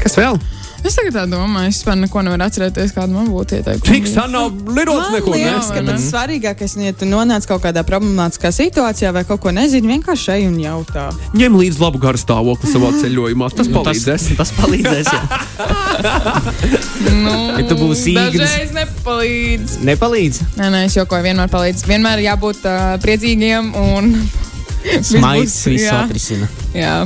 kas 0.00 0.16
vēl? 0.16 0.40
Es 0.86 0.94
tagad 0.94 1.14
tā 1.16 1.22
domāju, 1.26 1.66
es 1.72 1.80
vispār 1.80 1.96
neko 1.98 2.20
nevaru 2.22 2.44
atcerēties, 2.46 2.92
kāda 2.94 3.10
man 3.10 3.26
būtu 3.32 3.56
ieteikuma. 3.58 3.86
Tik 3.88 4.04
sen 4.06 4.30
nav 4.30 4.52
lidots 4.70 5.08
Man 5.08 5.16
neko. 5.16 5.32
liekas, 5.34 5.70
ka 5.74 5.80
ne? 5.82 5.88
pats 5.90 6.04
svarīgākais, 6.12 6.76
nu, 6.78 6.84
ja 6.86 6.92
tu 6.94 7.08
nonāc 7.10 7.48
kaut 7.50 7.64
kādā 7.64 7.82
problemātiskā 7.88 8.52
situācijā 8.54 9.10
vai 9.16 9.24
kaut 9.26 9.40
ko 9.42 9.50
nezini, 9.56 9.90
vienkārši 9.96 10.30
ej 10.36 10.46
un 10.46 10.54
jautā. 10.62 11.08
Ņem 11.34 11.58
līdzi 11.58 11.82
labu 11.82 11.98
garu 12.04 12.20
stāvokli 12.22 12.70
savā 12.70 12.92
ceļojumā. 13.00 13.50
Tas 13.56 13.66
Nu, 13.72 13.80
palīdzēs. 13.80 14.28
Tas, 14.36 14.38
tas 14.38 14.54
palīdzēs. 14.60 15.10
Jā. 15.10 15.22
Nu, 17.16 17.34
Ja 17.56 17.64
tu 17.68 17.76
būsi 17.78 18.12
īgris. 18.14 18.42
Dažreiz 18.42 18.72
nepalīdz. 18.76 19.76
Nepalīdz. 19.86 20.40
Nē, 20.60 20.68
nē, 20.74 20.80
es 20.88 20.96
jokoju, 20.98 21.24
vienmēr 21.26 21.50
palīdz. 21.52 21.84
Vienmēr 21.88 22.22
jābūt 22.26 22.62
uh, 22.68 22.94
priecīgiem 23.02 23.72
un. 23.80 24.12
Smaids 25.10 25.56
visu 25.66 25.90
atrisina. 25.96 26.48
jā. 26.76 26.98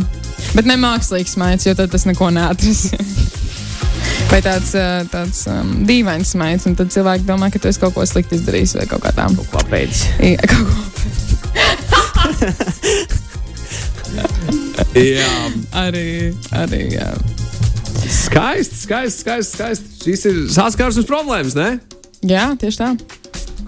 Bet 0.56 0.66
ne 0.66 0.74
mākslīgs 0.80 1.34
smaids, 1.36 1.66
jo 1.68 1.74
tad 1.78 1.92
tas 1.92 2.04
neko 2.08 2.30
neatrisinās. 2.34 3.39
Vai 4.30 4.38
tāds, 4.46 4.70
tāds 5.10 5.40
um, 5.50 5.70
dīvains 5.88 6.30
smaids, 6.36 6.66
un 6.70 6.76
tad 6.78 6.92
cilvēki 6.94 7.26
domā, 7.26 7.48
ka 7.50 7.58
tu 7.58 7.66
esi 7.70 7.80
kaut 7.82 7.96
ko 7.96 8.04
slikti 8.06 8.36
izdarījis 8.38 8.76
vai 8.78 8.86
kaut 8.90 9.02
kā 9.02 9.10
tādu. 9.16 9.42
Kāpēc? 9.50 10.04
Jā, 10.30 10.38
kaut 10.46 10.66
ko 10.70 10.78
Jā, 15.00 15.30
arī. 15.78 16.04
arī 16.56 16.80
jā. 16.96 17.08
skaisti, 18.10 18.76
skaisti, 18.84 19.20
skaisti. 19.22 19.54
skaisti. 19.56 19.86
Šis 20.04 20.24
ir 20.30 20.38
saskarsmes 20.54 21.06
problēmas, 21.08 21.54
ne? 21.58 21.68
jā, 22.26 22.48
tieši 22.60 22.80
tā. 22.80 22.88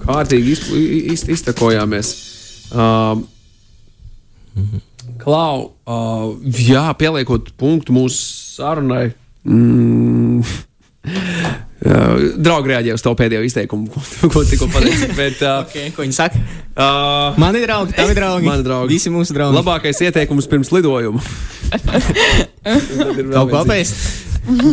Kārtīgi 0.03 0.55
izp- 0.57 0.73
i- 0.75 1.03
iz, 1.15 1.23
iztakojāmies. 1.31 2.09
Um, 2.75 3.27
Klau, 5.23 5.71
uh, 5.87 6.33
jā, 6.59 6.89
pieliekot 6.99 7.53
punktu 7.61 7.95
mūsu 7.95 8.19
sarunai. 8.57 9.13
Mm, 9.43 10.43
jā, 11.83 12.01
draugi 12.47 12.71
reaģēja 12.71 12.95
uz 12.99 13.03
to 13.03 13.13
pēdējo 13.19 13.43
izteikumu, 13.49 13.89
ko, 13.91 14.03
ko 14.31 14.43
tikko 14.47 14.69
pateicu. 14.71 15.09
Bet, 15.21 15.41
uh, 15.43 15.65
Okay, 15.67 15.91
ko 15.97 16.05
viņi 16.07 16.15
saka? 16.17 16.43
uh, 16.77 17.39
Mani 17.43 17.65
draugi, 17.67 17.97
tavi 17.99 18.15
draugi. 18.19 18.47
Mani 18.47 18.63
draugi. 18.67 18.93
Visi 18.95 19.11
mūsu 19.13 19.35
draugi. 19.37 19.59
labākais 19.59 19.99
ieteikums 20.07 20.47
pirms 20.51 20.71
lidojuma. 20.75 21.23
Tad 21.73 23.19
ir 23.19 23.27
vēl 23.27 23.35
Kaut 23.35 23.51
ko 23.51 23.63
apēst. 23.65 23.99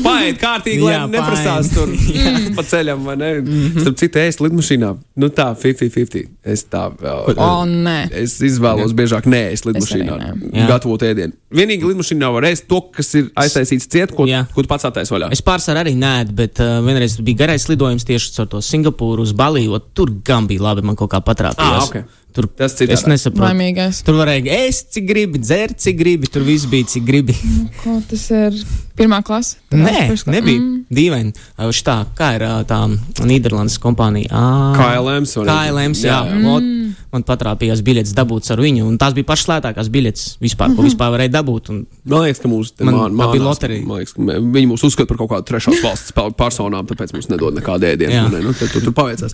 Paiet 0.03 0.39
kārtīgi, 0.41 0.81
lai 0.81 0.93
Jā, 0.95 1.01
neprasās 1.11 1.69
tur 1.73 1.91
paēd. 1.93 2.47
pa 2.57 2.63
ceļam, 2.65 3.03
vai 3.05 3.15
ne? 3.19 3.29
Starp 3.77 3.99
citu, 4.01 4.21
ēst 4.23 4.41
lidmašīnā. 4.41 4.89
Nu 5.21 5.29
tā, 5.35 5.51
50-50. 5.59 6.29
Es 6.49 6.63
tā 6.71 6.87
vēl. 6.97 7.35
O, 7.37 7.49
nē. 7.69 7.97
Es 8.23 8.39
izvēlos 8.45 8.95
biežāk 8.97 9.27
lidmašīnā. 9.69 10.17
nē. 10.23 10.31
Jā. 10.57 10.67
Gatavot 10.71 11.03
ēdienu. 11.05 11.35
Vienīgi 11.53 11.85
lidmašīnā 11.91 12.29
var 12.33 12.47
ēst 12.49 12.65
to, 12.69 12.81
kas 12.93 13.13
ir 13.19 13.29
aiztaisīts 13.37 13.89
ciet, 13.89 14.13
ko, 14.17 14.25
Jā. 14.29 14.43
ko 14.53 14.65
tu 14.65 14.69
pats 14.69 14.85
attaisi 14.89 15.13
vaļā. 15.13 15.29
Es 15.35 15.41
pārsvarā 15.45 15.83
arī 15.85 15.93
nē, 15.97 16.15
bet 16.37 16.61
uh, 16.63 16.79
vienreiz 16.85 17.17
bija 17.25 17.43
garais 17.45 17.65
lidojums 17.69 18.05
tieši 18.09 18.33
caur 18.37 18.49
to 18.55 18.61
Singapūru 18.65 19.25
uz 19.25 19.33
Baliju. 19.37 19.77
Tur 19.97 20.13
gan 20.25 20.49
bija 20.49 20.65
labi, 20.69 20.85
man 20.85 20.97
kaut 20.99 21.11
kā 21.13 21.21
patrāpījās. 21.25 21.85
Ah, 21.85 21.85
ok. 21.89 22.17
Tur 22.39 22.47
Tas 22.55 22.77
es 22.79 23.01
nesaprotu. 23.03 23.43
Laimīgais. 23.49 23.99
Tur 24.07 24.15
varēja 24.15 24.53
ēst, 24.63 24.93
cik 24.95 25.07
gribi, 25.09 25.41
dzert, 25.43 25.75
cik 25.83 25.97
gribi. 25.99 26.29
Tur 26.31 26.45
viss 26.47 26.63
bija, 26.71 26.87
cik 26.87 27.03
gribi. 27.03 27.35
Ko 27.83 27.97
tas 28.07 28.29
ir? 28.31 28.55
Pirmā 28.99 29.19
klase? 29.23 29.57
Nē, 29.71 30.07
class? 30.07 30.25
nebija 30.27 30.59
Mm. 30.59 30.85
dīvaini. 30.91 31.33
Šitā, 31.75 32.05
kā 32.15 32.33
ir 32.35 32.43
tā 32.67 32.79
Nīderlandes 33.27 33.75
kompānija? 33.79 34.31
Ā, 34.31 34.75
KLMs? 34.75 35.35
KLMs, 35.47 36.03
jā. 36.07 36.19
Jā. 36.27 36.55
Ot, 36.55 36.63
Man 37.09 37.23
patrāpījās 37.25 37.79
biļetes 37.81 38.11
dabūts 38.13 38.51
ar 38.53 38.59
viņu, 38.61 38.83
un 38.85 38.97
tās 39.01 39.15
bija 39.17 39.25
pašas 39.25 39.47
lētākās 39.49 39.87
biļetes 39.89 40.37
vispār, 40.43 40.75
ko 40.77 40.83
vispār 40.85 41.09
varēja 41.15 41.31
dabūt. 41.41 41.69
Un, 41.73 41.79
Man 42.05 42.21
liekas, 42.21 42.39
ka 42.43 42.47
mūsu 42.51 42.85
Man- 42.85 43.15
man, 43.15 43.15
tā 43.17 43.31
bija 43.33 43.43
loterija. 43.47 43.85
Man 43.85 43.97
liekas, 43.97 44.13
viņi 44.13 44.67
mūs 44.69 44.83
uzskata 44.85 45.07
par 45.07 45.17
kaut 45.17 45.29
kādu 45.31 45.45
trešās 45.49 45.81
valsts 45.81 46.11
pe- 46.13 46.29
personām, 46.37 46.85
tāpēc 46.85 47.13
mums 47.13 47.27
nedod 47.33 47.55
nekādu 47.57 47.89
ēdienu. 47.89 48.29
Nu, 48.43 48.53
tad 48.53 48.69
tu 48.69 48.79
tur 48.81 48.93
paveicās. 48.93 49.33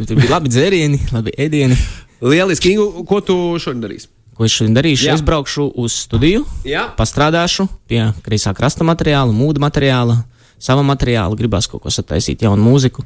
Tā, 0.00 0.08
tur 0.10 0.20
bija 0.20 0.32
labi 0.32 0.48
dzērieni, 0.52 1.02
labi 1.12 1.34
ēdieni. 1.36 1.76
lieliski, 2.24 2.72
Ingu, 2.74 3.04
ko 3.08 3.20
tu 3.24 3.36
šodien 3.60 3.84
darīsi? 3.84 4.08
Ko 4.36 4.46
es 4.48 4.54
šodien 4.56 4.74
darīšu? 4.76 5.06
Jā. 5.10 5.14
Es 5.18 5.22
braukšu 5.24 5.66
uz 5.76 5.92
studiju, 6.06 6.46
Jā. 6.64 6.88
pastrādāšu 6.96 7.68
pie 7.90 8.06
kreisā 8.24 8.54
krasta 8.56 8.86
materiāla, 8.88 9.34
mūda 9.36 9.60
materiāla, 9.60 10.22
sava 10.60 10.80
materiāla, 10.84 11.36
gribās 11.36 11.68
kaut 11.68 11.82
ko 11.84 11.92
sataisīt, 11.92 12.40
jaunu 12.44 12.64
mūziku, 12.64 13.04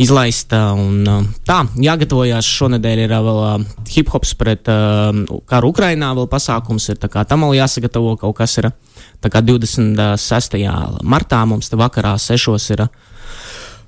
izlaist. 0.00 0.52
Un, 0.52 1.04
tā, 1.48 1.62
jāgatavojās. 1.80 2.48
Šonadēļ 2.56 3.02
ir 3.04 3.14
vēl 3.14 3.66
hip 3.92 4.10
hops 4.12 4.34
pret 4.36 4.64
karu 4.68 5.70
Ukrainā, 5.72 6.10
vēl 6.16 6.28
pasākums 6.32 6.88
ir. 6.92 7.00
tā 7.00 7.08
kā 7.12 7.24
Tam 7.28 7.44
vēl 7.46 7.56
jāsagatavo 7.60 8.16
kaut 8.20 8.36
kas. 8.36 8.58
Ir, 8.60 8.70
tā 9.24 9.32
kā 9.32 9.40
26. 9.44 10.60
martā 11.04 11.44
mums 11.48 11.68
te 11.72 11.76
vakarā 11.80 12.16
sešos 12.20 12.70
ir. 12.76 12.84
ā, 12.86 12.88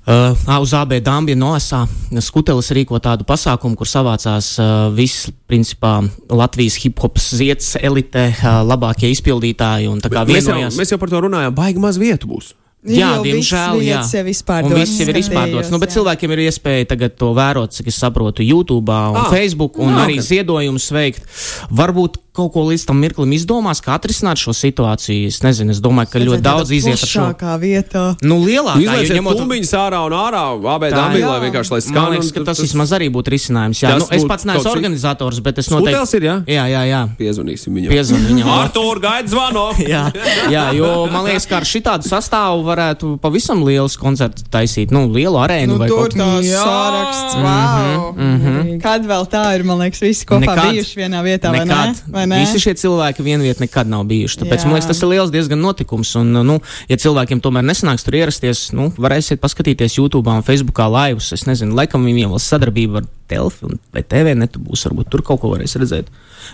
Uh, 0.09 0.33
uz 0.57 0.71
AB 0.73 0.95
Dāmbja 1.05 1.37
Noasā 1.37 1.83
Skutelis 2.25 2.71
rīko 2.73 2.97
tādu 2.97 3.27
pasākumu, 3.29 3.77
kur 3.77 3.85
savācās 3.85 4.47
uh, 4.57 4.87
viss, 4.89 5.27
principā, 5.45 5.99
Latvijas 6.33 6.79
hip 6.81 6.97
hop 7.03 7.19
zieds 7.21 7.75
elite, 7.77 8.23
uh, 8.31 8.63
labākie 8.65 9.11
izpildītāji 9.13 9.85
un 9.91 10.01
tā 10.01 10.09
kā 10.09 10.23
Mēs 10.25 10.47
jau, 10.47 10.55
vienojās. 10.55 10.79
mēs 10.81 10.95
jau 10.95 10.97
par 11.03 11.13
to 11.13 11.21
runājām. 11.27 11.53
Baigi 11.53 11.83
maz 11.83 12.01
vietu 12.01 12.31
būs. 12.31 12.55
Jā, 12.87 13.19
diemžēl, 13.19 13.81
jā. 13.83 13.99
Jau 14.07 14.21
Un 14.23 14.29
izpārdotas, 14.31 14.77
viss 14.79 14.99
jau 15.01 15.07
ir 15.11 15.17
izpārdots. 15.19 15.69
Nu, 15.69 15.79
bet 15.79 15.89
jā. 15.91 15.97
cilvēkiem 15.99 16.31
ir 16.31 16.39
iespēja 16.47 16.87
tagad 16.87 17.17
to 17.19 17.33
vērot, 17.35 17.73
cik 17.75 17.87
es 17.91 17.97
saprotu, 17.99 18.39
YouTube 18.39 18.87
un 18.87 19.17
Ah. 19.19 19.27
Facebook, 19.29 19.77
un 19.79 19.89
Ah, 19.93 19.99
ah, 19.99 20.07
arī 20.07 20.15
ok. 20.19 20.23
ziedojumus 20.29 20.87
veikt. 20.95 21.21
Varbūt 21.69 22.15
kaut 22.31 22.53
ko 22.53 22.61
līdz 22.71 22.85
tam 22.87 23.01
mirklim 23.03 23.33
izdomās, 23.35 23.81
kā 23.83 23.97
atrisināt 23.99 24.39
šo 24.39 24.53
situāciju. 24.55 25.27
Es 25.27 25.41
nezinu, 25.43 25.71
es 25.75 25.81
domāju, 25.83 26.07
ka 26.13 26.19
ļoti 26.23 26.39
daudz 26.41 26.71
iziet 26.71 26.95
ar 27.03 27.09
šo. 27.11 27.25
Vietā. 27.59 28.15
Nu, 28.23 28.37
lielākā 28.45 28.79
jo 28.79 29.15
ņemot- 29.17 29.35
tumbiņus 29.43 29.73
ārā 29.75 29.99
un 30.05 30.13
ārā, 30.15 30.43
abē 30.55 30.87
Tā 30.89 30.95
dāmī, 30.95 31.19
ir. 31.19 31.25
lai 31.27 31.39
vienkārši 31.49 31.71
lai 31.71 31.81
Man 31.83 31.89
skan. 31.89 32.11
liekas, 32.13 32.31
un 32.31 32.31
ka 32.31 32.43
tas 32.47 32.59
vismaz 32.63 32.91
arī 32.95 33.09
būtu 33.11 33.27
risinājums. 33.35 33.81
Jā, 33.83 33.89
Tas 33.99 34.09
nu, 34.09 34.15
es 34.15 34.23
pats 34.23 34.45
neesmu 34.45 34.71
organizators, 34.71 35.39
bet 35.43 35.57
es 35.59 35.67
noteikti. 35.67 36.15
ir, 36.15 36.21
jā? 36.21 36.35
Jā, 36.47 36.63
jā, 36.71 36.83
jā. 36.87 37.01
Piezvanīsim 37.19 37.71
viņam. 37.75 37.89
Piezvan 37.91 38.21
viņam. 38.23 38.47
Artur, 38.47 38.99
gaida 39.01 39.27
zvanu! 39.27 39.73
jā, 39.93 40.13
jā, 40.49 40.73
jo 40.79 41.07
man 41.11 41.25
liekas, 41.25 41.45
ka 41.45 41.57
ar 41.57 41.63
šitādu 41.67 42.07
sastāvu 42.07 42.68
varētu 42.69 43.15
pavisam 43.21 43.63
liels 43.65 43.97
koncerts 43.99 44.45
taisīt. 44.53 44.93
Nu, 44.95 45.07
lielu 45.11 45.37
arēnu 45.41 45.75
Nu, 45.75 45.79
vai 45.81 45.89
tur 45.89 46.05
kaut 46.05 46.15
tā 46.17 46.27
Jā. 46.45 46.61
saraksts. 46.63 47.35
Wow. 47.39 48.05
Mhm, 48.13 48.37
-hmm. 48.45 48.81
Kad 48.83 49.05
vēl 49.09 49.27
tā 49.29 49.43
ir, 49.55 49.63
man 49.67 49.81
liekas, 49.81 50.01
visi 50.01 50.25
kopā 50.25 50.39
Nekad. 50.45 50.71
bijuši 50.71 50.99
vienā 51.01 51.23
vietā, 51.25 51.51
vai 51.51 51.65
ne? 51.65 51.65
Nekad. 51.65 52.03
Vai 52.07 52.25
ne? 52.27 52.39
Visi 52.39 52.59
šie 52.59 52.73
cilvēki 52.73 53.23
vienviet 53.23 53.59
nekad 53.59 53.87
nav 53.87 54.03
bijuši. 54.03 54.39
Tāpēc 54.43 54.59
Jā. 54.59 54.65
man 54.65 54.73
liekas, 54.73 54.87
tas 54.87 55.01
ir 55.01 55.07
liels 55.07 55.31
diezgan 55.31 55.61
notikums. 55.61 56.15
Un, 56.15 56.31
nu, 56.31 56.59
ja 56.89 56.95
cilvēkiem 56.95 57.41
tomēr 57.41 57.63
nesanāks 57.63 58.03
tur 58.03 58.15
ierasties, 58.15 58.71
nu, 58.71 58.93
varēsiet 58.97 59.39
paskatīties 59.39 59.97
YouTube 59.97 60.29
un 60.29 60.43
Facebook 60.43 60.77
laivus. 60.77 61.33
Es 61.33 61.45
nezinu, 61.45 61.75
laikam 61.75 62.05
viņiem 62.05 62.29
vēl 62.29 62.39
sadarbība 62.39 63.03
ar 63.03 63.05
Telfu 63.29 63.69
vai 63.93 64.03
TV 64.03 64.33
netu 64.35 64.59
būs. 64.59 64.87
Varbūt 64.89 65.09
tur 65.09 65.21
kaut 65.21 65.41
ko 65.41 65.53
varēs 65.53 65.77
redzēt. 65.77 66.09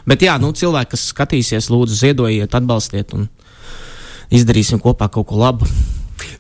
Bet 0.06 0.22
jā, 0.26 0.36
nu, 0.42 0.52
cilvēki, 0.52 0.92
kas 0.96 1.08
skatīsies, 1.14 1.70
lūdzu, 1.72 1.96
ziedojiet, 2.02 2.56
atbalstiet 2.58 3.14
un 3.16 3.30
izdarīsim 4.34 4.82
kopā 4.84 5.10
kaut 5.12 5.30
ko 5.32 5.40
labu. 5.40 5.70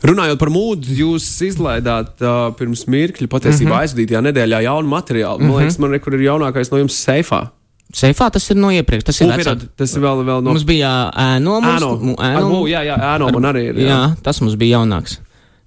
Runājot 0.06 0.38
par 0.39 0.49
mūdu, 0.53 0.91
jūs 0.99 1.26
izlaidāt 1.47 2.22
uh, 2.22 2.51
pirms 2.60 2.86
mirkļa, 2.91 3.28
patiesībā 3.32 3.51
mm 3.51 3.66
Mhm. 3.66 3.72
-hmm. 3.74 3.84
aizvadītajā 3.84 4.22
nedēļā 4.30 4.62
jaunu 4.68 4.89
materiālu. 4.91 5.39
Man 5.41 5.58
liekas, 5.64 5.80
man 5.80 5.91
rekur 5.95 6.14
ir 6.18 6.26
jaunākais 6.28 6.72
no 6.72 6.78
jums 6.84 6.97
seifā. 7.08 7.47
Seifā 7.95 8.28
tas 8.34 8.49
ir 8.51 8.58
no 8.58 8.70
iepriekš. 8.74 9.03
Tas 9.08 9.22
ir 9.22 9.28
vecāks. 9.30 9.68
tas 9.78 9.93
ir 9.95 10.01
vēl, 10.01 10.24
vēl 10.26 10.41
no 10.43 10.51
Mums 10.51 10.64
bija 10.66 11.12
ēno, 11.16 11.62
mums, 11.62 11.82
ēno. 11.82 12.16
Ar 12.20 12.39
ēno, 12.41 12.49
mū, 12.49 12.68
jā, 12.68 12.82
jā, 12.84 12.95
ēno 13.16 13.32
man 13.32 13.43
arī 13.53 13.70
ir. 13.70 13.76
jā. 13.76 13.88
jā, 13.88 14.16
tas 14.24 14.41
mums 14.41 14.56
bija 14.56 14.78
jaunāks. 14.80 15.20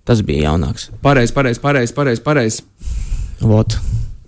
Tas 0.04 0.20
bija 0.22 0.50
jaunāks. 0.50 0.90
Pareizi, 1.02 1.32
pareizi, 1.32 1.60
pareizi, 1.60 1.92
pareizi. 1.94 2.22
Pareiz. 2.22 2.62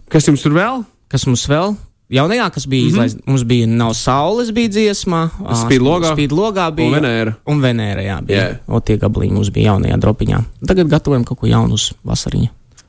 Kas 0.08 0.26
jums 0.28 0.42
tur 0.42 0.52
vēl? 0.52 0.84
Kas 1.10 1.26
mums 1.26 1.44
vēl? 1.50 1.76
Jaunajā, 2.10 2.50
kas 2.50 2.66
bija 2.66 2.82
mm 2.82 2.86
-hmm. 2.86 2.90
izlaists, 2.92 3.20
mums 3.26 3.44
bija 3.44 3.66
Nav 3.66 3.92
saules, 3.94 4.50
bija 4.52 4.68
dziesma, 4.68 5.30
ā, 5.40 5.50
Mhm. 5.50 5.54
Spīd 5.62 5.80
logā. 5.80 6.12
spīd 6.16 6.30
logā 6.30 6.70
bija. 6.74 6.88
Un 6.88 6.94
Venēra. 6.94 7.34
Un 7.46 7.60
Venēra, 7.60 8.02
jā, 8.02 8.20
bija. 8.26 8.40
Jā. 8.48 8.56
O, 8.68 8.80
tie 8.80 8.96
gabaliņi 8.98 9.32
mums 9.32 9.50
bija 9.50 9.72
jaunajā 9.72 9.96
dropiņā. 9.98 10.42
Tagad 10.66 10.88
gatavojam 10.88 11.24
kaut 11.24 11.38
ko 11.38 11.46
jaunu 11.46 11.72
uz 11.74 11.92
vasariņu. 12.06 12.48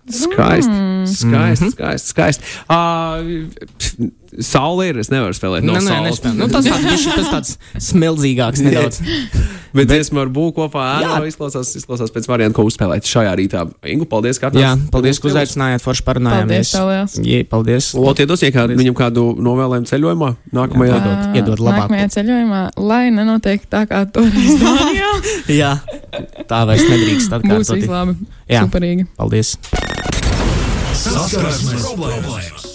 Skaisti. 0.10 0.72
Mm. 0.72 1.01
Skaisti, 1.08 1.66
Mhm. 1.66 1.72
skaisti, 1.76 2.08
skaisti. 2.14 2.44
Uh, 2.70 4.10
saule 4.42 4.88
ir, 4.90 4.98
es 5.02 5.10
nevaru 5.12 5.36
spēlēt 5.36 5.64
no 5.68 5.74
Nē, 5.74 5.82
nē, 5.82 5.88
saules. 5.88 6.20
nespēj. 6.20 6.36
Nu, 6.38 6.48
tas 6.48 6.66
tāds, 6.66 7.08
tas 7.16 7.32
tāds 7.34 7.58
smilzīgāks 7.92 8.62
nedaudz. 8.64 9.02
Bet 9.72 9.88
dziesma 9.88 10.26
ar 10.26 10.28
būku 10.28 10.52
kopā 10.68 10.84
ēno 11.00 11.20
Jā. 11.24 11.28
izklausās, 11.32 11.70
izklausās 11.80 12.12
pēc 12.12 12.26
varianta, 12.28 12.56
ko 12.58 12.66
uzspēlēt 12.68 13.08
šajā 13.08 13.32
rītā. 13.40 13.62
Ingu, 13.88 14.04
paldies, 14.06 14.36
ka 14.40 14.50
Jā, 14.52 14.74
atnācāt. 14.76 14.90
paldies, 14.92 15.20
ka 15.24 15.30
uzaicinājāt, 15.32 15.80
forši 15.86 16.04
parunājāmies. 16.10 16.74
Paldies. 16.76 17.16
Jā, 17.24 17.40
paldies. 17.48 17.88
Lotie 17.96 18.26
dos 18.28 18.44
iekādi 18.44 18.76
viņam 18.76 18.98
kādu 19.00 19.24
novēlējumu 19.40 19.88
ceļojumā 19.88 20.30
nākamajā. 20.60 20.92
Jā, 20.92 21.00
Iedod- 21.00 21.40
iedod 21.40 21.64
labāko. 21.64 21.88
Nākamajā 21.88 22.08
ceļojumā, 22.18 22.62
lai 22.84 23.04
nenotiek 23.16 23.64
tā 23.72 23.86
kā 23.88 24.04
toreiz 24.12 24.60
Dānijā. 24.64 25.12
Jā, 25.56 25.72
tā 26.52 26.66
vairs 26.68 26.84
nedrīkst 26.92 27.32
Būs 27.32 27.72
atkārtot. 27.72 27.88
labi. 27.88 28.18
Jā. 28.52 28.66
Superīgi. 28.68 29.08
Paldies. 29.16 29.56
Saskarsmes 31.02 31.88
problēmas. 31.88 32.71